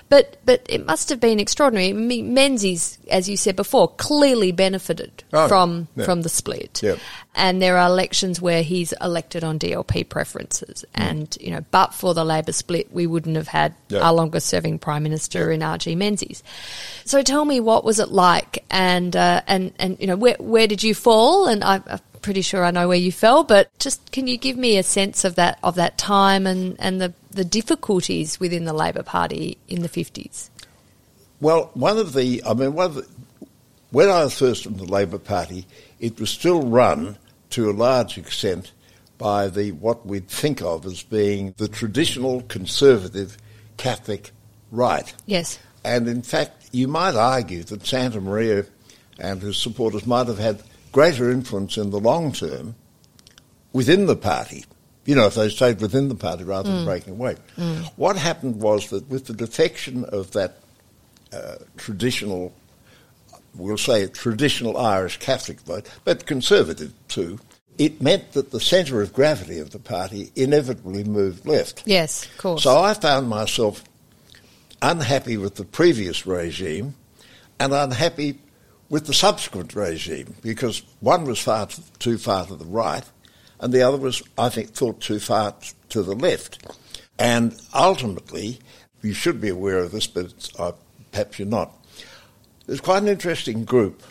But 0.08 0.38
but 0.44 0.66
it 0.68 0.86
must 0.86 1.08
have 1.10 1.20
been 1.20 1.38
extraordinary. 1.38 1.92
Menzies, 1.92 2.98
as 3.10 3.28
you 3.28 3.36
said 3.36 3.56
before, 3.56 3.88
clearly 3.88 4.52
benefited 4.52 5.24
oh, 5.32 5.48
from 5.48 5.88
yeah. 5.96 6.04
from 6.04 6.22
the 6.22 6.28
split, 6.28 6.80
yeah. 6.82 6.96
and 7.34 7.60
there 7.60 7.76
are 7.76 7.86
elections 7.86 8.40
where 8.40 8.62
he's 8.62 8.92
elected 9.00 9.44
on 9.44 9.58
DLP 9.58 10.08
preferences, 10.08 10.84
mm. 10.94 11.04
and 11.04 11.36
you 11.40 11.50
know, 11.50 11.64
but 11.70 11.94
for 11.94 12.14
the 12.14 12.24
Labor 12.24 12.52
split, 12.52 12.92
we 12.92 13.06
wouldn't 13.06 13.36
have 13.36 13.48
had 13.48 13.74
our 13.94 14.12
longest 14.12 14.48
serving 14.48 14.78
Prime 14.78 15.02
Minister 15.02 15.52
in 15.52 15.60
RG 15.60 15.96
Menzies. 15.96 16.42
So 17.04 17.22
tell 17.22 17.44
me, 17.44 17.60
what 17.60 17.84
was 17.84 17.98
it 17.98 18.10
like? 18.10 18.64
and 18.70 19.16
uh, 19.16 19.42
and 19.46 19.72
and 19.78 19.96
you 20.00 20.06
know 20.06 20.16
where 20.16 20.36
where 20.38 20.66
did 20.66 20.82
you 20.82 20.94
fall? 20.94 21.46
And 21.46 21.64
I, 21.64 21.76
am 21.76 22.00
pretty 22.22 22.42
sure 22.42 22.64
I 22.64 22.70
know 22.70 22.88
where 22.88 22.98
you 22.98 23.12
fell, 23.12 23.44
but 23.44 23.76
just 23.78 24.12
can 24.12 24.26
you 24.26 24.36
give 24.36 24.56
me 24.56 24.76
a 24.76 24.82
sense 24.82 25.24
of 25.24 25.34
that 25.36 25.58
of 25.62 25.74
that 25.76 25.98
time 25.98 26.46
and 26.46 26.76
and 26.78 27.00
the 27.00 27.12
the 27.30 27.44
difficulties 27.44 28.40
within 28.40 28.64
the 28.64 28.72
Labor 28.72 29.02
Party 29.02 29.58
in 29.68 29.82
the 29.82 29.88
fifties? 29.88 30.50
Well, 31.40 31.70
one 31.74 31.98
of 31.98 32.12
the 32.12 32.42
I 32.46 32.54
mean 32.54 32.74
one 32.74 32.86
of 32.86 32.94
the, 32.96 33.08
when 33.90 34.08
I 34.08 34.24
was 34.24 34.38
first 34.38 34.66
in 34.66 34.76
the 34.76 34.84
Labor 34.84 35.18
Party, 35.18 35.66
it 35.98 36.20
was 36.20 36.30
still 36.30 36.62
run 36.62 37.18
to 37.50 37.70
a 37.70 37.72
large 37.72 38.16
extent 38.16 38.72
by 39.18 39.48
the 39.48 39.72
what 39.72 40.06
we'd 40.06 40.28
think 40.28 40.62
of 40.62 40.86
as 40.86 41.02
being 41.02 41.54
the 41.58 41.68
traditional 41.68 42.42
conservative 42.42 43.36
Catholic 43.76 44.30
right. 44.70 45.12
Yes. 45.26 45.58
And 45.84 46.08
in 46.08 46.22
fact, 46.22 46.68
you 46.72 46.88
might 46.88 47.14
argue 47.14 47.62
that 47.64 47.80
Santamaria 47.80 48.68
and 49.18 49.42
his 49.42 49.56
supporters 49.56 50.06
might 50.06 50.26
have 50.26 50.38
had 50.38 50.62
greater 50.92 51.30
influence 51.30 51.76
in 51.76 51.90
the 51.90 52.00
long 52.00 52.32
term 52.32 52.74
within 53.72 54.06
the 54.06 54.16
party. 54.16 54.64
You 55.06 55.14
know, 55.14 55.26
if 55.26 55.34
they 55.34 55.48
stayed 55.48 55.80
within 55.80 56.08
the 56.08 56.14
party 56.14 56.44
rather 56.44 56.68
mm. 56.68 56.76
than 56.76 56.84
breaking 56.84 57.12
away. 57.14 57.36
Mm. 57.56 57.90
What 57.96 58.16
happened 58.16 58.60
was 58.60 58.90
that 58.90 59.08
with 59.08 59.26
the 59.26 59.32
defection 59.32 60.04
of 60.04 60.32
that 60.32 60.58
uh, 61.32 61.56
traditional, 61.76 62.52
we'll 63.54 63.78
say 63.78 64.06
traditional 64.08 64.76
Irish 64.76 65.18
Catholic 65.18 65.60
vote, 65.60 65.88
but 66.04 66.26
conservative 66.26 66.92
too, 67.08 67.38
it 67.78 68.02
meant 68.02 68.32
that 68.32 68.50
the 68.50 68.60
centre 68.60 69.00
of 69.00 69.12
gravity 69.12 69.58
of 69.58 69.70
the 69.70 69.78
party 69.78 70.30
inevitably 70.36 71.02
moved 71.02 71.46
left. 71.46 71.82
Yes, 71.86 72.26
of 72.26 72.36
course. 72.36 72.62
So 72.62 72.78
I 72.78 72.92
found 72.92 73.28
myself 73.28 73.82
unhappy 74.82 75.36
with 75.36 75.54
the 75.54 75.64
previous 75.64 76.26
regime 76.26 76.94
and 77.58 77.72
unhappy 77.72 78.38
with 78.90 79.06
the 79.06 79.14
subsequent 79.14 79.74
regime 79.74 80.34
because 80.42 80.82
one 81.00 81.24
was 81.24 81.38
far 81.38 81.68
too 81.98 82.18
far 82.18 82.44
to 82.46 82.56
the 82.56 82.66
right 82.66 83.04
and 83.60 83.72
the 83.72 83.82
other 83.82 83.98
was, 83.98 84.22
I 84.38 84.48
think, 84.48 84.70
thought 84.70 85.00
too 85.00 85.20
far 85.20 85.54
to 85.90 86.02
the 86.02 86.14
left. 86.14 86.66
And 87.18 87.60
ultimately, 87.74 88.58
you 89.02 89.12
should 89.12 89.40
be 89.40 89.50
aware 89.50 89.78
of 89.78 89.92
this, 89.92 90.06
but 90.06 90.50
uh, 90.58 90.72
perhaps 91.12 91.38
you're 91.38 91.46
not. 91.46 91.72
There's 92.66 92.80
quite 92.80 93.02
an 93.02 93.08
interesting 93.08 93.64
group 93.64 94.02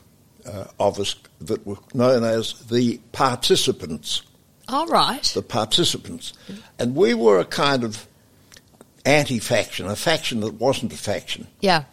uh, 0.46 0.66
of 0.80 1.00
us 1.00 1.16
that 1.42 1.66
were 1.66 1.78
known 1.94 2.24
as 2.24 2.54
the 2.68 3.00
participants. 3.12 4.22
All 4.68 4.86
right. 4.86 5.24
The 5.24 5.42
participants. 5.42 6.34
And 6.78 6.96
we 6.96 7.16
were 7.16 7.40
a 7.40 7.46
kind 7.46 7.84
of 7.84 8.08
anti-faction, 9.06 9.88
a 9.88 9.96
faction 9.96 10.42
that 10.42 10.56
wasn't 10.56 10.94
a 10.94 10.98
faction. 10.98 11.48
Yeah. 11.60 11.86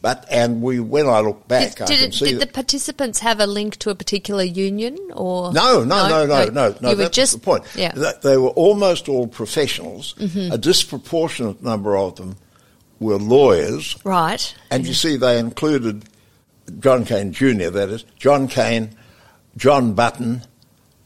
But 0.00 0.26
and 0.30 0.62
we, 0.62 0.78
when 0.78 1.08
I 1.08 1.20
look 1.20 1.48
back, 1.48 1.74
did, 1.74 1.86
did, 1.86 2.00
it, 2.02 2.12
did 2.12 2.40
the 2.40 2.46
participants 2.46 3.18
have 3.18 3.40
a 3.40 3.46
link 3.46 3.76
to 3.78 3.90
a 3.90 3.96
particular 3.96 4.44
union, 4.44 4.96
or 5.12 5.52
no, 5.52 5.82
no, 5.82 6.08
no, 6.08 6.24
no, 6.24 6.44
no, 6.46 6.74
no. 6.80 6.94
that's 6.94 7.16
just, 7.16 7.32
the 7.32 7.40
point. 7.40 7.64
Yeah. 7.74 7.92
They 8.22 8.36
were 8.36 8.50
almost 8.50 9.08
all 9.08 9.26
professionals. 9.26 10.14
Mm-hmm. 10.14 10.52
A 10.52 10.58
disproportionate 10.58 11.62
number 11.64 11.96
of 11.96 12.14
them 12.14 12.36
were 13.00 13.16
lawyers. 13.16 13.96
Right. 14.04 14.54
And 14.70 14.86
you 14.86 14.94
see, 14.94 15.16
they 15.16 15.38
included 15.38 16.04
John 16.78 17.04
Cain 17.04 17.32
Jr. 17.32 17.70
That 17.70 17.88
is 17.88 18.04
John 18.18 18.46
Cain, 18.46 18.90
John 19.56 19.94
Button, 19.94 20.42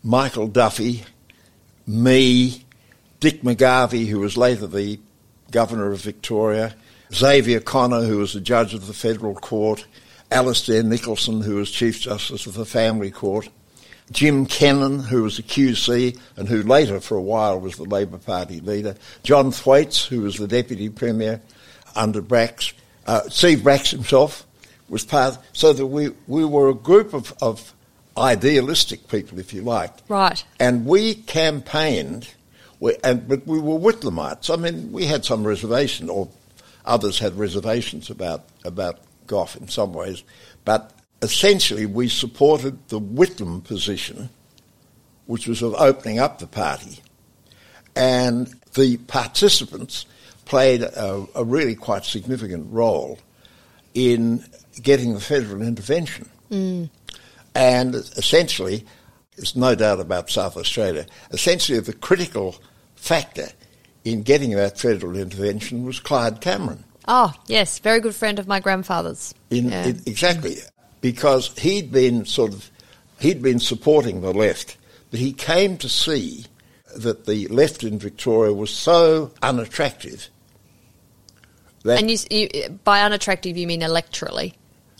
Michael 0.02 0.48
Duffy, 0.48 1.04
me, 1.86 2.64
Dick 3.20 3.42
McGarvie, 3.42 4.06
who 4.06 4.20
was 4.20 4.36
later 4.36 4.66
the 4.66 4.98
Governor 5.50 5.92
of 5.92 6.00
Victoria, 6.00 6.74
Xavier 7.14 7.60
Connor, 7.60 8.02
who 8.02 8.18
was 8.18 8.34
a 8.34 8.40
judge 8.40 8.74
of 8.74 8.86
the 8.86 8.94
Federal 8.94 9.34
Court, 9.34 9.86
Alastair 10.30 10.82
Nicholson, 10.82 11.40
who 11.40 11.56
was 11.56 11.70
Chief 11.70 12.00
Justice 12.00 12.46
of 12.46 12.54
the 12.54 12.64
Family 12.64 13.10
Court, 13.10 13.48
Jim 14.10 14.46
Kennan, 14.46 15.00
who 15.00 15.22
was 15.22 15.38
a 15.38 15.42
QC 15.42 16.18
and 16.36 16.48
who 16.48 16.62
later, 16.62 17.00
for 17.00 17.16
a 17.16 17.22
while, 17.22 17.60
was 17.60 17.76
the 17.76 17.84
Labor 17.84 18.18
Party 18.18 18.60
leader, 18.60 18.94
John 19.22 19.52
Thwaites, 19.52 20.04
who 20.04 20.22
was 20.22 20.36
the 20.36 20.48
Deputy 20.48 20.88
Premier 20.88 21.40
under 21.94 22.20
Bracks, 22.22 22.72
uh, 23.06 23.22
Steve 23.28 23.62
Bracks 23.62 23.90
himself 23.90 24.46
was 24.88 25.04
part, 25.04 25.38
so 25.52 25.72
that 25.72 25.86
we, 25.86 26.10
we 26.26 26.44
were 26.44 26.68
a 26.68 26.74
group 26.74 27.14
of, 27.14 27.34
of 27.40 27.74
idealistic 28.16 29.08
people, 29.08 29.38
if 29.38 29.52
you 29.52 29.62
like. 29.62 29.92
Right. 30.08 30.42
And 30.60 30.86
we 30.86 31.14
campaigned 31.14 32.28
we, 32.82 32.96
and, 33.04 33.28
but 33.28 33.46
we 33.46 33.60
were 33.60 33.78
Whitlamites. 33.78 34.52
I 34.52 34.56
mean, 34.56 34.90
we 34.90 35.06
had 35.06 35.24
some 35.24 35.46
reservation, 35.46 36.10
or 36.10 36.28
others 36.84 37.18
had 37.18 37.38
reservations 37.38 38.10
about, 38.10 38.44
about 38.64 39.00
Gough 39.26 39.56
in 39.56 39.68
some 39.68 39.92
ways. 39.92 40.22
But 40.64 40.92
essentially, 41.20 41.86
we 41.86 42.08
supported 42.08 42.88
the 42.88 43.00
Whitlam 43.00 43.64
position, 43.64 44.30
which 45.26 45.46
was 45.46 45.62
of 45.62 45.74
opening 45.74 46.18
up 46.18 46.38
the 46.38 46.46
party. 46.46 47.00
And 47.94 48.54
the 48.74 48.96
participants 48.96 50.06
played 50.44 50.82
a, 50.82 51.26
a 51.34 51.44
really 51.44 51.74
quite 51.74 52.04
significant 52.04 52.72
role 52.72 53.18
in 53.94 54.44
getting 54.80 55.14
the 55.14 55.20
federal 55.20 55.62
intervention. 55.62 56.28
Mm. 56.50 56.90
And 57.54 57.94
essentially, 57.94 58.86
there's 59.36 59.56
no 59.56 59.74
doubt 59.74 60.00
about 60.00 60.30
South 60.30 60.56
Australia, 60.56 61.06
essentially 61.30 61.78
the 61.80 61.92
critical 61.92 62.56
factor 62.96 63.48
in 64.04 64.22
getting 64.22 64.50
that 64.52 64.78
federal 64.78 65.16
intervention 65.16 65.84
was 65.84 66.00
Clyde 66.00 66.40
Cameron. 66.40 66.84
Oh, 67.08 67.32
yes, 67.46 67.78
very 67.78 68.00
good 68.00 68.14
friend 68.14 68.38
of 68.38 68.46
my 68.46 68.60
grandfather's. 68.60 69.34
In, 69.50 69.70
yeah. 69.70 69.86
in, 69.86 70.02
exactly, 70.06 70.56
because 71.00 71.56
he'd 71.58 71.90
been 71.90 72.24
sort 72.24 72.52
of, 72.52 72.70
he'd 73.18 73.42
been 73.42 73.58
supporting 73.58 74.20
the 74.20 74.32
left, 74.32 74.76
but 75.10 75.20
he 75.20 75.32
came 75.32 75.76
to 75.78 75.88
see 75.88 76.46
that 76.96 77.26
the 77.26 77.48
left 77.48 77.82
in 77.82 77.98
Victoria 77.98 78.52
was 78.52 78.70
so 78.70 79.32
unattractive. 79.42 80.28
and 81.84 82.10
you, 82.10 82.18
you, 82.30 82.80
by 82.84 83.02
unattractive, 83.02 83.56
you 83.56 83.66
mean 83.66 83.80
electorally? 83.80 84.54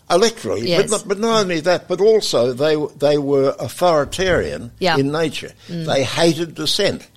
Electorally, 0.09 0.67
yes. 0.67 0.81
but, 0.81 0.91
not, 0.91 1.07
but 1.07 1.19
not 1.19 1.41
only 1.41 1.59
that, 1.61 1.87
but 1.87 2.01
also 2.01 2.51
they 2.51 2.75
they 2.97 3.17
were 3.17 3.55
authoritarian 3.57 4.71
yeah. 4.79 4.97
in 4.97 5.11
nature. 5.11 5.53
Mm. 5.69 5.85
They 5.85 6.03
hated 6.03 6.55
dissent. 6.55 7.09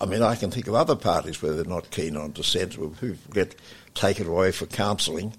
I 0.00 0.06
mean, 0.06 0.22
I 0.22 0.34
can 0.36 0.50
think 0.50 0.66
of 0.68 0.74
other 0.74 0.96
parties 0.96 1.40
where 1.42 1.52
they're 1.52 1.64
not 1.64 1.90
keen 1.90 2.16
on 2.16 2.32
dissent, 2.32 2.74
who 2.74 3.16
get 3.32 3.54
taken 3.94 4.26
away 4.26 4.52
for 4.52 4.66
counselling. 4.66 5.34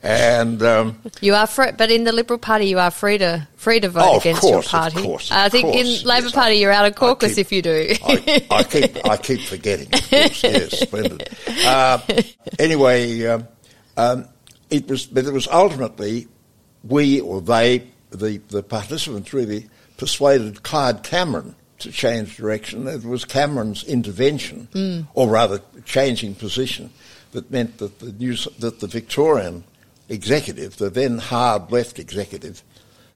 And 0.00 0.62
um, 0.62 1.00
you 1.20 1.34
are 1.34 1.48
free, 1.48 1.72
but 1.76 1.90
in 1.90 2.04
the 2.04 2.12
Liberal 2.12 2.38
Party, 2.38 2.66
you 2.66 2.78
are 2.78 2.90
free 2.92 3.18
to 3.18 3.48
free 3.56 3.80
to 3.80 3.88
vote 3.88 4.04
oh, 4.04 4.18
against 4.18 4.42
course, 4.42 4.52
your 4.52 4.80
party. 4.80 4.98
Of 4.98 5.02
course, 5.02 5.30
of 5.32 5.36
I 5.36 5.48
think 5.48 5.64
course, 5.64 6.02
in 6.02 6.06
Labor 6.06 6.26
yes, 6.26 6.34
Party, 6.34 6.54
you're 6.56 6.70
out 6.70 6.86
of 6.86 6.94
caucus 6.94 7.34
keep, 7.34 7.46
if 7.46 7.52
you 7.52 7.62
do. 7.62 7.94
I, 8.04 8.46
I, 8.48 8.62
keep 8.62 9.04
I 9.04 9.16
keep 9.16 9.40
forgetting. 9.40 9.88
Of 9.92 10.08
course, 10.08 10.42
yes, 10.44 10.80
splendid. 10.82 11.28
Uh, 11.64 11.98
anyway, 12.60 13.26
um, 13.26 13.48
um, 13.96 14.28
it 14.70 14.86
was, 14.86 15.06
but 15.06 15.24
it 15.24 15.32
was 15.32 15.48
ultimately 15.48 16.28
we 16.84 17.20
or 17.20 17.40
they, 17.40 17.88
the 18.10 18.38
the 18.50 18.62
participants, 18.62 19.32
really 19.32 19.68
persuaded 19.96 20.62
Clyde 20.62 21.02
Cameron 21.02 21.56
to 21.78 21.92
change 21.92 22.36
direction. 22.36 22.86
It 22.86 23.04
was 23.04 23.24
Cameron's 23.24 23.84
intervention, 23.84 24.68
mm. 24.72 25.06
or 25.14 25.28
rather 25.28 25.60
changing 25.84 26.34
position, 26.34 26.90
that 27.32 27.50
meant 27.50 27.78
that 27.78 27.98
the 28.00 28.12
new, 28.12 28.34
that 28.58 28.80
the 28.80 28.86
Victorian 28.86 29.64
executive, 30.08 30.76
the 30.76 30.90
then 30.90 31.18
hard 31.18 31.70
left 31.70 31.98
executive, 31.98 32.62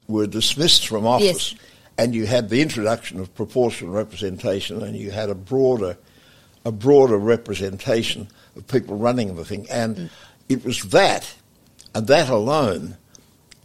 were 0.06 0.26
dismissed 0.26 0.86
from 0.86 1.06
office, 1.06 1.52
yes. 1.52 1.60
and 1.98 2.14
you 2.14 2.26
had 2.26 2.48
the 2.48 2.60
introduction 2.60 3.18
of 3.18 3.34
proportional 3.34 3.92
representation, 3.92 4.82
and 4.82 4.96
you 4.96 5.10
had 5.10 5.30
a 5.30 5.34
broader, 5.34 5.96
a 6.64 6.72
broader 6.72 7.18
representation 7.18 8.28
of 8.56 8.66
people 8.68 8.96
running 8.96 9.34
the 9.36 9.44
thing, 9.44 9.66
and 9.70 9.96
mm. 9.96 10.10
it 10.48 10.64
was 10.64 10.82
that, 10.90 11.34
and 11.94 12.06
that 12.06 12.28
alone, 12.28 12.96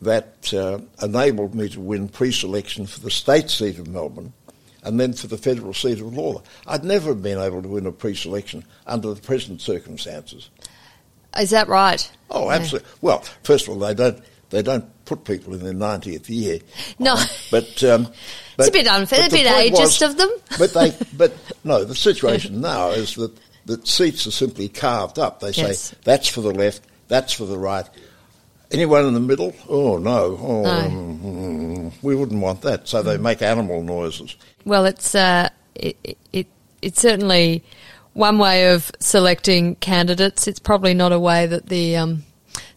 that 0.01 0.53
uh, 0.53 0.79
enabled 1.01 1.55
me 1.55 1.67
to 1.69 1.81
win 1.81 2.07
pre-selection 2.07 2.85
for 2.85 2.99
the 2.99 3.11
state 3.11 3.49
seat 3.49 3.79
of 3.79 3.87
Melbourne 3.87 4.31
and 4.87 4.99
then 4.99 5.13
for 5.13 5.27
the 5.27 5.37
federal 5.37 5.73
seat 5.73 5.99
of 5.99 6.07
Lalor. 6.07 6.43
I'd 6.65 6.83
never 6.83 7.09
have 7.09 7.21
been 7.21 7.39
able 7.39 7.61
to 7.61 7.67
win 7.67 7.85
a 7.85 7.91
pre-selection 7.91 8.63
under 8.85 9.13
the 9.13 9.21
present 9.21 9.61
circumstances. 9.61 10.49
Is 11.37 11.49
that 11.49 11.67
right? 11.67 12.09
Oh, 12.31 12.49
absolutely. 12.49 12.89
Yeah. 12.89 12.97
Well, 13.01 13.19
first 13.43 13.67
of 13.67 13.73
all, 13.73 13.79
they 13.79 13.93
don't 13.93 14.23
they 14.49 14.61
don't 14.61 14.85
put 15.03 15.25
people 15.25 15.53
in 15.53 15.59
their 15.59 15.73
90th 15.73 16.29
year. 16.29 16.59
No. 16.99 17.15
Um, 17.15 17.25
but, 17.51 17.83
um, 17.83 18.03
but, 18.55 18.67
it's 18.67 18.67
a 18.69 18.71
bit 18.71 18.87
unfair, 18.87 19.27
a 19.27 19.29
bit 19.29 19.45
ageist 19.45 19.79
was, 19.79 20.01
of 20.03 20.17
them. 20.17 20.29
but 20.57 20.73
they, 20.73 20.95
but 21.17 21.33
no, 21.65 21.83
the 21.83 21.95
situation 22.09 22.61
now 22.61 22.91
is 22.91 23.15
that 23.15 23.37
the 23.65 23.85
seats 23.85 24.25
are 24.25 24.31
simply 24.31 24.69
carved 24.69 25.19
up. 25.19 25.41
They 25.41 25.51
say 25.51 25.63
yes. 25.63 25.93
that's 26.05 26.29
for 26.29 26.39
the 26.39 26.51
left, 26.51 26.81
that's 27.09 27.33
for 27.33 27.45
the 27.45 27.57
right. 27.57 27.87
Anyone 28.71 29.05
in 29.05 29.13
the 29.13 29.19
middle? 29.19 29.55
Oh 29.69 29.97
no! 29.97 30.37
Oh, 30.41 30.63
no. 30.63 30.89
Mm, 30.89 31.93
we 32.01 32.15
wouldn't 32.15 32.41
want 32.41 32.61
that. 32.63 32.87
So 32.87 33.01
they 33.01 33.17
make 33.17 33.41
animal 33.41 33.81
noises. 33.81 34.35
Well, 34.65 34.85
it's 34.85 35.15
uh, 35.15 35.49
it, 35.75 36.17
it 36.33 36.47
it's 36.81 37.01
certainly 37.01 37.63
one 38.13 38.39
way 38.39 38.73
of 38.73 38.91
selecting 38.99 39.75
candidates. 39.75 40.47
It's 40.47 40.59
probably 40.59 40.93
not 40.93 41.11
a 41.11 41.19
way 41.19 41.45
that 41.45 41.67
the 41.67 41.97
um, 41.97 42.23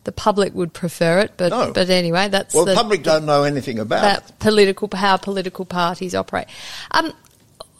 the 0.04 0.12
public 0.12 0.54
would 0.54 0.72
prefer 0.72 1.20
it, 1.20 1.32
but 1.36 1.50
no. 1.50 1.72
but 1.72 1.90
anyway, 1.90 2.28
that's 2.28 2.54
well, 2.54 2.64
the, 2.64 2.74
public 2.74 3.02
don't 3.02 3.26
know 3.26 3.42
anything 3.42 3.78
about, 3.78 4.18
it. 4.18 4.38
Political 4.38 4.90
how 4.94 5.16
political 5.16 5.64
parties 5.64 6.14
operate. 6.14 6.46
Um, 6.90 7.12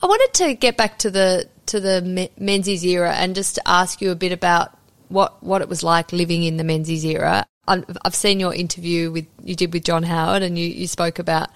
I 0.03 0.07
wanted 0.07 0.35
to 0.45 0.55
get 0.55 0.77
back 0.77 0.99
to 1.01 1.11
the 1.11 1.49
to 1.67 1.81
the 1.81 2.31
Menzies 2.39 2.85
era 2.85 3.13
and 3.13 3.35
just 3.35 3.57
to 3.57 3.69
ask 3.69 4.01
you 4.01 4.11
a 4.11 4.17
bit 4.17 4.33
about 4.33 4.77
what 5.09 5.43
what 5.43 5.63
it 5.63 5.69
was 5.69 5.83
like 5.83 6.13
living 6.13 6.43
in 6.45 6.57
the 6.57 6.65
Menzies 6.65 7.05
era. 7.05 7.47
I've 7.69 8.15
seen 8.15 8.41
your 8.41 8.55
interview 8.55 9.11
with 9.11 9.27
you 9.45 9.55
did 9.55 9.73
with 9.73 9.85
John 9.85 10.03
Howard, 10.03 10.43
and 10.43 10.59
you, 10.59 10.67
you 10.67 10.87
spoke 10.87 11.19
about 11.19 11.51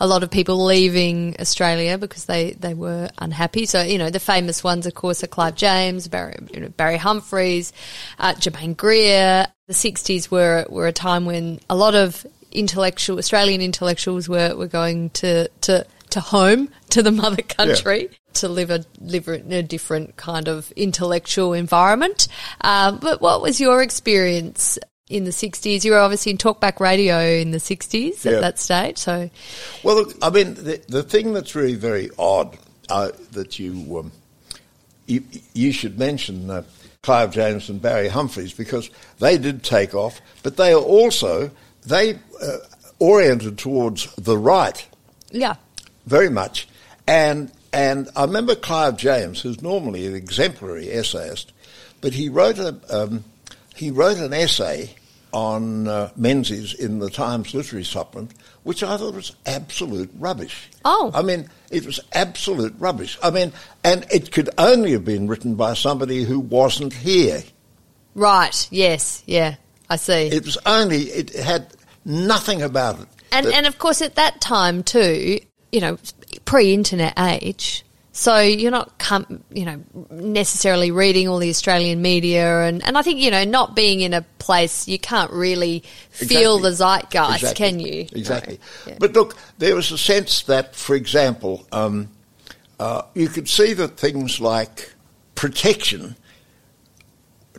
a 0.00 0.06
lot 0.06 0.22
of 0.22 0.30
people 0.30 0.64
leaving 0.64 1.36
Australia 1.38 1.98
because 1.98 2.24
they, 2.24 2.52
they 2.52 2.74
were 2.74 3.10
unhappy. 3.18 3.66
So 3.66 3.82
you 3.82 3.98
know 3.98 4.10
the 4.10 4.20
famous 4.20 4.64
ones, 4.64 4.86
of 4.86 4.94
course, 4.94 5.22
are 5.22 5.26
Clive 5.26 5.56
James, 5.56 6.08
Barry, 6.08 6.36
you 6.52 6.60
know, 6.60 6.68
Barry 6.68 6.96
Humphries, 6.96 7.72
uh, 8.18 8.34
Germaine 8.34 8.74
Greer. 8.74 9.46
The 9.66 9.74
'60s 9.74 10.30
were 10.30 10.64
were 10.70 10.86
a 10.86 10.92
time 10.92 11.26
when 11.26 11.60
a 11.68 11.76
lot 11.76 11.94
of 11.94 12.26
intellectual 12.50 13.18
Australian 13.18 13.60
intellectuals 13.60 14.26
were, 14.28 14.56
were 14.56 14.68
going 14.68 15.10
to, 15.10 15.48
to 15.62 15.86
to 16.10 16.20
home 16.20 16.70
to 16.90 17.02
the 17.02 17.12
mother 17.12 17.42
country. 17.42 18.02
Yeah 18.02 18.08
to 18.34 18.46
live 18.46 18.70
a 18.70 18.84
live 19.00 19.26
in 19.26 19.50
a 19.50 19.62
different 19.64 20.16
kind 20.16 20.46
of 20.46 20.70
intellectual 20.72 21.54
environment. 21.54 22.28
Um, 22.60 22.98
but 22.98 23.20
what 23.20 23.42
was 23.42 23.60
your 23.60 23.82
experience 23.82 24.78
in 25.10 25.24
the 25.24 25.30
60s. 25.30 25.84
You 25.84 25.92
were 25.92 25.98
obviously 25.98 26.32
in 26.32 26.38
talkback 26.38 26.80
radio 26.80 27.20
in 27.20 27.50
the 27.50 27.58
60s 27.58 28.26
at 28.26 28.40
that 28.40 28.58
stage. 28.58 28.98
So, 28.98 29.30
Well, 29.82 29.96
look, 29.96 30.16
I 30.22 30.30
mean, 30.30 30.54
the, 30.54 30.82
the 30.88 31.02
thing 31.02 31.32
that's 31.32 31.54
really 31.54 31.74
very 31.74 32.10
odd 32.18 32.58
uh, 32.88 33.10
that 33.32 33.58
you, 33.58 33.98
um, 33.98 34.12
you, 35.06 35.24
you 35.54 35.72
should 35.72 35.98
mention 35.98 36.50
uh, 36.50 36.62
Clive 37.02 37.30
James 37.30 37.68
and 37.68 37.80
Barry 37.80 38.08
Humphries 38.08 38.52
because 38.52 38.90
they 39.18 39.38
did 39.38 39.62
take 39.62 39.94
off, 39.94 40.20
but 40.42 40.56
they 40.56 40.72
are 40.72 40.80
also, 40.80 41.50
they 41.86 42.18
uh, 42.42 42.56
oriented 42.98 43.58
towards 43.58 44.14
the 44.16 44.36
right. 44.36 44.86
Yeah. 45.30 45.56
Very 46.06 46.30
much. 46.30 46.68
And, 47.06 47.50
and 47.72 48.08
I 48.14 48.24
remember 48.24 48.54
Clive 48.54 48.96
James, 48.96 49.40
who's 49.40 49.62
normally 49.62 50.06
an 50.06 50.14
exemplary 50.14 50.90
essayist, 50.90 51.52
but 52.00 52.12
he 52.12 52.28
wrote 52.28 52.58
a, 52.58 52.78
um, 52.90 53.24
he 53.74 53.90
wrote 53.90 54.18
an 54.18 54.32
essay 54.32 54.94
on 55.32 55.88
uh, 55.88 56.10
Menzies 56.16 56.74
in 56.74 56.98
the 56.98 57.10
Times 57.10 57.54
Literary 57.54 57.84
Supplement, 57.84 58.32
which 58.62 58.82
I 58.82 58.96
thought 58.96 59.14
was 59.14 59.34
absolute 59.46 60.10
rubbish. 60.18 60.70
Oh. 60.84 61.10
I 61.14 61.22
mean, 61.22 61.48
it 61.70 61.86
was 61.86 62.00
absolute 62.12 62.74
rubbish. 62.78 63.18
I 63.22 63.30
mean, 63.30 63.52
and 63.84 64.06
it 64.10 64.32
could 64.32 64.50
only 64.58 64.92
have 64.92 65.04
been 65.04 65.26
written 65.26 65.54
by 65.54 65.74
somebody 65.74 66.24
who 66.24 66.40
wasn't 66.40 66.92
here. 66.92 67.42
Right, 68.14 68.68
yes, 68.70 69.22
yeah, 69.26 69.56
I 69.88 69.96
see. 69.96 70.26
It 70.26 70.44
was 70.44 70.58
only, 70.66 71.02
it 71.02 71.34
had 71.34 71.72
nothing 72.04 72.62
about 72.62 73.00
it. 73.00 73.08
And, 73.30 73.46
and 73.46 73.66
of 73.66 73.78
course, 73.78 74.02
at 74.02 74.16
that 74.16 74.40
time, 74.40 74.82
too, 74.82 75.38
you 75.70 75.80
know, 75.80 75.98
pre 76.44 76.72
internet 76.72 77.18
age, 77.18 77.84
so 78.18 78.40
you're 78.40 78.72
not, 78.72 78.98
com- 78.98 79.44
you 79.52 79.64
know, 79.64 79.80
necessarily 80.10 80.90
reading 80.90 81.28
all 81.28 81.38
the 81.38 81.50
Australian 81.50 82.02
media, 82.02 82.62
and, 82.62 82.84
and 82.84 82.98
I 82.98 83.02
think 83.02 83.20
you 83.20 83.30
know, 83.30 83.44
not 83.44 83.76
being 83.76 84.00
in 84.00 84.12
a 84.12 84.22
place 84.40 84.88
you 84.88 84.98
can't 84.98 85.30
really 85.30 85.84
feel 86.10 86.56
exactly. 86.56 86.70
the 86.70 86.76
zeitgeist, 86.76 87.42
exactly. 87.42 87.54
can 87.54 87.78
you? 87.78 88.00
Exactly. 88.10 88.58
No. 88.86 88.92
Yeah. 88.92 88.98
But 88.98 89.12
look, 89.12 89.36
there 89.58 89.76
was 89.76 89.92
a 89.92 89.98
sense 89.98 90.42
that, 90.42 90.74
for 90.74 90.96
example, 90.96 91.64
um, 91.70 92.08
uh, 92.80 93.02
you 93.14 93.28
could 93.28 93.48
see 93.48 93.72
that 93.74 93.96
things 93.96 94.40
like 94.40 94.92
protection 95.36 96.16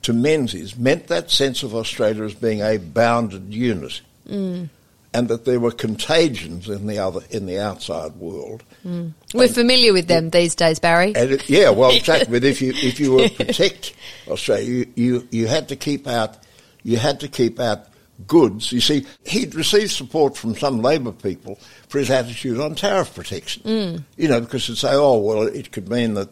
to 0.01 0.11
Menzies 0.11 0.75
meant 0.75 1.07
that 1.07 1.31
sense 1.31 1.63
of 1.63 1.73
Australia 1.73 2.25
as 2.25 2.33
being 2.33 2.61
a 2.61 2.75
bounded 2.75 3.53
unit. 3.53 4.01
Mm 4.27 4.67
and 5.13 5.27
that 5.27 5.45
there 5.45 5.59
were 5.59 5.71
contagions 5.71 6.69
in 6.69 6.87
the 6.87 6.99
other 6.99 7.21
in 7.29 7.45
the 7.45 7.59
outside 7.59 8.15
world. 8.15 8.63
Mm. 8.85 9.13
We're 9.33 9.45
and, 9.45 9.53
familiar 9.53 9.93
with 9.93 10.07
them 10.07 10.29
these 10.29 10.55
days, 10.55 10.79
Barry. 10.79 11.11
It, 11.11 11.49
yeah, 11.49 11.69
well, 11.69 11.91
exactly. 11.91 12.31
but 12.39 12.43
if 12.43 12.61
you 12.61 12.73
if 12.75 12.99
you 12.99 13.13
were 13.13 13.27
to 13.27 13.45
protect 13.45 13.93
Australia, 14.27 14.67
you, 14.67 14.93
you 14.95 15.27
you 15.31 15.47
had 15.47 15.69
to 15.69 15.75
keep 15.75 16.07
out 16.07 16.37
you 16.83 16.97
had 16.97 17.19
to 17.21 17.27
keep 17.27 17.59
out 17.59 17.85
goods. 18.27 18.71
You 18.71 18.81
see, 18.81 19.05
he'd 19.25 19.55
received 19.55 19.91
support 19.91 20.37
from 20.37 20.55
some 20.55 20.81
Labor 20.81 21.11
people 21.11 21.55
for 21.87 21.99
his 21.99 22.09
attitude 22.09 22.59
on 22.59 22.75
tariff 22.75 23.15
protection. 23.15 23.63
Mm. 23.63 24.03
You 24.17 24.27
know, 24.27 24.41
because 24.41 24.67
they'd 24.67 24.77
say, 24.77 24.91
oh 24.93 25.17
well, 25.17 25.43
it 25.43 25.71
could 25.71 25.89
mean 25.89 26.13
that 26.15 26.29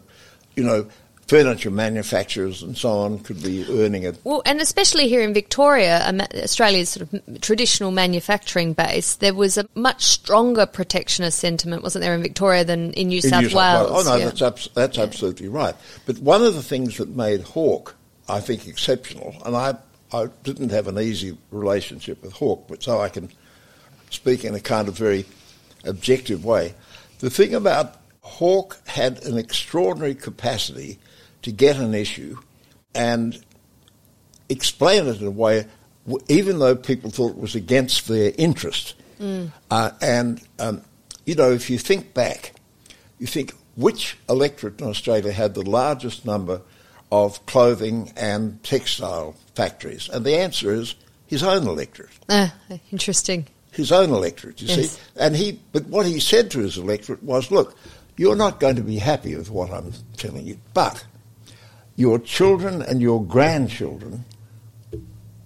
you 0.56 0.64
know 0.64 0.86
furniture 1.28 1.70
manufacturers 1.70 2.62
and 2.62 2.76
so 2.76 2.88
on 2.88 3.18
could 3.18 3.42
be 3.42 3.64
earning 3.68 4.02
it. 4.02 4.18
Well, 4.24 4.42
and 4.46 4.60
especially 4.62 5.08
here 5.08 5.20
in 5.20 5.34
Victoria, 5.34 6.00
Australia's 6.34 6.88
sort 6.88 7.12
of 7.12 7.40
traditional 7.42 7.90
manufacturing 7.90 8.72
base, 8.72 9.14
there 9.16 9.34
was 9.34 9.58
a 9.58 9.68
much 9.74 10.02
stronger 10.02 10.64
protectionist 10.64 11.38
sentiment, 11.38 11.82
wasn't 11.82 12.02
there, 12.02 12.14
in 12.14 12.22
Victoria 12.22 12.64
than 12.64 12.92
in 12.94 13.08
New, 13.08 13.16
in 13.16 13.22
South, 13.22 13.42
New 13.42 13.50
South, 13.50 13.84
Wales? 13.84 14.06
Oh 14.06 14.10
no, 14.10 14.16
yeah. 14.16 14.24
that's 14.24 14.42
abs- 14.42 14.70
that's 14.74 14.96
yeah. 14.96 15.02
absolutely 15.02 15.48
right. 15.48 15.74
But 16.06 16.18
one 16.18 16.42
of 16.42 16.54
the 16.54 16.62
things 16.62 16.96
that 16.96 17.10
made 17.14 17.42
Hawke, 17.42 17.94
I 18.26 18.40
think, 18.40 18.66
exceptional, 18.66 19.36
and 19.44 19.54
I 19.54 19.76
I 20.12 20.28
didn't 20.44 20.70
have 20.70 20.88
an 20.88 20.98
easy 20.98 21.36
relationship 21.50 22.22
with 22.22 22.32
Hawke, 22.32 22.66
but 22.68 22.82
so 22.82 23.00
I 23.00 23.10
can 23.10 23.30
speak 24.08 24.44
in 24.44 24.54
a 24.54 24.60
kind 24.60 24.88
of 24.88 24.96
very 24.96 25.26
objective 25.84 26.42
way. 26.42 26.74
The 27.18 27.28
thing 27.28 27.54
about 27.54 27.96
Hawke 28.22 28.78
had 28.86 29.22
an 29.24 29.36
extraordinary 29.36 30.14
capacity 30.14 30.98
to 31.42 31.52
get 31.52 31.76
an 31.76 31.94
issue 31.94 32.36
and 32.94 33.42
explain 34.48 35.06
it 35.06 35.20
in 35.20 35.26
a 35.26 35.30
way, 35.30 35.66
even 36.28 36.58
though 36.58 36.74
people 36.74 37.10
thought 37.10 37.32
it 37.32 37.38
was 37.38 37.54
against 37.54 38.08
their 38.08 38.32
interest. 38.38 38.94
Mm. 39.20 39.52
Uh, 39.70 39.90
and, 40.00 40.40
um, 40.58 40.82
you 41.26 41.34
know, 41.34 41.50
if 41.52 41.68
you 41.70 41.78
think 41.78 42.14
back, 42.14 42.54
you 43.18 43.26
think 43.26 43.52
which 43.76 44.16
electorate 44.28 44.80
in 44.80 44.86
Australia 44.86 45.32
had 45.32 45.54
the 45.54 45.68
largest 45.68 46.24
number 46.24 46.62
of 47.10 47.44
clothing 47.46 48.12
and 48.16 48.62
textile 48.62 49.34
factories? 49.54 50.08
And 50.08 50.24
the 50.24 50.36
answer 50.36 50.72
is 50.72 50.94
his 51.26 51.42
own 51.42 51.66
electorate. 51.66 52.10
Ah, 52.28 52.54
interesting. 52.90 53.46
His 53.70 53.92
own 53.92 54.10
electorate, 54.10 54.60
you 54.62 54.68
yes. 54.68 54.92
see. 54.92 55.00
And 55.16 55.36
he, 55.36 55.60
but 55.72 55.86
what 55.86 56.06
he 56.06 56.20
said 56.20 56.50
to 56.52 56.60
his 56.60 56.78
electorate 56.78 57.22
was, 57.22 57.50
look, 57.50 57.76
you're 58.16 58.34
not 58.34 58.60
going 58.60 58.76
to 58.76 58.82
be 58.82 58.96
happy 58.96 59.36
with 59.36 59.50
what 59.50 59.70
I'm 59.70 59.92
telling 60.16 60.46
you, 60.46 60.58
but 60.74 61.04
your 61.98 62.20
children 62.20 62.80
and 62.80 63.02
your 63.02 63.24
grandchildren 63.24 64.24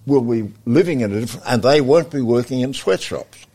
will 0.05 0.21
be 0.21 0.53
living 0.65 1.01
in 1.01 1.11
a 1.11 1.21
different, 1.21 1.45
and 1.47 1.63
they 1.63 1.81
won't 1.81 2.11
be 2.11 2.21
working 2.21 2.59
in 2.59 2.75
sweatshops. 2.75 3.47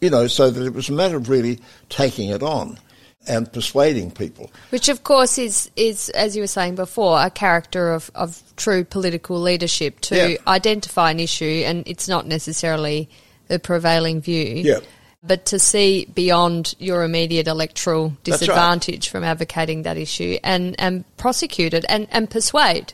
You 0.00 0.08
know, 0.08 0.26
so 0.28 0.50
that 0.50 0.64
it 0.64 0.72
was 0.72 0.88
a 0.88 0.92
matter 0.92 1.16
of 1.16 1.28
really 1.28 1.60
taking 1.90 2.30
it 2.30 2.42
on 2.42 2.78
and 3.28 3.52
persuading 3.52 4.12
people. 4.12 4.50
Which, 4.70 4.88
of 4.88 5.04
course, 5.04 5.36
is, 5.36 5.70
is 5.76 6.08
as 6.08 6.34
you 6.34 6.42
were 6.42 6.48
saying 6.48 6.74
before, 6.74 7.22
a 7.22 7.28
character 7.28 7.92
of, 7.92 8.10
of 8.14 8.42
true 8.56 8.82
political 8.82 9.38
leadership 9.38 10.00
to 10.00 10.16
yeah. 10.16 10.36
identify 10.48 11.10
an 11.10 11.20
issue, 11.20 11.62
and 11.66 11.86
it's 11.86 12.08
not 12.08 12.26
necessarily 12.26 13.10
the 13.48 13.58
prevailing 13.58 14.22
view. 14.22 14.54
Yeah 14.54 14.80
but 15.22 15.46
to 15.46 15.58
see 15.58 16.06
beyond 16.06 16.74
your 16.78 17.04
immediate 17.04 17.46
electoral 17.46 18.16
disadvantage 18.24 19.06
right. 19.06 19.10
from 19.10 19.24
advocating 19.24 19.82
that 19.82 19.96
issue 19.96 20.38
and, 20.42 20.74
and 20.78 21.04
prosecute 21.16 21.74
it 21.74 21.84
and, 21.88 22.08
and 22.10 22.28
persuade. 22.28 22.92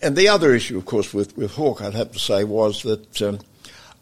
And 0.00 0.16
the 0.16 0.28
other 0.28 0.54
issue, 0.54 0.78
of 0.78 0.86
course, 0.86 1.12
with, 1.12 1.36
with 1.36 1.52
Hawke, 1.52 1.82
I'd 1.82 1.94
have 1.94 2.12
to 2.12 2.18
say, 2.18 2.44
was 2.44 2.82
that, 2.84 3.20
um, 3.20 3.40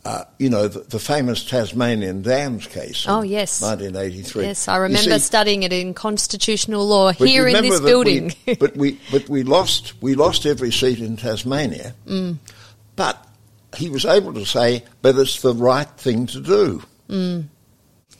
uh, 0.04 0.24
you 0.38 0.50
know, 0.50 0.68
the, 0.68 0.80
the, 0.80 0.98
famous 0.98 1.44
Tasmanian 1.44 2.22
Dams 2.22 2.66
case. 2.66 3.06
Oh, 3.08 3.22
yes. 3.22 3.60
1983. 3.62 4.44
Yes, 4.44 4.68
I 4.68 4.76
remember 4.76 5.10
see, 5.14 5.18
studying 5.18 5.64
it 5.64 5.72
in 5.72 5.94
constitutional 5.94 6.86
law 6.86 7.12
here 7.12 7.48
in 7.48 7.62
this 7.62 7.80
building. 7.80 8.32
We, 8.46 8.54
but, 8.60 8.76
we, 8.76 9.00
but 9.10 9.28
we, 9.28 9.42
lost, 9.42 10.00
we 10.00 10.14
lost 10.14 10.46
every 10.46 10.70
seat 10.70 11.00
in 11.00 11.16
Tasmania. 11.16 11.94
Mm. 12.06 12.38
But 12.94 13.26
he 13.76 13.88
was 13.88 14.04
able 14.04 14.34
to 14.34 14.44
say, 14.44 14.84
but 15.02 15.16
it's 15.16 15.42
the 15.42 15.54
right 15.54 15.90
thing 15.90 16.26
to 16.28 16.40
do. 16.40 16.82
Mm. 17.08 17.46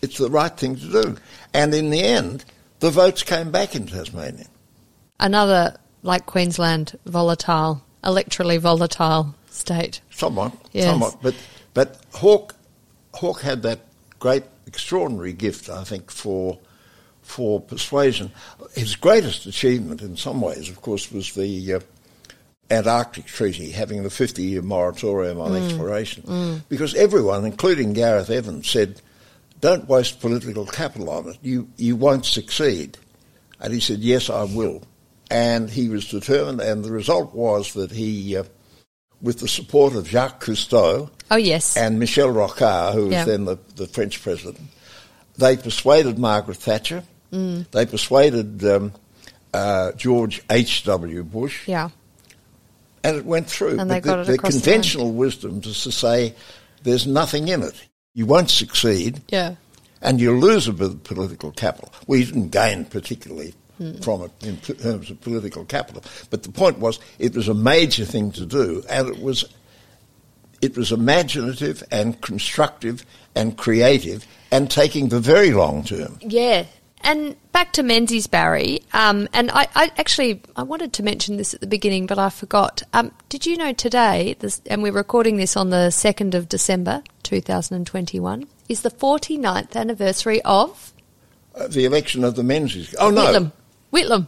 It's 0.03 0.19
the 0.19 0.31
right 0.31 0.57
thing 0.57 0.77
to 0.77 0.91
do. 0.91 1.17
And 1.53 1.75
in 1.75 1.91
the 1.91 2.03
end, 2.03 2.45
the 2.81 2.91
votes 2.91 3.23
came 3.23 3.51
back 3.51 3.75
in 3.75 3.87
Tasmania. 3.87 4.47
Another, 5.21 5.77
like 6.03 6.27
Queensland, 6.27 6.99
volatile, 7.07 7.83
electorally 8.05 8.59
volatile 8.59 9.35
state. 9.51 10.01
Somewhat, 10.11 10.53
yes. 10.73 10.87
somewhat. 10.87 11.17
But, 11.23 11.35
But 11.75 12.01
Hawke, 12.13 12.55
Hawke 13.15 13.41
had 13.41 13.63
that 13.63 13.81
great, 14.19 14.45
extraordinary 14.67 15.33
gift, 15.33 15.69
I 15.69 15.85
think, 15.85 16.11
for 16.11 16.59
for 17.23 17.61
persuasion. 17.61 18.33
His 18.75 18.97
greatest 18.97 19.45
achievement, 19.47 20.01
in 20.01 20.17
some 20.17 20.41
ways, 20.41 20.71
of 20.71 20.81
course, 20.81 21.13
was 21.13 21.35
the 21.35 21.75
uh, 21.75 21.81
Antarctic 22.71 23.27
Treaty, 23.27 23.71
having 23.71 24.03
the 24.03 24.11
50 24.11 24.43
year 24.43 24.63
moratorium 24.63 25.41
on 25.41 25.53
mm. 25.53 25.65
exploration. 25.65 26.23
Mm. 26.25 26.63
Because 26.69 26.95
everyone, 26.95 27.45
including 27.45 27.95
Gareth 27.95 28.31
Evans, 28.31 28.69
said, 28.69 29.01
don't 29.61 29.89
waste 29.89 30.21
political 30.21 30.67
capital 30.67 31.11
on 31.11 31.29
it. 31.29 31.39
You, 31.43 31.69
you 31.77 31.97
won't 31.97 32.27
succeed. 32.27 32.99
And 33.61 33.73
he 33.73 33.81
said, 33.81 34.01
yes, 34.01 34.31
I 34.31 34.45
will. 34.45 34.83
And 35.31 35.69
he 35.69 35.89
was 35.89 36.09
determined, 36.09 36.61
and 36.61 36.85
the 36.85 36.93
result 36.93 37.35
was 37.35 37.75
that 37.75 37.91
he, 37.91 38.37
uh, 38.37 38.45
with 39.21 39.41
the 39.41 39.49
support 39.49 39.95
of 39.95 40.09
Jacques 40.09 40.43
Cousteau, 40.43 41.11
oh 41.31 41.37
yes, 41.37 41.77
and 41.77 41.99
Michel 41.99 42.29
Rocard, 42.29 42.95
who 42.95 43.05
was 43.07 43.13
yeah. 43.13 43.25
then 43.25 43.45
the, 43.45 43.59
the 43.77 43.87
French 43.87 44.23
president, 44.23 44.59
they 45.37 45.59
persuaded 45.59 46.19
Margaret 46.19 46.57
Thatcher. 46.57 47.03
Mm. 47.31 47.71
They 47.73 47.85
persuaded 47.85 48.65
um, 48.65 48.93
uh, 49.53 49.93
George 49.93 50.43
H. 50.49 50.85
W. 50.85 51.23
Bush. 51.25 51.69
Yeah 51.69 51.91
and 53.05 53.17
it 53.17 53.25
went 53.25 53.49
through. 53.49 53.79
And 53.79 53.89
but 53.89 54.03
the, 54.03 54.25
the 54.25 54.39
conventional 54.39 55.07
the 55.07 55.13
wisdom 55.13 55.61
is 55.65 55.83
to 55.85 55.93
say 55.93 56.35
there's 56.83 57.07
nothing 57.07 57.49
in 57.49 57.63
it. 57.63 57.89
You 58.15 58.27
won't 58.27 58.51
succeed. 58.51 59.23
Yeah. 59.29 59.55
And 60.01 60.21
you 60.21 60.39
lose 60.39 60.69
a 60.69 60.73
bit 60.73 60.91
of 60.91 61.05
political 61.05 61.51
capital. 61.51 61.93
We 62.07 62.25
didn't 62.25 62.51
gain 62.51 62.85
particularly 62.85 63.55
mm. 63.81 64.03
from 64.05 64.23
it 64.23 64.33
in 64.43 64.57
terms 64.59 65.11
of 65.11 65.21
political 65.21 65.65
capital. 65.65 66.03
But 66.31 66.45
the 66.45 66.53
point 66.53 66.79
was, 66.79 67.01
it 67.19 67.35
was 67.35 67.49
a 67.49 67.55
major 67.55 68.05
thing 68.05 68.31
to 68.33 68.47
do, 68.47 68.85
and 68.89 69.09
it 69.09 69.21
was, 69.21 69.45
it 70.61 70.77
was 70.77 70.93
imaginative 70.93 71.83
and 71.91 72.21
constructive 72.21 73.05
and 73.35 73.57
creative 73.57 74.27
and 74.51 74.71
taking 74.71 75.09
the 75.09 75.21
very 75.21 75.51
long 75.51 75.85
term. 75.85 76.19
Yeah, 76.21 76.65
and 77.03 77.37
back 77.53 77.73
to 77.75 77.83
Menzies 77.83 78.27
Barry, 78.27 78.81
um, 78.93 79.29
and 79.33 79.51
I, 79.51 79.69
I, 79.75 79.93
actually 79.97 80.43
I 80.57 80.63
wanted 80.63 80.93
to 80.95 81.03
mention 81.03 81.37
this 81.37 81.55
at 81.55 81.61
the 81.61 81.67
beginning, 81.67 82.07
but 82.07 82.19
I 82.19 82.31
forgot. 82.31 82.83
Um, 82.93 83.13
did 83.29 83.47
you 83.47 83.57
know 83.57 83.73
today, 83.73 84.37
this, 84.41 84.61
and 84.67 84.83
we're 84.83 84.93
recording 84.93 85.37
this 85.37 85.57
on 85.57 85.71
the 85.71 85.91
second 85.91 86.35
of 86.35 86.49
December, 86.49 87.03
two 87.23 87.41
thousand 87.41 87.77
and 87.77 87.87
twenty-one, 87.87 88.47
is 88.69 88.83
the 88.83 88.91
49th 88.91 89.75
anniversary 89.77 90.43
of 90.43 90.93
uh, 91.55 91.69
the 91.69 91.85
election 91.85 92.25
of 92.25 92.37
the 92.37 92.43
Menzies? 92.43 92.95
Oh 92.99 93.11
no, 93.11 93.23
Whitlam. 93.23 93.53
Whitlam. 93.93 94.27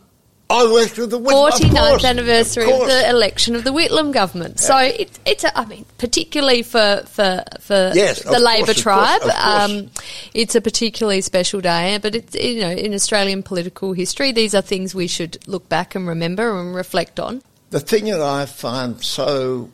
Oh, 0.53 0.85
the 0.85 1.19
Whitlam, 1.21 1.51
49th 1.51 2.05
anniversary 2.05 2.65
of, 2.65 2.81
of, 2.81 2.89
the 2.89 3.09
election 3.09 3.55
of 3.55 3.63
the 3.63 3.71
Whitlam 3.71 4.13
government. 4.13 4.57
Yeah. 4.59 4.67
So 4.67 4.79
it's, 4.79 5.21
it's 5.25 5.45
a, 5.45 5.57
I 5.57 5.65
mean, 5.65 5.87
particularly 5.97 6.63
for, 6.63 7.05
for, 7.07 7.45
for 7.61 7.93
yes, 7.95 8.23
the 8.25 8.41
Labor 8.41 8.75
tribe, 8.75 9.21
course, 9.21 9.35
um, 9.39 9.91
it's 10.35 10.57
a 10.57 10.61
particularly 10.61 11.21
special 11.21 11.61
day. 11.61 11.99
But 11.99 12.17
it's, 12.17 12.35
you 12.35 12.63
know, 12.63 12.71
in 12.71 12.93
Australian 12.95 13.45
political 13.45 13.93
history, 13.93 14.33
these 14.33 14.53
are 14.53 14.61
things 14.61 14.93
we 14.93 15.07
should 15.07 15.39
look 15.47 15.69
back 15.69 15.95
and 15.95 16.09
remember 16.09 16.59
and 16.59 16.75
reflect 16.75 17.21
on. 17.21 17.43
The 17.71 17.81
thing 17.81 18.07
that 18.07 18.21
I 18.21 18.47
find 18.47 19.01
so 19.01 19.71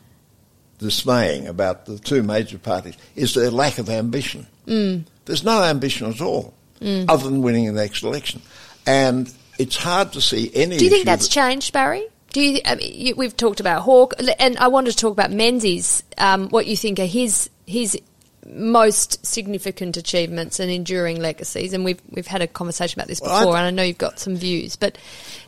dismaying 0.77 1.47
about 1.47 1.87
the 1.87 1.97
two 1.97 2.21
major 2.21 2.59
parties 2.59 2.95
is 3.15 3.33
their 3.33 3.49
lack 3.49 3.79
of 3.79 3.89
ambition. 3.89 4.45
Mm. 4.67 5.05
There's 5.25 5.43
no 5.43 5.63
ambition 5.63 6.07
at 6.07 6.21
all, 6.21 6.53
mm. 6.79 7.05
other 7.09 7.23
than 7.23 7.41
winning 7.41 7.65
the 7.65 7.71
next 7.71 8.03
election. 8.03 8.43
And 8.85 9.33
it's 9.57 9.75
hard 9.75 10.13
to 10.13 10.21
see 10.21 10.51
any. 10.53 10.77
Do 10.77 10.85
you 10.85 10.91
think 10.91 11.05
that's 11.05 11.27
that 11.27 11.33
changed, 11.33 11.73
Barry? 11.73 12.05
Do 12.33 12.41
you, 12.41 12.59
I 12.65 12.75
mean, 12.75 12.91
you, 12.93 13.15
we've 13.15 13.35
talked 13.35 13.59
about 13.59 13.81
Hawke, 13.81 14.13
and 14.39 14.57
I 14.57 14.67
wanted 14.67 14.91
to 14.91 14.97
talk 14.97 15.13
about 15.13 15.31
Menzies. 15.31 16.03
Um, 16.17 16.49
what 16.49 16.67
you 16.67 16.77
think 16.77 16.99
are 16.99 17.05
his 17.05 17.49
his 17.65 17.99
most 18.45 19.25
significant 19.25 19.97
achievements 19.97 20.59
and 20.59 20.69
enduring 20.69 21.19
legacies? 21.19 21.73
And 21.73 21.83
we've 21.85 22.01
we've 22.09 22.27
had 22.27 22.41
a 22.41 22.47
conversation 22.47 22.99
about 22.99 23.07
this 23.07 23.19
before, 23.19 23.47
well, 23.47 23.55
and 23.55 23.65
I 23.65 23.71
know 23.71 23.83
you've 23.83 23.97
got 23.97 24.19
some 24.19 24.35
views. 24.35 24.75
But 24.75 24.97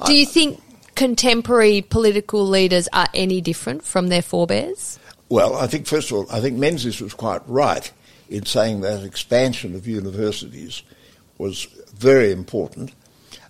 do 0.05 0.13
I, 0.13 0.15
you 0.15 0.25
think 0.25 0.61
contemporary 0.95 1.81
political 1.81 2.47
leaders 2.47 2.87
are 2.93 3.07
any 3.13 3.41
different 3.41 3.83
from 3.83 4.07
their 4.07 4.21
forebears? 4.21 4.99
Well, 5.29 5.55
I 5.55 5.67
think 5.67 5.85
first 5.85 6.09
of 6.09 6.17
all, 6.17 6.25
I 6.31 6.39
think 6.39 6.57
Menzies 6.57 7.01
was 7.01 7.13
quite 7.13 7.41
right 7.45 7.91
in 8.29 8.45
saying 8.45 8.81
that 8.81 9.03
expansion 9.03 9.75
of 9.75 9.87
universities 9.87 10.81
was 11.37 11.65
very 11.95 12.31
important 12.31 12.93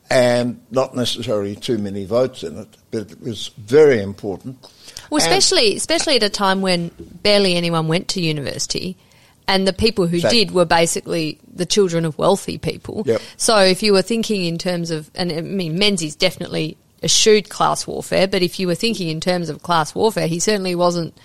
and 0.10 0.60
not 0.72 0.96
necessarily 0.96 1.56
too 1.56 1.78
many 1.78 2.06
votes 2.06 2.44
in 2.44 2.58
it, 2.58 2.68
but 2.92 3.12
it 3.12 3.22
was 3.22 3.50
very 3.58 4.02
important. 4.02 4.58
Well, 5.10 5.22
especially 5.22 5.76
especially 5.76 6.16
at 6.16 6.24
a 6.24 6.30
time 6.30 6.62
when 6.62 6.92
barely 7.24 7.56
anyone 7.56 7.88
went 7.88 8.08
to 8.10 8.22
university, 8.22 8.98
and 9.48 9.68
the 9.68 9.74
people 9.74 10.08
who 10.08 10.18
exactly. 10.18 10.46
did 10.46 10.54
were 10.54 10.66
basically 10.66 11.40
the 11.52 11.66
children 11.66 12.06
of 12.06 12.18
wealthy 12.18 12.58
people. 12.58 13.04
Yep. 13.06 13.22
So 13.38 13.58
if 13.58 13.82
you 13.82 13.94
were 13.94 14.04
thinking 14.04 14.46
in 14.46 14.58
terms 14.58 14.92
of, 14.92 15.10
and 15.16 15.32
I 15.32 15.42
mean, 15.42 15.78
Menzies 15.80 16.16
definitely 16.16 16.78
eschewed 17.02 17.50
class 17.50 17.88
warfare, 17.88 18.28
but 18.28 18.44
if 18.44 18.60
you 18.60 18.68
were 18.68 18.76
thinking 18.76 19.10
in 19.10 19.20
terms 19.20 19.50
of 19.50 19.64
class 19.64 19.96
warfare, 19.96 20.28
he 20.28 20.40
certainly 20.40 20.76
wasn't 20.76 21.18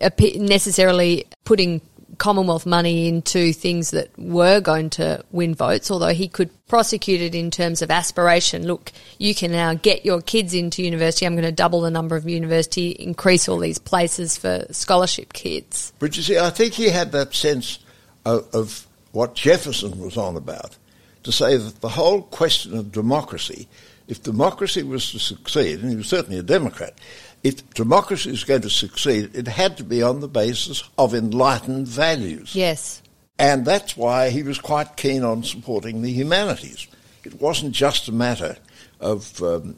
necessarily 0.00 1.26
putting 1.44 1.80
Commonwealth 2.18 2.66
money 2.66 3.08
into 3.08 3.52
things 3.52 3.90
that 3.90 4.16
were 4.18 4.60
going 4.60 4.90
to 4.90 5.24
win 5.32 5.54
votes, 5.54 5.90
although 5.90 6.14
he 6.14 6.28
could 6.28 6.50
prosecute 6.66 7.20
it 7.20 7.34
in 7.34 7.50
terms 7.50 7.82
of 7.82 7.90
aspiration. 7.90 8.66
Look, 8.66 8.92
you 9.18 9.34
can 9.34 9.52
now 9.52 9.74
get 9.74 10.04
your 10.04 10.20
kids 10.20 10.54
into 10.54 10.82
university. 10.82 11.26
I'm 11.26 11.34
going 11.34 11.44
to 11.44 11.52
double 11.52 11.80
the 11.80 11.90
number 11.90 12.16
of 12.16 12.28
university, 12.28 12.90
increase 12.90 13.48
all 13.48 13.58
these 13.58 13.78
places 13.78 14.36
for 14.36 14.64
scholarship 14.70 15.32
kids. 15.32 15.92
But 15.98 16.16
you 16.16 16.22
see, 16.22 16.38
I 16.38 16.50
think 16.50 16.74
he 16.74 16.88
had 16.88 17.12
that 17.12 17.34
sense 17.34 17.78
of, 18.24 18.48
of 18.54 18.86
what 19.12 19.34
Jefferson 19.34 19.98
was 19.98 20.16
on 20.16 20.36
about, 20.36 20.76
to 21.22 21.32
say 21.32 21.56
that 21.56 21.80
the 21.80 21.88
whole 21.88 22.22
question 22.22 22.76
of 22.76 22.92
democracy, 22.92 23.68
if 24.08 24.22
democracy 24.22 24.82
was 24.82 25.10
to 25.12 25.18
succeed, 25.18 25.80
and 25.80 25.90
he 25.90 25.96
was 25.96 26.08
certainly 26.08 26.38
a 26.38 26.42
Democrat, 26.42 26.98
if 27.44 27.68
democracy 27.74 28.30
is 28.30 28.42
going 28.42 28.62
to 28.62 28.70
succeed, 28.70 29.30
it 29.34 29.46
had 29.46 29.76
to 29.76 29.84
be 29.84 30.02
on 30.02 30.20
the 30.20 30.28
basis 30.28 30.82
of 30.96 31.14
enlightened 31.14 31.86
values. 31.86 32.54
Yes. 32.54 33.02
And 33.38 33.66
that's 33.66 33.96
why 33.96 34.30
he 34.30 34.42
was 34.42 34.58
quite 34.58 34.96
keen 34.96 35.22
on 35.22 35.42
supporting 35.42 36.00
the 36.00 36.10
humanities. 36.10 36.86
It 37.22 37.40
wasn't 37.40 37.72
just 37.72 38.08
a 38.08 38.12
matter 38.12 38.56
of, 38.98 39.42
um, 39.42 39.76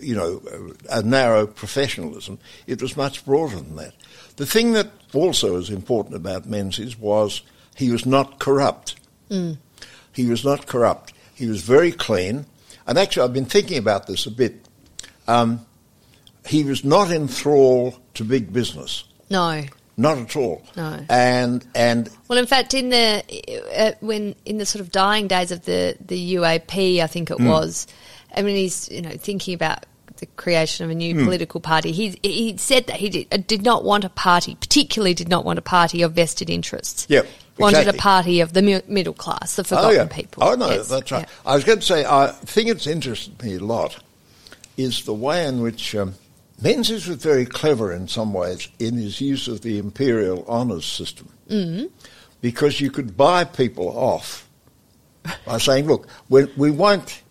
you 0.00 0.14
know, 0.14 0.42
a 0.90 1.02
narrow 1.02 1.46
professionalism. 1.46 2.38
It 2.66 2.82
was 2.82 2.96
much 2.96 3.24
broader 3.24 3.56
than 3.56 3.76
that. 3.76 3.94
The 4.36 4.46
thing 4.46 4.72
that 4.72 4.90
also 5.14 5.56
is 5.56 5.70
important 5.70 6.16
about 6.16 6.46
Menzies 6.46 6.98
was 6.98 7.40
he 7.76 7.90
was 7.90 8.04
not 8.04 8.38
corrupt. 8.38 8.96
Mm. 9.30 9.56
He 10.12 10.26
was 10.26 10.44
not 10.44 10.66
corrupt. 10.66 11.14
He 11.34 11.46
was 11.46 11.62
very 11.62 11.92
clean. 11.92 12.44
And 12.86 12.98
actually, 12.98 13.24
I've 13.24 13.32
been 13.32 13.46
thinking 13.46 13.78
about 13.78 14.06
this 14.06 14.26
a 14.26 14.30
bit. 14.30 14.66
Um, 15.26 15.64
he 16.46 16.64
was 16.64 16.84
not 16.84 17.10
in 17.10 17.28
thrall 17.28 17.96
to 18.14 18.24
big 18.24 18.52
business. 18.52 19.04
No. 19.30 19.64
Not 19.96 20.18
at 20.18 20.36
all. 20.36 20.62
No. 20.76 21.04
And 21.08 21.66
and 21.74 22.10
well, 22.28 22.38
in 22.38 22.46
fact, 22.46 22.74
in 22.74 22.90
the 22.90 23.24
uh, 23.74 23.92
when 24.00 24.34
in 24.44 24.58
the 24.58 24.66
sort 24.66 24.80
of 24.80 24.92
dying 24.92 25.26
days 25.26 25.50
of 25.50 25.64
the 25.64 25.96
the 26.04 26.34
UAP, 26.34 27.00
I 27.00 27.06
think 27.06 27.30
it 27.30 27.38
mm. 27.38 27.48
was. 27.48 27.86
I 28.34 28.42
mean, 28.42 28.56
he's 28.56 28.90
you 28.90 29.00
know 29.00 29.16
thinking 29.16 29.54
about 29.54 29.86
the 30.18 30.26
creation 30.26 30.84
of 30.84 30.90
a 30.90 30.94
new 30.94 31.14
mm. 31.14 31.24
political 31.24 31.60
party. 31.60 31.92
He 31.92 32.18
he 32.22 32.56
said 32.58 32.88
that 32.88 32.96
he 32.96 33.08
did, 33.08 33.26
uh, 33.32 33.38
did, 33.38 33.62
not 33.62 33.84
want 33.84 34.04
a 34.04 34.10
party, 34.10 34.54
particularly 34.54 35.14
did 35.14 35.28
not 35.30 35.46
want 35.46 35.58
a 35.58 35.62
party 35.62 36.02
of 36.02 36.12
vested 36.12 36.50
interests. 36.50 37.06
Yep. 37.08 37.26
Wanted 37.58 37.78
exactly. 37.78 37.98
a 37.98 38.02
party 38.02 38.40
of 38.40 38.52
the 38.52 38.82
middle 38.86 39.14
class, 39.14 39.56
the 39.56 39.64
forgotten 39.64 39.90
oh, 39.90 39.92
yeah. 39.94 40.08
people. 40.08 40.44
Oh 40.44 40.54
no, 40.56 40.68
yes. 40.68 40.88
that's 40.88 41.10
right. 41.10 41.22
Yeah. 41.22 41.50
I 41.50 41.54
was 41.54 41.64
going 41.64 41.78
to 41.78 41.84
say, 41.84 42.04
I 42.04 42.26
think 42.32 42.68
it's 42.68 42.86
interested 42.86 43.42
me 43.42 43.54
a 43.54 43.60
lot 43.60 43.98
is 44.76 45.04
the 45.04 45.14
way 45.14 45.46
in 45.46 45.62
which 45.62 45.94
um, 45.94 46.14
Menzies 46.60 47.06
was 47.06 47.18
very 47.18 47.44
clever 47.44 47.92
in 47.92 48.08
some 48.08 48.32
ways 48.32 48.68
in 48.78 48.96
his 48.96 49.20
use 49.20 49.46
of 49.46 49.60
the 49.60 49.78
imperial 49.78 50.44
honours 50.46 50.86
system 50.86 51.28
mm-hmm. 51.48 51.86
because 52.40 52.80
you 52.80 52.90
could 52.90 53.16
buy 53.16 53.44
people 53.44 53.88
off 53.88 54.48
by 55.44 55.58
saying, 55.58 55.86
"Look, 55.86 56.08
we, 56.28 56.44
we 56.56 56.70
won't 56.70 57.22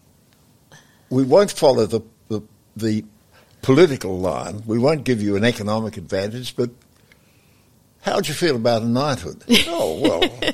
we 1.09 1.23
won't 1.23 1.51
follow 1.51 1.85
the, 1.85 2.01
the, 2.27 2.41
the 2.75 3.05
political 3.61 4.19
line. 4.19 4.61
We 4.65 4.77
won't 4.77 5.05
give 5.05 5.21
you 5.21 5.35
an 5.35 5.43
economic 5.43 5.97
advantage, 5.97 6.55
but 6.55 6.69
how 8.01 8.15
would 8.15 8.27
you 8.27 8.33
feel 8.33 8.55
about 8.55 8.83
a 8.83 8.87
knighthood? 8.87 9.43
oh 9.67 9.99
well, 10.01 10.53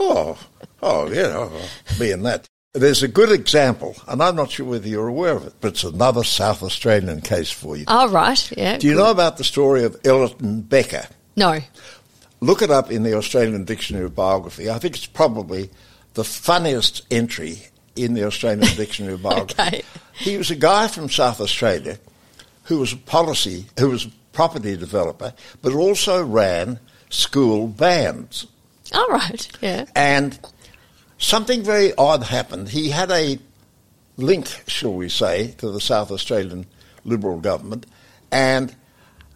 oh 0.00 0.38
oh 0.82 1.12
yeah, 1.12 1.32
oh, 1.34 1.68
being 1.98 2.22
that." 2.22 2.48
There's 2.76 3.02
a 3.02 3.08
good 3.08 3.32
example, 3.32 3.96
and 4.06 4.22
I'm 4.22 4.36
not 4.36 4.50
sure 4.50 4.66
whether 4.66 4.86
you're 4.86 5.08
aware 5.08 5.32
of 5.34 5.46
it, 5.46 5.54
but 5.62 5.68
it's 5.68 5.84
another 5.84 6.22
South 6.22 6.62
Australian 6.62 7.22
case 7.22 7.50
for 7.50 7.74
you. 7.76 7.84
Oh, 7.88 8.08
right, 8.10 8.52
yeah. 8.56 8.76
Do 8.76 8.86
you 8.86 8.92
good. 8.92 8.98
know 9.02 9.10
about 9.10 9.38
the 9.38 9.44
story 9.44 9.84
of 9.84 9.96
Ellerton 10.04 10.60
Becker? 10.60 11.06
No. 11.36 11.60
Look 12.40 12.60
it 12.60 12.70
up 12.70 12.90
in 12.90 13.02
the 13.02 13.14
Australian 13.14 13.64
Dictionary 13.64 14.04
of 14.04 14.14
Biography. 14.14 14.68
I 14.68 14.78
think 14.78 14.94
it's 14.94 15.06
probably 15.06 15.70
the 16.14 16.24
funniest 16.24 17.06
entry 17.10 17.58
in 17.96 18.12
the 18.12 18.24
Australian 18.24 18.60
Dictionary 18.76 19.14
of 19.14 19.22
Biography. 19.22 19.54
okay. 19.62 19.82
He 20.12 20.36
was 20.36 20.50
a 20.50 20.56
guy 20.56 20.86
from 20.88 21.08
South 21.08 21.40
Australia 21.40 21.98
who 22.64 22.78
was 22.78 22.92
a 22.92 22.96
policy, 22.98 23.66
who 23.78 23.88
was 23.90 24.04
a 24.04 24.10
property 24.32 24.76
developer, 24.76 25.32
but 25.62 25.72
also 25.72 26.22
ran 26.22 26.78
school 27.08 27.68
bands. 27.68 28.46
All 28.92 29.08
right, 29.08 29.48
yeah. 29.62 29.86
And 29.94 30.38
something 31.18 31.62
very 31.62 31.94
odd 31.94 32.22
happened. 32.22 32.68
He 32.68 32.90
had 32.90 33.10
a 33.10 33.38
link, 34.16 34.48
shall 34.66 34.94
we 34.94 35.08
say, 35.08 35.54
to 35.58 35.70
the 35.70 35.80
South 35.80 36.10
Australian 36.10 36.66
Liberal 37.04 37.38
government, 37.38 37.86
and 38.32 38.74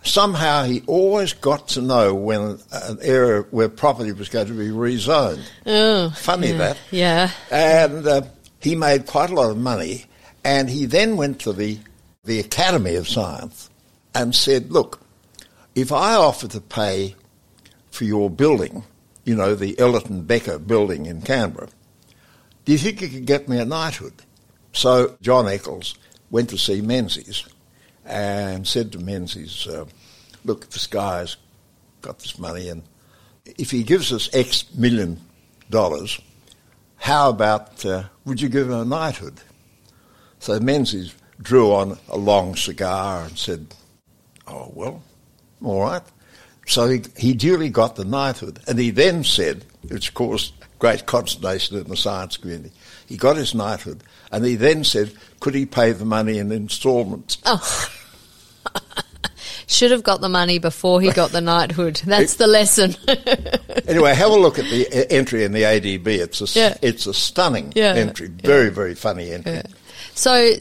somehow 0.02 0.64
he 0.64 0.82
always 0.86 1.32
got 1.32 1.68
to 1.68 1.82
know 1.82 2.14
when 2.14 2.58
an 2.72 2.98
area 3.02 3.42
where 3.50 3.68
property 3.68 4.12
was 4.12 4.28
going 4.28 4.46
to 4.46 4.54
be 4.54 4.68
rezoned. 4.68 5.42
Oh, 5.66 6.10
Funny 6.10 6.48
yeah, 6.48 6.56
that. 6.56 6.78
Yeah. 6.90 7.30
And 7.50 8.06
uh, 8.06 8.22
he 8.60 8.74
made 8.74 9.06
quite 9.06 9.30
a 9.30 9.34
lot 9.34 9.50
of 9.50 9.58
money, 9.58 10.06
and 10.44 10.68
he 10.68 10.86
then 10.86 11.16
went 11.16 11.40
to 11.40 11.52
the, 11.52 11.78
the 12.24 12.40
Academy 12.40 12.96
of 12.96 13.08
Science 13.08 13.70
and 14.14 14.34
said, 14.34 14.72
look, 14.72 15.00
if 15.74 15.92
I 15.92 16.14
offer 16.14 16.48
to 16.48 16.60
pay 16.60 17.14
for 17.90 18.04
your 18.04 18.30
building, 18.30 18.82
you 19.24 19.34
know, 19.34 19.54
the 19.54 19.78
Ellerton 19.78 20.22
Becker 20.22 20.58
building 20.58 21.06
in 21.06 21.22
Canberra, 21.22 21.68
do 22.64 22.72
you 22.72 22.78
think 22.78 23.00
you 23.00 23.08
could 23.08 23.26
get 23.26 23.48
me 23.48 23.58
a 23.58 23.64
knighthood? 23.64 24.14
So 24.72 25.16
John 25.20 25.48
Eccles 25.48 25.94
went 26.30 26.50
to 26.50 26.58
see 26.58 26.80
Menzies 26.80 27.44
and 28.04 28.66
said 28.66 28.92
to 28.92 28.98
Menzies, 28.98 29.66
uh, 29.66 29.86
look, 30.44 30.70
this 30.70 30.86
guy's 30.86 31.36
got 32.00 32.18
this 32.18 32.38
money 32.38 32.68
and 32.68 32.82
if 33.58 33.70
he 33.70 33.82
gives 33.82 34.12
us 34.12 34.28
X 34.32 34.72
million 34.74 35.20
dollars, 35.70 36.20
how 36.96 37.30
about, 37.30 37.84
uh, 37.84 38.04
would 38.24 38.40
you 38.40 38.48
give 38.48 38.68
him 38.68 38.74
a 38.74 38.84
knighthood? 38.84 39.40
So 40.38 40.58
Menzies 40.60 41.14
drew 41.40 41.72
on 41.72 41.98
a 42.08 42.16
long 42.16 42.56
cigar 42.56 43.24
and 43.24 43.38
said, 43.38 43.74
oh, 44.46 44.70
well, 44.74 45.02
all 45.62 45.82
right. 45.82 46.02
So 46.70 46.88
he, 46.88 47.02
he 47.16 47.34
duly 47.34 47.68
got 47.68 47.96
the 47.96 48.04
knighthood. 48.04 48.60
And 48.68 48.78
he 48.78 48.90
then 48.90 49.24
said, 49.24 49.64
which 49.88 50.14
caused 50.14 50.54
great 50.78 51.04
consternation 51.04 51.76
in 51.76 51.88
the 51.88 51.96
science 51.96 52.36
community, 52.36 52.70
he 53.08 53.16
got 53.16 53.36
his 53.36 53.56
knighthood. 53.56 54.04
And 54.30 54.44
he 54.44 54.54
then 54.54 54.84
said, 54.84 55.12
could 55.40 55.56
he 55.56 55.66
pay 55.66 55.90
the 55.90 56.04
money 56.04 56.38
in 56.38 56.52
instalments? 56.52 57.38
Oh. 57.44 57.90
Should 59.66 59.90
have 59.90 60.04
got 60.04 60.20
the 60.20 60.28
money 60.28 60.60
before 60.60 61.00
he 61.00 61.10
got 61.10 61.32
the 61.32 61.40
knighthood. 61.40 62.02
That's 62.04 62.36
the 62.36 62.46
lesson. 62.46 62.94
anyway, 63.88 64.14
have 64.14 64.30
a 64.30 64.36
look 64.36 64.60
at 64.60 64.66
the 64.66 65.10
entry 65.10 65.42
in 65.42 65.50
the 65.50 65.62
ADB. 65.62 66.06
It's 66.06 66.40
a, 66.40 66.58
yeah. 66.58 66.76
it's 66.82 67.06
a 67.06 67.14
stunning 67.14 67.72
yeah. 67.74 67.94
entry. 67.94 68.28
Very, 68.28 68.66
yeah. 68.66 68.70
very 68.70 68.94
funny 68.94 69.32
entry. 69.32 69.62
So 70.14 70.52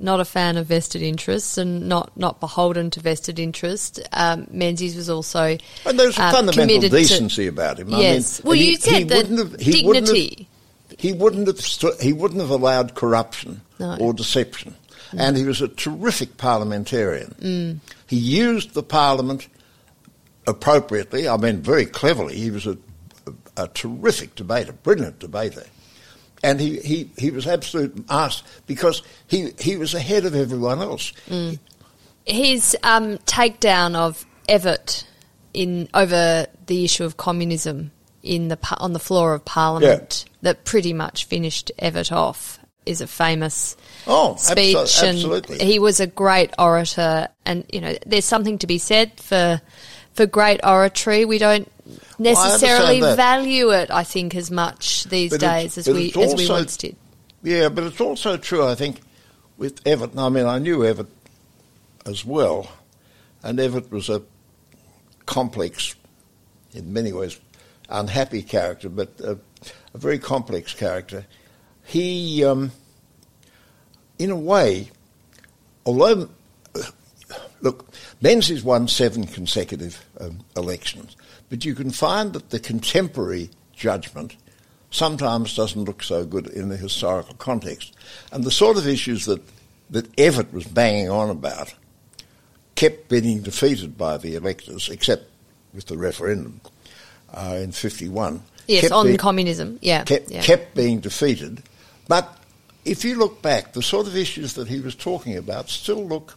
not 0.00 0.20
a 0.20 0.24
fan 0.24 0.56
of 0.56 0.66
vested 0.66 1.02
interests 1.02 1.56
and 1.58 1.88
not, 1.88 2.14
not 2.16 2.40
beholden 2.40 2.90
to 2.90 3.00
vested 3.00 3.38
interest. 3.38 4.00
Um, 4.12 4.46
Menzies 4.50 4.96
was 4.96 5.08
also 5.08 5.56
and 5.86 5.98
there's 5.98 6.18
a 6.18 6.22
uh, 6.22 6.32
fundamental 6.32 6.88
decency 6.88 7.44
to, 7.44 7.48
about 7.48 7.78
him. 7.78 7.88
Yes, 7.90 8.40
I 8.40 8.42
mean, 8.42 8.48
well, 8.48 8.56
you 8.56 8.64
he, 8.72 8.76
said 8.76 8.98
he 8.98 9.04
the 9.04 9.16
have, 9.16 9.60
he 9.60 9.72
dignity. 9.72 9.86
Wouldn't 9.86 10.08
have, 10.90 11.00
he 11.00 11.12
wouldn't 11.12 11.46
have 11.46 12.00
he 12.00 12.12
wouldn't 12.12 12.40
have 12.40 12.50
allowed 12.50 12.94
corruption 12.94 13.62
no. 13.78 13.96
or 13.98 14.12
deception, 14.12 14.74
mm. 15.10 15.20
and 15.20 15.36
he 15.36 15.44
was 15.44 15.60
a 15.60 15.68
terrific 15.68 16.36
parliamentarian. 16.36 17.34
Mm. 17.40 17.78
He 18.06 18.16
used 18.16 18.74
the 18.74 18.82
parliament 18.82 19.48
appropriately. 20.46 21.28
I 21.28 21.36
mean, 21.36 21.60
very 21.60 21.86
cleverly. 21.86 22.36
He 22.36 22.50
was 22.50 22.66
a, 22.66 22.76
a, 23.56 23.64
a 23.64 23.68
terrific 23.68 24.34
debater, 24.34 24.72
brilliant 24.72 25.18
debater 25.18 25.64
and 26.42 26.60
he, 26.60 26.78
he, 26.78 27.10
he 27.18 27.30
was 27.30 27.46
absolute 27.46 28.04
asked 28.08 28.44
because 28.66 29.02
he, 29.26 29.52
he 29.58 29.76
was 29.76 29.94
ahead 29.94 30.24
of 30.24 30.34
everyone 30.34 30.80
else. 30.80 31.12
Mm. 31.28 31.58
His 32.24 32.76
um, 32.82 33.18
takedown 33.18 33.94
of 33.94 34.24
Evatt 34.48 35.04
in 35.52 35.88
over 35.94 36.46
the 36.66 36.84
issue 36.84 37.04
of 37.04 37.16
communism 37.16 37.90
in 38.22 38.48
the 38.48 38.58
on 38.78 38.92
the 38.92 38.98
floor 38.98 39.34
of 39.34 39.44
Parliament 39.44 40.24
yeah. 40.26 40.32
that 40.42 40.64
pretty 40.64 40.92
much 40.92 41.24
finished 41.24 41.70
Evatt 41.78 42.12
off 42.12 42.58
is 42.84 43.00
a 43.00 43.06
famous 43.06 43.76
oh, 44.06 44.36
speech, 44.36 44.76
abso- 44.76 45.08
absolutely. 45.08 45.58
and 45.58 45.68
he 45.68 45.78
was 45.78 46.00
a 46.00 46.06
great 46.06 46.52
orator. 46.58 47.28
And 47.44 47.64
you 47.72 47.80
know, 47.80 47.96
there's 48.06 48.24
something 48.24 48.58
to 48.58 48.66
be 48.66 48.78
said 48.78 49.18
for 49.20 49.60
for 50.14 50.26
great 50.26 50.60
oratory. 50.64 51.24
We 51.24 51.38
don't 51.38 51.70
necessarily 52.18 53.00
well, 53.00 53.16
value 53.16 53.70
it, 53.70 53.90
I 53.90 54.04
think, 54.04 54.34
as 54.34 54.50
much 54.50 55.04
these 55.04 55.30
but 55.30 55.40
days 55.40 55.78
as 55.78 55.88
we 55.88 56.12
also, 56.12 56.22
as 56.22 56.34
we 56.36 56.48
once 56.48 56.76
did. 56.76 56.96
Yeah, 57.42 57.68
but 57.68 57.84
it's 57.84 58.00
also 58.00 58.36
true, 58.36 58.66
I 58.66 58.74
think, 58.74 59.00
with 59.56 59.82
Evatt. 59.84 60.18
I 60.18 60.28
mean, 60.28 60.46
I 60.46 60.58
knew 60.58 60.78
Evatt 60.78 61.08
as 62.04 62.24
well, 62.24 62.70
and 63.42 63.58
Evatt 63.58 63.90
was 63.90 64.08
a 64.08 64.22
complex, 65.26 65.94
in 66.72 66.92
many 66.92 67.12
ways, 67.12 67.38
unhappy 67.88 68.42
character, 68.42 68.88
but 68.88 69.08
a, 69.20 69.38
a 69.94 69.98
very 69.98 70.18
complex 70.18 70.74
character. 70.74 71.26
He, 71.84 72.44
um, 72.44 72.72
in 74.18 74.30
a 74.30 74.36
way, 74.36 74.90
although 75.84 76.28
look, 77.60 77.88
Menzies 78.20 78.62
won 78.62 78.88
seven 78.88 79.26
consecutive 79.26 80.04
um, 80.20 80.40
elections. 80.56 81.16
But 81.48 81.64
you 81.64 81.74
can 81.74 81.90
find 81.90 82.32
that 82.32 82.50
the 82.50 82.58
contemporary 82.58 83.50
judgment 83.74 84.36
sometimes 84.90 85.54
doesn't 85.54 85.84
look 85.84 86.02
so 86.02 86.24
good 86.24 86.46
in 86.48 86.68
the 86.68 86.76
historical 86.76 87.34
context. 87.34 87.94
And 88.32 88.44
the 88.44 88.50
sort 88.50 88.76
of 88.76 88.86
issues 88.86 89.26
that, 89.26 89.42
that 89.90 90.14
Evatt 90.16 90.52
was 90.52 90.66
banging 90.66 91.10
on 91.10 91.30
about 91.30 91.74
kept 92.74 93.08
being 93.08 93.42
defeated 93.42 93.96
by 93.98 94.18
the 94.18 94.34
electors, 94.34 94.88
except 94.88 95.30
with 95.74 95.86
the 95.86 95.96
referendum 95.96 96.60
uh, 97.32 97.58
in 97.60 97.72
51. 97.72 98.42
Yes, 98.68 98.90
on 98.90 99.06
being, 99.06 99.16
communism, 99.16 99.78
yeah 99.80 100.02
kept, 100.02 100.30
yeah. 100.30 100.42
kept 100.42 100.74
being 100.74 100.98
defeated. 100.98 101.62
But 102.08 102.36
if 102.84 103.04
you 103.04 103.16
look 103.16 103.40
back, 103.40 103.72
the 103.72 103.82
sort 103.82 104.06
of 104.06 104.16
issues 104.16 104.54
that 104.54 104.68
he 104.68 104.80
was 104.80 104.94
talking 104.94 105.36
about 105.36 105.68
still 105.70 106.04
look, 106.04 106.36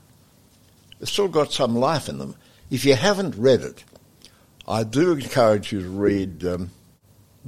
they've 0.99 1.09
still 1.09 1.27
got 1.27 1.51
some 1.51 1.75
life 1.75 2.09
in 2.09 2.17
them. 2.17 2.35
If 2.69 2.85
you 2.85 2.95
haven't 2.95 3.35
read 3.35 3.61
it, 3.61 3.83
I 4.67 4.83
do 4.83 5.13
encourage 5.13 5.71
you 5.71 5.81
to 5.81 5.89
read 5.89 6.45
um, 6.45 6.69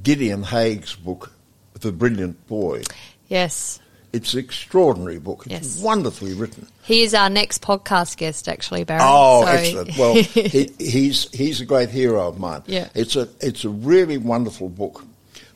Gideon 0.02 0.43
Haigh's 0.43 0.95
book, 0.95 1.32
The 1.80 1.91
Brilliant 1.91 2.47
Boy. 2.47 2.84
Yes. 3.28 3.80
It's 4.14 4.34
an 4.34 4.39
extraordinary 4.39 5.20
book. 5.20 5.45
It's 5.45 5.76
yes. 5.76 5.82
wonderfully 5.82 6.34
written. 6.34 6.68
He 6.84 7.04
is 7.04 7.14
our 7.14 7.30
next 7.30 7.62
podcast 7.62 8.18
guest, 8.18 8.49
actually, 8.49 8.84
Barry. 8.84 9.02
Oh, 9.04 9.45
so. 9.45 9.52
excellent! 9.52 9.97
Well, 9.97 10.16
he, 10.24 10.70
he's 10.80 11.32
he's 11.32 11.62
a 11.62 11.66
great 11.66 11.89
hero 11.89 12.28
of 12.28 12.38
mine. 12.38 12.64
Yeah. 12.66 12.89
It's 12.93 13.16
a 13.16 13.30
it's 13.39 13.64
a 13.64 13.70
really 13.70 14.18
wonderful 14.18 14.68
book 14.68 15.06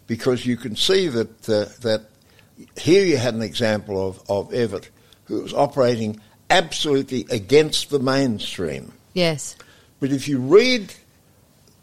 because 0.07 0.45
you 0.45 0.55
can 0.55 0.77
see 0.77 1.09
that 1.09 1.49
uh, 1.49 1.65
that 1.81 2.05
here 2.77 3.03
you 3.03 3.17
had 3.17 3.33
an 3.33 3.41
example 3.41 4.07
of 4.07 4.19
of 4.29 4.51
Evatt 4.51 4.87
who 5.25 5.41
was 5.41 5.53
operating 5.53 6.21
absolutely 6.49 7.25
against 7.29 7.89
the 7.89 7.99
mainstream. 7.99 8.91
Yes. 9.13 9.55
But 9.99 10.11
if 10.11 10.27
you 10.27 10.39
read 10.39 10.93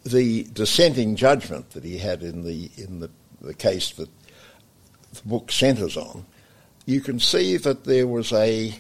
the 0.05 0.45
dissenting 0.53 1.17
judgment 1.17 1.71
that 1.71 1.85
he 1.85 1.99
had 1.99 2.23
in 2.23 2.45
the 2.45 2.71
in 2.77 3.01
the, 3.01 3.11
the 3.41 3.55
case 3.55 3.93
that 3.93 4.09
the 5.15 5.23
book 5.25 5.51
centres 5.53 5.97
on, 5.97 6.27
you 6.87 7.01
can 7.01 7.19
see 7.19 7.57
that 7.57 7.85
there 7.85 8.07
was 8.07 8.33
a 8.33 8.75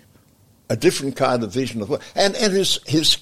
a 0.68 0.76
different 0.76 1.16
kind 1.16 1.43
of 1.43 1.53
vision 1.53 1.83
of 1.83 1.91
and 2.14 2.35
and 2.37 2.53
his 2.53 2.80
his 2.87 3.18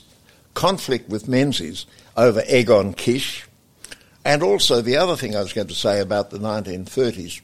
conflict 0.55 1.09
with 1.09 1.29
Menzies 1.29 1.87
over 2.17 2.43
Egon 2.49 2.95
Kisch, 2.95 3.45
and 4.25 4.43
also 4.43 4.81
the 4.81 4.97
other 4.97 5.17
thing 5.17 5.37
I 5.37 5.43
was 5.43 5.53
going 5.53 5.69
to 5.69 5.75
say 5.75 6.01
about 6.01 6.31
the 6.31 6.39
1930s, 6.39 7.41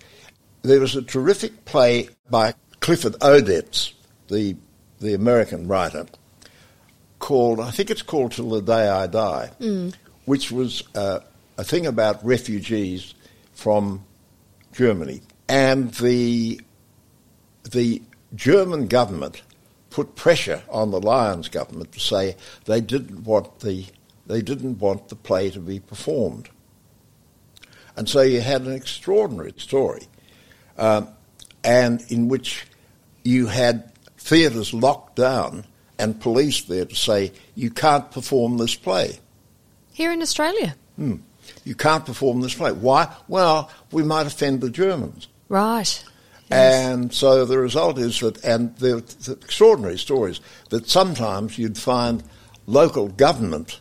there 0.63 0.81
was 0.81 0.97
a 0.97 1.03
terrific 1.03 1.65
play 1.65 2.09
by 2.29 2.55
Clifford 2.81 3.15
Odets, 3.21 3.93
the 4.29 4.57
the 5.01 5.15
American 5.15 5.69
writer, 5.69 6.07
called 7.19 7.61
I 7.61 7.71
think 7.71 7.91
it's 7.91 8.03
called 8.03 8.33
Till 8.33 8.51
the 8.51 8.63
Day 8.63 8.89
I 8.89 9.07
Die. 9.07 9.51
Mm 9.61 9.95
which 10.27 10.53
was 10.53 10.83
uh, 10.95 11.21
a 11.57 11.65
thing 11.65 11.87
about 11.87 12.23
refugees 12.25 13.15
from 13.55 14.05
Germany. 14.73 15.23
And 15.49 15.95
the, 15.95 16.61
the 17.71 18.03
German 18.35 18.89
government 18.89 19.43
put 19.89 20.15
pressure 20.15 20.63
on 20.69 20.91
the 20.91 21.01
Lyons 21.01 21.49
government 21.49 21.93
to 21.93 22.01
say 22.01 22.37
they 22.67 22.81
didn't 22.81 23.25
want 23.25 23.61
the, 23.61 23.87
they 24.27 24.43
didn't 24.43 24.79
want 24.79 25.09
the 25.09 25.17
play 25.17 25.49
to 25.51 25.61
be 25.61 25.81
performed. 25.81 26.51
And 27.97 28.09
so 28.09 28.21
you 28.21 28.43
had 28.43 28.63
an 28.63 28.75
extraordinary 28.75 29.55
story, 29.57 30.07
um, 30.77 31.09
and 31.65 32.05
in 32.11 32.29
which 32.29 32.67
you 33.23 33.47
had 33.47 33.91
theatres 34.27 34.75
locked 34.75 35.17
down 35.17 35.65
and 35.99 36.21
police 36.21 36.63
there 36.63 36.85
to 36.85 36.97
say, 36.97 37.33
you 37.55 37.71
can't 37.71 38.11
perform 38.11 38.59
this 38.59 38.75
play. 38.75 39.21
Here 39.93 40.13
in 40.13 40.21
Australia? 40.21 40.75
Hmm. 40.97 41.17
You 41.65 41.77
can't 41.77 42.05
perform 42.05 42.41
this 42.41 42.55
play. 42.55 42.73
Why? 42.73 43.15
Well, 43.29 43.71
we 43.93 44.03
might 44.03 44.27
offend 44.27 44.61
the 44.61 44.71
Germans. 44.71 45.29
Right. 45.49 46.05
Yes. 46.51 46.75
And 46.75 47.15
so 47.15 47.45
the 47.45 47.59
result 47.59 47.99
is 47.99 48.19
that, 48.21 48.45
and 48.45 48.77
the, 48.77 48.97
the 49.25 49.33
extraordinary 49.33 49.99
stories 49.99 50.41
that 50.71 50.89
sometimes 50.89 51.57
you'd 51.57 51.79
find 51.79 52.23
local 52.67 53.09
government 53.09 53.81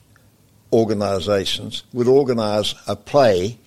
organisations 0.72 1.84
would 1.92 2.08
organise 2.08 2.76
a 2.88 2.96
play 2.96 3.58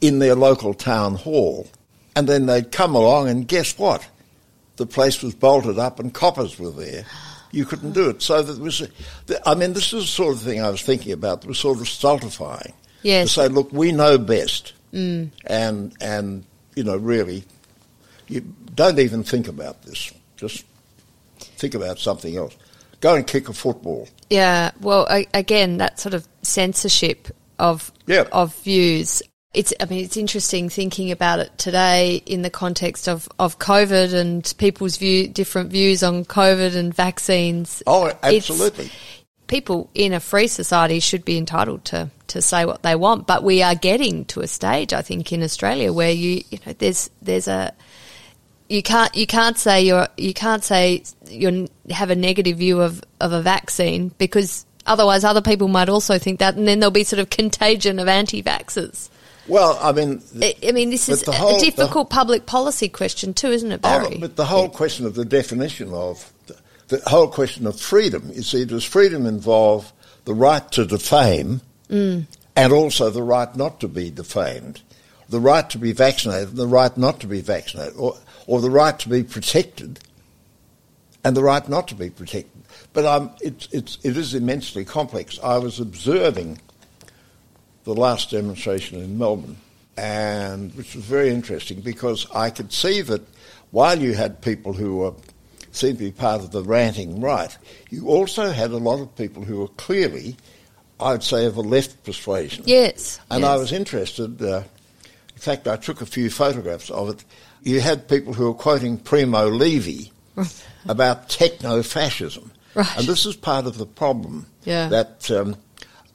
in 0.00 0.18
their 0.18 0.34
local 0.34 0.74
town 0.74 1.14
hall, 1.14 1.68
and 2.16 2.28
then 2.28 2.46
they'd 2.46 2.72
come 2.72 2.96
along, 2.96 3.28
and 3.28 3.46
guess 3.46 3.78
what? 3.78 4.08
The 4.76 4.86
place 4.86 5.22
was 5.22 5.34
bolted 5.34 5.78
up, 5.78 6.00
and 6.00 6.12
coppers 6.12 6.58
were 6.58 6.70
there. 6.70 7.04
You 7.50 7.66
couldn't 7.66 7.92
do 7.92 8.08
it. 8.08 8.22
So 8.22 8.42
that 8.42 8.58
was, 8.58 8.88
I 9.44 9.54
mean, 9.54 9.74
this 9.74 9.92
is 9.92 10.04
the 10.04 10.08
sort 10.08 10.34
of 10.34 10.40
thing 10.40 10.62
I 10.62 10.70
was 10.70 10.82
thinking 10.82 11.12
about. 11.12 11.42
That 11.42 11.48
was 11.48 11.58
sort 11.58 11.80
of 11.80 11.88
stultifying. 11.88 12.72
Yes. 13.02 13.28
To 13.28 13.34
say, 13.42 13.48
look, 13.48 13.70
we 13.72 13.92
know 13.92 14.16
best, 14.16 14.72
mm. 14.92 15.30
and 15.46 15.92
and 16.00 16.44
you 16.74 16.84
know, 16.84 16.96
really, 16.96 17.44
you 18.28 18.40
don't 18.74 18.98
even 18.98 19.22
think 19.22 19.48
about 19.48 19.82
this. 19.82 20.12
Just 20.36 20.64
think 21.38 21.74
about 21.74 21.98
something 21.98 22.36
else. 22.36 22.56
Go 23.00 23.14
and 23.14 23.26
kick 23.26 23.48
a 23.48 23.52
football. 23.52 24.08
Yeah. 24.30 24.70
Well, 24.80 25.06
I, 25.10 25.26
again, 25.34 25.78
that 25.78 25.98
sort 25.98 26.14
of 26.14 26.26
censorship 26.42 27.28
of 27.58 27.92
yeah. 28.06 28.24
of 28.32 28.54
views. 28.62 29.22
It's, 29.54 29.74
I 29.78 29.84
mean, 29.84 30.04
it's 30.04 30.16
interesting 30.16 30.70
thinking 30.70 31.10
about 31.10 31.38
it 31.38 31.56
today 31.58 32.22
in 32.24 32.40
the 32.40 32.48
context 32.48 33.06
of, 33.06 33.28
of 33.38 33.58
COVID 33.58 34.14
and 34.14 34.54
people's 34.56 34.96
view, 34.96 35.28
different 35.28 35.70
views 35.70 36.02
on 36.02 36.24
COVID 36.24 36.74
and 36.74 36.94
vaccines. 36.94 37.82
Oh, 37.86 38.10
absolutely. 38.22 38.86
It's, 38.86 38.94
people 39.48 39.90
in 39.94 40.14
a 40.14 40.20
free 40.20 40.46
society 40.46 41.00
should 41.00 41.26
be 41.26 41.36
entitled 41.36 41.84
to, 41.84 42.10
to 42.28 42.40
say 42.40 42.64
what 42.64 42.82
they 42.82 42.94
want, 42.94 43.26
but 43.26 43.42
we 43.42 43.62
are 43.62 43.74
getting 43.74 44.24
to 44.24 44.40
a 44.40 44.46
stage, 44.46 44.94
I 44.94 45.02
think, 45.02 45.30
in 45.34 45.42
Australia 45.42 45.92
where 45.92 46.10
you, 46.10 46.42
you 46.50 46.58
know, 46.64 46.72
there's, 46.72 47.10
there's 47.20 47.46
a, 47.48 47.74
you 48.70 48.82
can't 48.82 49.14
you 49.14 49.26
can't 49.26 49.58
say 49.58 49.82
you're 49.82 50.08
you 50.16 50.32
can't 50.32 50.64
say 50.64 51.02
you 51.28 51.68
have 51.90 52.08
a 52.08 52.16
negative 52.16 52.56
view 52.56 52.80
of, 52.80 53.04
of 53.20 53.32
a 53.32 53.42
vaccine 53.42 54.08
because 54.16 54.64
otherwise 54.86 55.24
other 55.24 55.42
people 55.42 55.68
might 55.68 55.90
also 55.90 56.18
think 56.18 56.38
that 56.38 56.56
and 56.56 56.66
then 56.66 56.80
there'll 56.80 56.90
be 56.90 57.04
sort 57.04 57.20
of 57.20 57.28
contagion 57.28 57.98
of 57.98 58.08
anti-vaxxers. 58.08 59.10
Well, 59.52 59.78
I 59.82 59.92
mean, 59.92 60.22
I, 60.40 60.54
I 60.66 60.72
mean, 60.72 60.88
this 60.88 61.10
is 61.10 61.26
whole, 61.26 61.58
a 61.58 61.60
difficult 61.60 62.08
the, 62.08 62.14
public 62.14 62.46
policy 62.46 62.88
question 62.88 63.34
too, 63.34 63.48
isn't 63.48 63.70
it, 63.70 63.80
oh, 63.84 64.00
Barry? 64.00 64.14
Oh, 64.16 64.20
but 64.20 64.36
the 64.36 64.46
whole 64.46 64.62
yeah. 64.62 64.70
question 64.70 65.04
of 65.04 65.14
the 65.14 65.26
definition 65.26 65.92
of 65.92 66.32
the, 66.46 66.56
the, 66.88 67.02
whole 67.06 67.28
question 67.28 67.66
of 67.66 67.78
freedom. 67.78 68.30
You 68.32 68.40
see, 68.40 68.64
does 68.64 68.82
freedom 68.82 69.26
involve 69.26 69.92
the 70.24 70.32
right 70.32 70.72
to 70.72 70.86
defame 70.86 71.60
mm. 71.90 72.24
and 72.56 72.72
also 72.72 73.10
the 73.10 73.22
right 73.22 73.54
not 73.54 73.78
to 73.80 73.88
be 73.88 74.10
defamed, 74.10 74.80
the 75.28 75.38
right 75.38 75.68
to 75.68 75.76
be 75.76 75.92
vaccinated, 75.92 76.48
and 76.48 76.56
the 76.56 76.66
right 76.66 76.96
not 76.96 77.20
to 77.20 77.26
be 77.26 77.42
vaccinated, 77.42 77.94
or 77.98 78.16
or 78.46 78.62
the 78.62 78.70
right 78.70 78.98
to 79.00 79.10
be 79.10 79.22
protected 79.22 80.00
and 81.24 81.36
the 81.36 81.42
right 81.42 81.68
not 81.68 81.88
to 81.88 81.94
be 81.94 82.08
protected. 82.08 82.62
But 82.94 83.04
um, 83.04 83.30
it's, 83.42 83.68
it's, 83.70 83.98
it 84.02 84.16
is 84.16 84.34
immensely 84.34 84.86
complex. 84.86 85.38
I 85.42 85.58
was 85.58 85.78
observing 85.78 86.58
the 87.84 87.94
last 87.94 88.30
demonstration 88.30 89.00
in 89.00 89.18
Melbourne, 89.18 89.56
and 89.96 90.74
which 90.74 90.94
was 90.94 91.04
very 91.04 91.30
interesting 91.30 91.80
because 91.80 92.26
I 92.34 92.50
could 92.50 92.72
see 92.72 93.02
that 93.02 93.22
while 93.70 93.98
you 93.98 94.14
had 94.14 94.40
people 94.40 94.72
who 94.72 94.96
were 94.96 95.14
seemed 95.72 95.98
to 95.98 96.04
be 96.04 96.12
part 96.12 96.42
of 96.42 96.50
the 96.50 96.62
ranting 96.62 97.20
right, 97.20 97.56
you 97.88 98.08
also 98.08 98.50
had 98.50 98.70
a 98.72 98.76
lot 98.76 99.00
of 99.00 99.16
people 99.16 99.42
who 99.42 99.60
were 99.60 99.68
clearly, 99.68 100.36
I'd 101.00 101.22
say, 101.22 101.46
of 101.46 101.56
a 101.56 101.62
left 101.62 102.04
persuasion. 102.04 102.64
Yes. 102.66 103.20
And 103.30 103.40
yes. 103.40 103.50
I 103.50 103.56
was 103.56 103.72
interested. 103.72 104.42
Uh, 104.42 104.64
in 105.34 105.40
fact, 105.40 105.66
I 105.66 105.76
took 105.76 106.02
a 106.02 106.06
few 106.06 106.28
photographs 106.28 106.90
of 106.90 107.08
it 107.08 107.24
you 107.62 107.80
had 107.80 108.08
people 108.08 108.32
who 108.32 108.46
were 108.46 108.54
quoting 108.54 108.98
Primo 108.98 109.48
Levi 109.48 110.10
about 110.88 111.28
techno 111.28 111.82
fascism. 111.82 112.50
Right. 112.74 112.98
And 112.98 113.06
this 113.06 113.26
is 113.26 113.36
part 113.36 113.66
of 113.66 113.78
the 113.78 113.86
problem. 113.86 114.46
Yeah. 114.64 114.88
That, 114.88 115.30
um, 115.30 115.56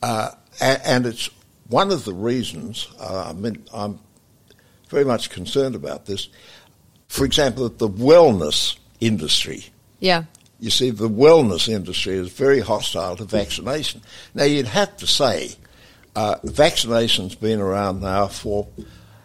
uh, 0.01 0.32
and 0.59 1.05
it's 1.05 1.30
one 1.70 1.91
of 1.91 2.05
the 2.05 2.13
reasons 2.13 2.88
uh, 2.99 3.28
I 3.30 3.34
mean, 3.34 3.63
I'm 3.74 3.99
very 4.89 5.05
much 5.05 5.30
concerned 5.30 5.76
about 5.76 6.05
this. 6.05 6.30
For 7.07 7.26
example, 7.26 7.70
the 7.70 7.89
wellness 7.89 8.78
industry. 8.99 9.65
Yeah. 9.99 10.26
You 10.59 10.70
see, 10.70 10.89
the 10.89 11.09
wellness 11.09 11.70
industry 11.70 12.15
is 12.15 12.30
very 12.30 12.59
hostile 12.59 13.15
to 13.18 13.26
vaccination. 13.26 14.01
Now, 14.34 14.45
you'd 14.45 14.68
have 14.68 14.97
to 14.97 15.07
say 15.07 15.51
uh, 16.15 16.38
vaccination's 16.43 17.36
been 17.36 17.59
around 17.59 18.01
now 18.01 18.28
for 18.28 18.68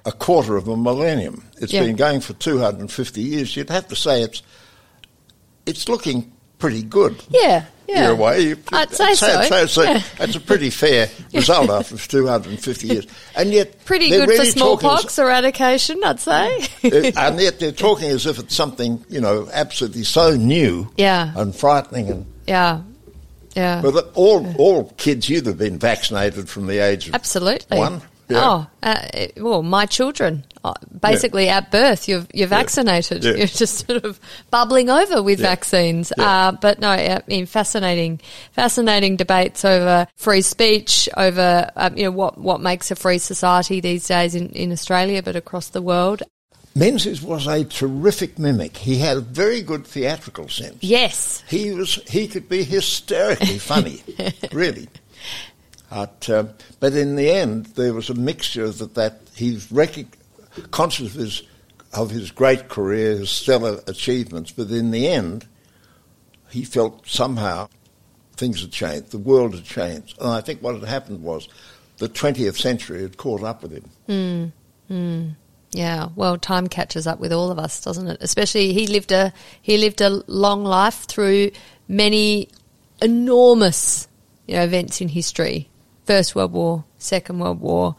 a 0.05 0.12
quarter 0.12 0.57
of 0.57 0.68
a 0.68 0.76
millennium. 0.76 1.45
It's 1.59 1.72
yeah. 1.72 1.84
been 1.84 1.97
going 1.97 2.20
for 2.20 2.34
250 2.34 3.20
years. 3.20 3.57
You'd 3.57 3.70
have 3.70 3.88
to 3.88 3.97
say 3.97 4.22
it's 4.22 4.43
it's 5.64 5.88
looking 5.88 6.32
pretty 6.62 6.82
good. 6.84 7.20
Yeah, 7.28 7.64
yeah. 7.88 8.04
In 8.04 8.10
a 8.10 8.14
way. 8.14 8.54
I'd 8.72 8.92
say, 8.92 9.14
so. 9.14 9.42
so. 9.42 9.66
so 9.66 9.82
yeah. 9.82 10.00
That's 10.16 10.36
a 10.36 10.40
pretty 10.40 10.70
fair 10.84 11.08
result 11.34 11.70
after 11.70 11.96
250 11.96 12.86
years. 12.86 13.06
And 13.34 13.50
yet... 13.52 13.84
Pretty 13.84 14.10
good 14.10 14.28
really 14.28 14.46
for 14.46 14.58
smallpox 14.58 15.18
eradication, 15.18 16.02
I'd 16.04 16.20
say. 16.20 16.68
and 16.84 17.40
yet 17.40 17.58
they're 17.58 17.72
talking 17.72 18.10
as 18.10 18.26
if 18.26 18.38
it's 18.38 18.54
something, 18.54 19.04
you 19.08 19.20
know, 19.20 19.48
absolutely 19.52 20.04
so 20.04 20.36
new 20.36 20.88
yeah. 20.96 21.32
and 21.34 21.54
frightening. 21.54 22.08
and 22.10 22.26
Yeah, 22.46 22.82
yeah. 23.56 23.82
But 23.82 24.12
all, 24.14 24.54
all 24.58 24.84
kids 24.96 25.28
you'd 25.28 25.46
have 25.46 25.58
been 25.58 25.80
vaccinated 25.80 26.48
from 26.48 26.68
the 26.68 26.78
age 26.78 27.08
of 27.08 27.16
Absolutely. 27.16 27.76
one. 27.76 28.02
Yeah. 28.28 28.40
Oh, 28.44 28.66
uh, 28.84 29.26
well, 29.38 29.64
my 29.64 29.84
children, 29.84 30.44
uh, 30.51 30.51
basically 31.00 31.46
yeah. 31.46 31.58
at 31.58 31.70
birth, 31.70 32.08
you're, 32.08 32.24
you're 32.32 32.48
vaccinated. 32.48 33.24
Yeah. 33.24 33.34
You're 33.34 33.46
just 33.46 33.86
sort 33.86 34.04
of 34.04 34.20
bubbling 34.50 34.90
over 34.90 35.22
with 35.22 35.40
vaccines. 35.40 36.12
Uh, 36.18 36.52
but 36.52 36.78
no, 36.78 36.90
I 36.90 37.22
mean, 37.26 37.46
fascinating, 37.46 38.20
fascinating 38.52 39.16
debates 39.16 39.64
over 39.64 40.06
free 40.16 40.42
speech, 40.42 41.08
over 41.16 41.70
um, 41.76 41.96
you 41.96 42.04
know 42.04 42.10
what 42.10 42.38
what 42.38 42.60
makes 42.60 42.90
a 42.90 42.96
free 42.96 43.18
society 43.18 43.80
these 43.80 44.06
days 44.06 44.34
in, 44.34 44.50
in 44.50 44.72
Australia, 44.72 45.22
but 45.22 45.36
across 45.36 45.68
the 45.68 45.82
world. 45.82 46.22
Menzies 46.74 47.20
was 47.20 47.46
a 47.46 47.64
terrific 47.64 48.38
mimic. 48.38 48.78
He 48.78 48.98
had 48.98 49.18
a 49.18 49.20
very 49.20 49.60
good 49.60 49.86
theatrical 49.86 50.48
sense. 50.48 50.78
Yes, 50.80 51.44
he 51.48 51.72
was. 51.72 51.96
He 52.08 52.28
could 52.28 52.48
be 52.48 52.62
hysterically 52.64 53.58
funny, 53.58 54.02
really. 54.52 54.88
But, 55.90 56.30
uh, 56.30 56.44
but 56.80 56.94
in 56.94 57.16
the 57.16 57.30
end, 57.30 57.66
there 57.66 57.92
was 57.92 58.08
a 58.08 58.14
mixture 58.14 58.70
that, 58.70 58.94
that 58.94 59.20
he's 59.34 59.70
rec- 59.70 60.16
conscious 60.70 61.14
of 61.14 61.20
his, 61.20 61.42
of 61.92 62.11
his 62.11 62.30
great 62.30 62.68
career, 62.68 63.16
his 63.16 63.30
stellar 63.30 63.80
achievements, 63.86 64.53
but 64.53 64.70
in 64.70 64.90
the 64.90 65.09
end, 65.09 65.46
he 66.50 66.64
felt 66.64 67.07
somehow 67.07 67.68
things 68.36 68.61
had 68.61 68.72
changed, 68.72 69.11
the 69.11 69.18
world 69.18 69.55
had 69.55 69.64
changed. 69.64 70.18
And 70.20 70.30
I 70.30 70.40
think 70.40 70.62
what 70.62 70.74
had 70.74 70.84
happened 70.84 71.22
was 71.22 71.48
the 71.98 72.09
20th 72.09 72.59
century 72.59 73.03
had 73.03 73.16
caught 73.16 73.42
up 73.42 73.62
with 73.62 73.72
him. 73.72 73.90
Mm, 74.09 74.53
mm. 74.90 75.34
Yeah, 75.72 76.09
well, 76.16 76.36
time 76.36 76.68
catches 76.68 77.07
up 77.07 77.18
with 77.18 77.32
all 77.32 77.50
of 77.50 77.59
us, 77.59 77.82
doesn't 77.82 78.07
it? 78.07 78.18
Especially 78.20 78.74
he 78.74 78.86
lived 78.86 79.11
a 79.11 79.32
he 79.62 79.78
lived 79.78 80.03
a 80.03 80.22
long 80.26 80.64
life 80.64 81.05
through 81.05 81.50
many 81.88 82.48
enormous 83.00 84.07
you 84.46 84.57
know, 84.57 84.64
events 84.64 85.00
in 85.00 85.09
history. 85.09 85.70
First 86.05 86.34
World 86.34 86.53
War, 86.53 86.84
Second 86.98 87.38
World 87.38 87.61
War, 87.61 87.96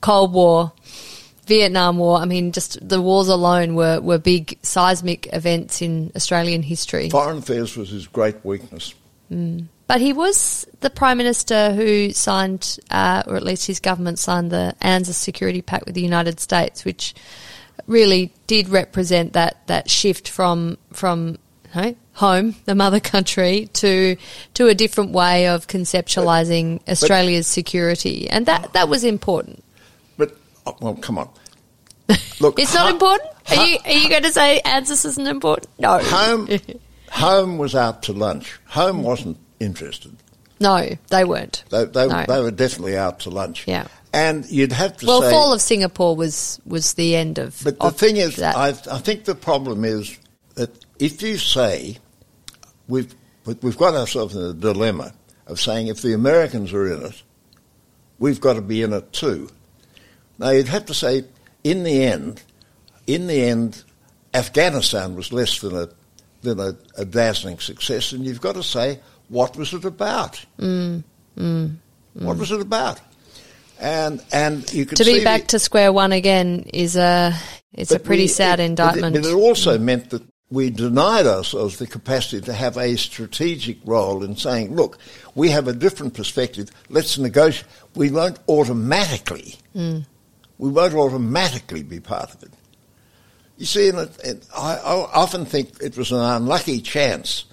Cold 0.00 0.32
War, 0.32 0.72
Vietnam 1.48 1.98
War. 1.98 2.18
I 2.18 2.26
mean, 2.26 2.52
just 2.52 2.86
the 2.86 3.02
wars 3.02 3.28
alone 3.28 3.74
were, 3.74 4.00
were 4.00 4.18
big 4.18 4.58
seismic 4.62 5.28
events 5.32 5.82
in 5.82 6.12
Australian 6.14 6.62
history. 6.62 7.10
Foreign 7.10 7.38
affairs 7.38 7.76
was 7.76 7.90
his 7.90 8.06
great 8.06 8.36
weakness. 8.44 8.94
Mm. 9.32 9.66
But 9.86 10.00
he 10.00 10.12
was 10.12 10.66
the 10.80 10.90
Prime 10.90 11.16
Minister 11.16 11.72
who 11.72 12.12
signed, 12.12 12.78
uh, 12.90 13.22
or 13.26 13.36
at 13.36 13.42
least 13.42 13.66
his 13.66 13.80
government 13.80 14.18
signed, 14.18 14.50
the 14.50 14.74
ANZUS 14.82 15.16
Security 15.16 15.62
Pact 15.62 15.86
with 15.86 15.94
the 15.94 16.02
United 16.02 16.38
States, 16.38 16.84
which 16.84 17.14
really 17.86 18.30
did 18.46 18.68
represent 18.68 19.32
that, 19.32 19.66
that 19.66 19.88
shift 19.90 20.28
from 20.28 20.76
from 20.92 21.38
know, 21.74 21.94
home, 22.14 22.56
the 22.64 22.74
mother 22.74 23.00
country, 23.00 23.68
to 23.74 24.16
to 24.54 24.66
a 24.68 24.74
different 24.74 25.12
way 25.12 25.48
of 25.48 25.66
conceptualizing 25.66 26.80
but, 26.80 26.92
Australia's 26.92 27.46
but, 27.46 27.52
security, 27.52 28.28
and 28.28 28.46
that 28.46 28.72
that 28.72 28.88
was 28.88 29.04
important. 29.04 29.64
Oh, 30.68 30.76
well, 30.80 30.94
come 30.94 31.18
on, 31.18 31.30
look, 32.40 32.58
it's 32.58 32.74
not 32.74 32.90
important. 32.90 33.30
Are 33.48 33.66
you 33.66 33.78
are 33.84 33.92
you 33.92 34.08
going 34.10 34.22
to 34.22 34.32
say 34.32 34.60
ANZUS 34.64 35.04
isn't 35.06 35.26
important? 35.26 35.68
No. 35.78 35.98
Home, 35.98 36.48
home 37.10 37.58
was 37.58 37.74
out 37.74 38.02
to 38.04 38.12
lunch. 38.12 38.58
Home 38.66 39.02
wasn't 39.02 39.38
interested. 39.60 40.14
No, 40.60 40.88
they 41.08 41.24
weren't. 41.24 41.64
They 41.70 41.84
they, 41.86 42.06
no. 42.06 42.24
they 42.26 42.42
were 42.42 42.50
definitely 42.50 42.98
out 42.98 43.20
to 43.20 43.30
lunch. 43.30 43.66
Yeah. 43.66 43.88
And 44.12 44.44
you'd 44.50 44.72
have 44.72 44.96
to 44.98 45.06
well, 45.06 45.22
say, 45.22 45.30
fall 45.30 45.52
of 45.52 45.62
Singapore 45.62 46.16
was 46.16 46.60
was 46.66 46.94
the 46.94 47.16
end 47.16 47.38
of. 47.38 47.58
But 47.64 47.76
of 47.80 47.92
the 47.92 47.98
thing 47.98 48.16
is, 48.16 48.40
I, 48.42 48.68
I 48.68 48.98
think 48.98 49.24
the 49.24 49.34
problem 49.34 49.84
is 49.84 50.18
that 50.54 50.70
if 50.98 51.22
you 51.22 51.38
say 51.38 51.98
we've 52.88 53.14
we've 53.44 53.78
got 53.78 53.94
ourselves 53.94 54.34
in 54.34 54.42
a 54.42 54.52
dilemma 54.52 55.14
of 55.46 55.60
saying 55.60 55.86
if 55.86 56.02
the 56.02 56.12
Americans 56.12 56.72
are 56.74 56.92
in 56.92 57.06
it, 57.06 57.22
we've 58.18 58.40
got 58.40 58.54
to 58.54 58.62
be 58.62 58.82
in 58.82 58.92
it 58.92 59.12
too. 59.12 59.48
Now 60.38 60.50
you'd 60.50 60.68
have 60.68 60.86
to 60.86 60.94
say, 60.94 61.24
in 61.64 61.82
the 61.82 62.04
end, 62.04 62.42
in 63.06 63.26
the 63.26 63.44
end, 63.44 63.82
Afghanistan 64.34 65.14
was 65.14 65.32
less 65.32 65.60
than 65.60 65.76
a 65.76 65.88
than 66.42 66.60
a, 66.60 66.76
a 66.96 67.04
dazzling 67.04 67.58
success, 67.58 68.12
and 68.12 68.24
you've 68.24 68.40
got 68.40 68.54
to 68.54 68.62
say, 68.62 69.00
what 69.28 69.56
was 69.56 69.74
it 69.74 69.84
about? 69.84 70.44
Mm, 70.58 71.02
mm. 71.36 71.76
Mm. 72.16 72.24
What 72.24 72.38
was 72.38 72.50
it 72.52 72.60
about? 72.60 73.00
And 73.80 74.22
and 74.32 74.72
you 74.72 74.86
could 74.86 74.98
to 74.98 75.04
be 75.04 75.22
back 75.22 75.48
to 75.48 75.58
square 75.58 75.92
one 75.92 76.12
again 76.12 76.64
is 76.72 76.96
a 76.96 77.34
it's 77.72 77.92
a 77.92 77.98
pretty 77.98 78.24
we, 78.24 78.28
sad 78.28 78.60
it, 78.60 78.64
indictment. 78.64 79.14
But 79.14 79.24
it, 79.24 79.30
it 79.30 79.34
also 79.34 79.78
meant 79.78 80.10
that 80.10 80.22
we 80.50 80.70
denied 80.70 81.26
ourselves 81.26 81.78
the 81.78 81.86
capacity 81.86 82.40
to 82.40 82.52
have 82.52 82.76
a 82.76 82.96
strategic 82.96 83.78
role 83.84 84.24
in 84.24 84.36
saying, 84.36 84.74
look, 84.74 84.98
we 85.34 85.50
have 85.50 85.68
a 85.68 85.72
different 85.72 86.14
perspective. 86.14 86.70
Let's 86.88 87.18
negotiate. 87.18 87.66
We 87.94 88.10
won't 88.10 88.38
automatically, 88.48 89.56
mm. 89.74 90.06
We 90.58 90.70
won't 90.70 90.94
automatically 90.94 91.82
be 91.82 92.00
part 92.00 92.34
of 92.34 92.42
it. 92.42 92.50
You 93.56 93.66
see, 93.66 93.88
and, 93.88 93.98
it, 93.98 94.46
I, 94.56 94.76
I 94.76 94.94
often 95.14 95.44
think 95.44 95.82
it 95.82 95.96
was 95.96 96.12
an 96.12 96.20
unlucky 96.20 96.80
chance 96.80 97.44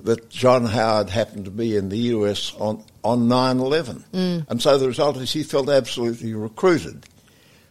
that 0.00 0.28
John 0.28 0.66
Howard 0.66 1.10
happened 1.10 1.46
to 1.46 1.50
be 1.50 1.76
in 1.76 1.88
the 1.88 1.96
US 1.96 2.52
on, 2.58 2.84
on 3.02 3.26
9-11. 3.28 4.04
Mm. 4.12 4.46
And 4.48 4.62
so 4.62 4.78
the 4.78 4.86
result 4.86 5.16
is 5.16 5.32
he 5.32 5.42
felt 5.42 5.68
absolutely 5.68 6.34
recruited. 6.34 7.06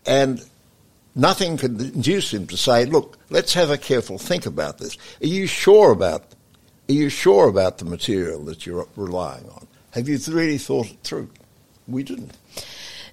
And 0.06 0.44
nothing 1.16 1.58
could 1.58 1.80
induce 1.80 2.34
him 2.34 2.48
to 2.48 2.58
say, 2.58 2.86
look, 2.86 3.18
let's 3.30 3.54
have 3.54 3.70
a 3.70 3.78
careful 3.78 4.18
think 4.18 4.46
about 4.46 4.80
this. 4.80 4.98
Are 5.22 5.28
you 5.28 5.46
sure 5.46 5.92
about, 5.92 6.24
are 6.90 6.94
you 6.94 7.10
sure 7.10 7.48
about 7.48 7.78
the 7.78 7.86
material 7.86 8.44
that 8.46 8.66
you're 8.66 8.88
relying 8.96 9.48
on? 9.50 9.68
Have 9.92 10.10
you 10.10 10.18
really 10.30 10.58
thought 10.58 10.90
it 10.90 10.98
through? 11.04 11.30
We 11.88 12.02
didn't. 12.04 12.36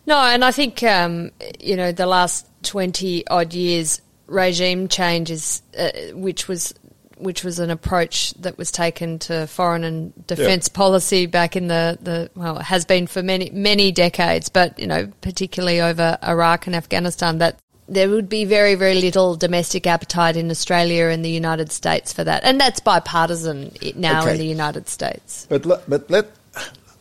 No, 0.06 0.18
and 0.18 0.44
I 0.44 0.50
think, 0.50 0.82
um, 0.82 1.30
you 1.58 1.76
know, 1.76 1.92
the 1.92 2.06
last 2.06 2.46
20 2.62 3.26
odd 3.28 3.54
years 3.54 4.00
regime 4.26 4.88
changes, 4.88 5.62
uh, 5.78 5.90
which 6.14 6.48
was 6.48 6.74
which 7.18 7.44
was 7.44 7.58
an 7.58 7.70
approach 7.70 8.32
that 8.34 8.56
was 8.56 8.70
taken 8.72 9.18
to 9.18 9.46
foreign 9.46 9.84
and 9.84 10.26
defence 10.26 10.70
yeah. 10.70 10.76
policy 10.76 11.26
back 11.26 11.54
in 11.54 11.68
the, 11.68 11.98
the 12.00 12.30
well 12.34 12.58
has 12.58 12.84
been 12.84 13.06
for 13.06 13.22
many 13.22 13.50
many 13.50 13.92
decades, 13.92 14.48
but 14.48 14.78
you 14.78 14.86
know 14.86 15.12
particularly 15.20 15.80
over 15.80 16.18
Iraq 16.22 16.66
and 16.66 16.74
Afghanistan 16.74 17.38
that 17.38 17.58
there 17.88 18.08
would 18.08 18.28
be 18.28 18.44
very 18.44 18.74
very 18.74 19.00
little 19.00 19.36
domestic 19.36 19.86
appetite 19.86 20.36
in 20.36 20.50
Australia 20.50 21.06
and 21.06 21.24
the 21.24 21.30
United 21.30 21.70
States 21.70 22.12
for 22.12 22.24
that, 22.24 22.42
and 22.44 22.60
that's 22.60 22.80
bipartisan 22.80 23.72
now 23.96 24.22
okay. 24.22 24.32
in 24.32 24.38
the 24.38 24.46
United 24.46 24.88
States. 24.88 25.46
But 25.50 25.66
but 25.88 26.10
let 26.10 26.30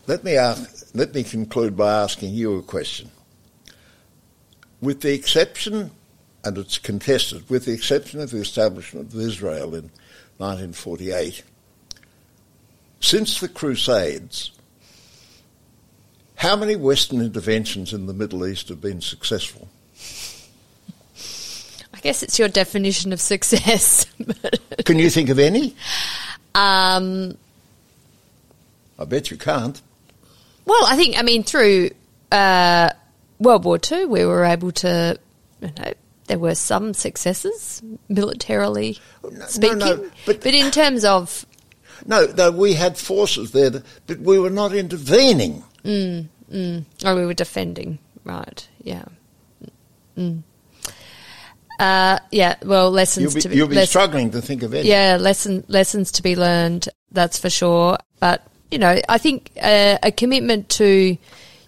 let 0.10 0.24
me 0.24 0.36
ask, 0.36 0.90
let 0.96 1.14
me 1.14 1.24
conclude 1.24 1.78
by 1.78 2.02
asking 2.02 2.34
you 2.34 2.58
a 2.58 2.64
question. 2.64 3.12
With 4.82 5.02
the 5.02 5.14
exception 5.14 5.92
and 6.44 6.58
it's 6.58 6.80
contested, 6.80 7.48
with 7.48 7.66
the 7.66 7.74
exception 7.74 8.20
of 8.20 8.32
the 8.32 8.40
establishment 8.40 9.14
of 9.14 9.20
Israel 9.20 9.76
in 9.76 9.92
1948. 10.38 11.44
Since 13.02 13.40
the 13.40 13.50
Crusades, 13.50 14.52
how 16.38 16.56
many 16.56 16.76
Western 16.76 17.22
interventions 17.22 17.94
in 17.94 18.08
the 18.08 18.14
Middle 18.14 18.48
East 18.48 18.70
have 18.70 18.82
been 18.82 19.02
successful? 19.02 19.68
I 21.94 22.00
guess 22.02 22.24
it's 22.24 22.40
your 22.40 22.48
definition 22.48 23.14
of 23.14 23.22
success. 23.22 24.08
Can 24.86 24.98
you 24.98 25.12
think 25.12 25.30
of 25.30 25.38
any? 25.38 25.76
Um, 26.56 27.38
I 28.98 29.06
bet 29.06 29.30
you 29.30 29.38
can't. 29.38 29.80
Well, 30.70 30.86
I 30.86 30.96
think, 30.96 31.18
I 31.18 31.24
mean, 31.24 31.42
through 31.42 31.90
uh, 32.32 32.92
World 33.40 33.66
War 33.66 33.80
II, 33.92 34.06
we 34.06 34.24
were 34.24 34.46
able 34.46 34.72
to 34.74 35.20
you 35.62 35.72
know, 35.80 35.94
there 36.28 36.38
were 36.38 36.54
some 36.54 36.94
successes 36.94 37.82
militarily 38.08 39.00
no, 39.24 39.46
speaking, 39.48 39.80
no, 39.80 39.96
no, 39.96 40.12
but, 40.28 40.42
but 40.42 40.54
in 40.54 40.70
terms 40.70 41.04
of 41.04 41.44
no, 42.06 42.28
no, 42.38 42.52
we 42.52 42.74
had 42.74 43.00
forces 43.00 43.52
there, 43.52 43.72
but 44.06 44.20
we 44.20 44.38
were 44.38 44.52
not 44.52 44.74
intervening. 44.74 45.64
Mm, 45.84 46.28
mm. 46.52 46.86
Oh, 47.04 47.16
we 47.16 47.26
were 47.26 47.34
defending, 47.34 47.98
right? 48.24 48.68
Yeah. 48.84 49.06
Mm. 50.16 50.44
Uh, 51.80 52.20
yeah, 52.32 52.56
well, 52.64 52.92
lessons 52.92 53.24
you'll 53.24 53.34
be, 53.34 53.42
to 53.42 53.50
be. 53.50 53.56
You'll 53.56 53.68
be 53.68 53.86
struggling 53.86 54.32
to 54.32 54.42
think 54.42 54.62
of 54.62 54.74
any. 54.76 54.88
Yeah, 54.88 55.18
lesson 55.20 55.64
lessons 55.68 56.12
to 56.14 56.24
be 56.24 56.36
learned. 56.36 56.90
That's 57.12 57.40
for 57.40 57.50
sure. 57.50 57.98
But 58.20 58.46
you 58.72 58.78
know, 58.78 59.00
I 59.08 59.18
think 59.18 59.52
uh, 59.62 59.98
a 60.04 60.12
commitment 60.12 60.70
to 60.70 61.18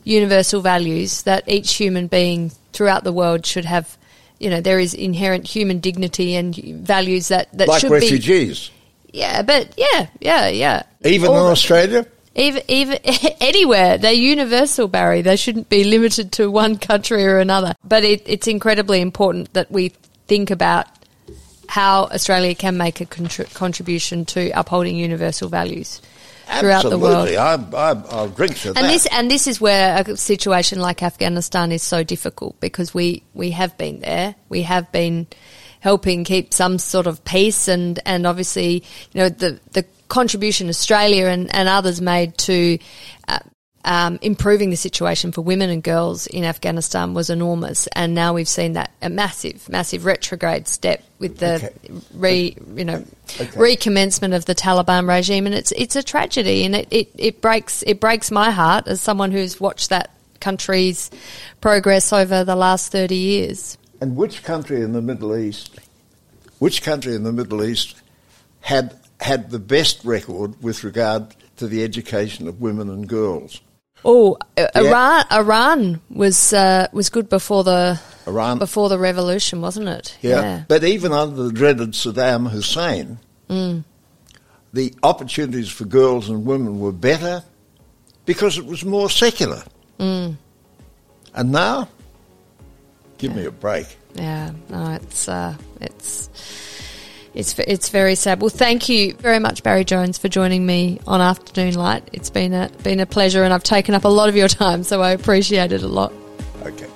universal 0.03 0.61
values 0.61 1.23
that 1.23 1.47
each 1.47 1.73
human 1.73 2.07
being 2.07 2.51
throughout 2.73 3.03
the 3.03 3.13
world 3.13 3.45
should 3.45 3.65
have 3.65 3.97
you 4.41 4.49
know, 4.49 4.59
there 4.59 4.79
is 4.79 4.95
inherent 4.95 5.47
human 5.47 5.79
dignity 5.79 6.35
and 6.35 6.55
values 6.55 7.27
that, 7.27 7.47
that 7.53 7.67
like 7.67 7.79
should 7.79 7.91
refugees. 7.91 8.25
be. 8.25 8.33
refugees. 8.33 8.71
Yeah, 9.13 9.41
but 9.43 9.71
yeah, 9.77 10.07
yeah, 10.19 10.47
yeah. 10.47 10.83
Even 11.05 11.29
All 11.29 11.45
in 11.45 11.51
Australia? 11.51 12.07
Even, 12.35 12.63
even 12.67 12.97
anywhere. 13.41 13.99
They're 13.99 14.13
universal, 14.13 14.87
Barry. 14.87 15.21
They 15.21 15.35
shouldn't 15.35 15.69
be 15.69 15.83
limited 15.83 16.31
to 16.33 16.49
one 16.49 16.77
country 16.79 17.23
or 17.23 17.37
another. 17.37 17.75
But 17.83 18.03
it, 18.03 18.23
it's 18.25 18.47
incredibly 18.47 18.99
important 18.99 19.53
that 19.53 19.69
we 19.69 19.89
think 20.25 20.49
about 20.49 20.87
how 21.67 22.05
Australia 22.05 22.55
can 22.55 22.77
make 22.77 22.99
a 22.99 23.05
contri- 23.05 23.53
contribution 23.53 24.25
to 24.25 24.49
upholding 24.51 24.95
universal 24.95 25.49
values 25.49 26.01
throughout 26.45 26.85
Absolutely. 26.85 26.89
the 26.89 26.99
world. 26.99 27.73
I, 27.75 27.91
I, 27.91 28.21
will 28.21 28.29
drink 28.29 28.57
to 28.59 28.69
and 28.69 28.77
that. 28.77 28.87
This, 28.87 29.05
and 29.07 29.29
this 29.29 29.47
is 29.47 29.61
where 29.61 30.03
a 30.05 30.17
situation 30.17 30.79
like 30.79 31.03
Afghanistan 31.03 31.71
is 31.71 31.83
so 31.83 32.03
difficult 32.03 32.59
because 32.59 32.93
we, 32.93 33.23
we 33.33 33.51
have 33.51 33.77
been 33.77 33.99
there. 33.99 34.35
We 34.49 34.63
have 34.63 34.91
been 34.91 35.27
helping 35.79 36.23
keep 36.23 36.53
some 36.53 36.77
sort 36.77 37.07
of 37.07 37.23
peace 37.25 37.67
and, 37.67 37.99
and 38.05 38.27
obviously, 38.27 38.83
you 39.13 39.21
know, 39.21 39.29
the, 39.29 39.59
the 39.71 39.85
contribution 40.07 40.69
Australia 40.69 41.27
and, 41.27 41.53
and 41.55 41.67
others 41.67 42.01
made 42.01 42.37
to 42.37 42.77
uh, 43.27 43.39
um, 43.83 44.19
improving 44.21 44.69
the 44.69 44.75
situation 44.75 45.31
for 45.31 45.41
women 45.41 45.69
and 45.69 45.81
girls 45.81 46.27
in 46.27 46.43
Afghanistan 46.43 47.13
was 47.13 47.29
enormous, 47.29 47.87
and 47.87 48.13
now 48.13 48.33
we've 48.33 48.47
seen 48.47 48.73
that 48.73 48.91
a 49.01 49.09
massive, 49.09 49.67
massive 49.69 50.05
retrograde 50.05 50.67
step 50.67 51.03
with 51.19 51.37
the 51.37 51.55
okay. 51.55 51.69
re, 52.13 52.57
you 52.75 52.85
know, 52.85 53.03
okay. 53.39 53.59
recommencement 53.59 54.35
of 54.35 54.45
the 54.45 54.55
Taliban 54.55 55.07
regime, 55.07 55.45
and 55.45 55.55
it's 55.55 55.71
it's 55.73 55.95
a 55.95 56.03
tragedy, 56.03 56.65
and 56.65 56.75
it, 56.75 56.87
it, 56.91 57.09
it 57.17 57.41
breaks 57.41 57.83
it 57.87 57.99
breaks 57.99 58.31
my 58.31 58.51
heart 58.51 58.87
as 58.87 59.01
someone 59.01 59.31
who's 59.31 59.59
watched 59.59 59.89
that 59.89 60.11
country's 60.39 61.09
progress 61.59 62.13
over 62.13 62.43
the 62.43 62.55
last 62.55 62.91
thirty 62.91 63.15
years. 63.15 63.77
And 63.99 64.15
which 64.15 64.43
country 64.43 64.81
in 64.81 64.93
the 64.93 65.01
Middle 65.01 65.35
East, 65.35 65.79
which 66.59 66.81
country 66.81 67.15
in 67.15 67.23
the 67.23 67.31
Middle 67.31 67.63
East 67.63 68.01
had 68.61 68.97
had 69.19 69.51
the 69.51 69.59
best 69.59 70.03
record 70.03 70.61
with 70.61 70.83
regard 70.83 71.35
to 71.57 71.67
the 71.67 71.83
education 71.83 72.47
of 72.47 72.61
women 72.61 72.89
and 72.89 73.07
girls? 73.07 73.61
Oh, 74.03 74.37
yeah. 74.57 74.69
Iran! 74.75 75.25
Iran 75.31 76.01
was 76.09 76.53
uh, 76.53 76.87
was 76.91 77.09
good 77.09 77.29
before 77.29 77.63
the 77.63 77.99
Iran 78.27 78.57
before 78.59 78.89
the 78.89 78.97
revolution, 78.97 79.61
wasn't 79.61 79.89
it? 79.89 80.17
Yeah, 80.21 80.41
yeah. 80.41 80.63
but 80.67 80.83
even 80.83 81.11
under 81.11 81.43
the 81.43 81.51
dreaded 81.51 81.91
Saddam 81.91 82.49
Hussein, 82.49 83.19
mm. 83.49 83.83
the 84.73 84.93
opportunities 85.03 85.69
for 85.69 85.85
girls 85.85 86.29
and 86.29 86.45
women 86.45 86.79
were 86.79 86.91
better 86.91 87.43
because 88.25 88.57
it 88.57 88.65
was 88.65 88.83
more 88.83 89.09
secular. 89.09 89.63
Mm. 89.99 90.35
And 91.33 91.51
now, 91.51 91.87
give 93.17 93.31
yeah. 93.31 93.37
me 93.37 93.45
a 93.45 93.51
break. 93.51 93.87
Yeah, 94.15 94.51
no, 94.69 94.93
it's 94.93 95.29
uh, 95.29 95.55
it's 95.79 96.29
it's 97.33 97.57
it's 97.59 97.89
very 97.89 98.15
sad. 98.15 98.41
Well, 98.41 98.49
thank 98.49 98.89
you 98.89 99.13
very 99.13 99.39
much, 99.39 99.63
Barry 99.63 99.85
Jones, 99.85 100.17
for 100.17 100.27
joining 100.27 100.65
me 100.65 100.99
on 101.07 101.21
Afternoon 101.21 101.75
Light. 101.75 102.09
It's 102.11 102.29
been 102.29 102.53
a 102.53 102.69
been 102.83 102.99
a 102.99 103.05
pleasure, 103.05 103.43
and 103.43 103.53
I've 103.53 103.63
taken 103.63 103.95
up 103.95 104.03
a 104.03 104.09
lot 104.09 104.29
of 104.29 104.35
your 104.35 104.47
time, 104.47 104.83
so 104.83 105.01
I 105.01 105.11
appreciate 105.11 105.71
it 105.71 105.81
a 105.81 105.87
lot. 105.87 106.11
Okay. 106.63 106.87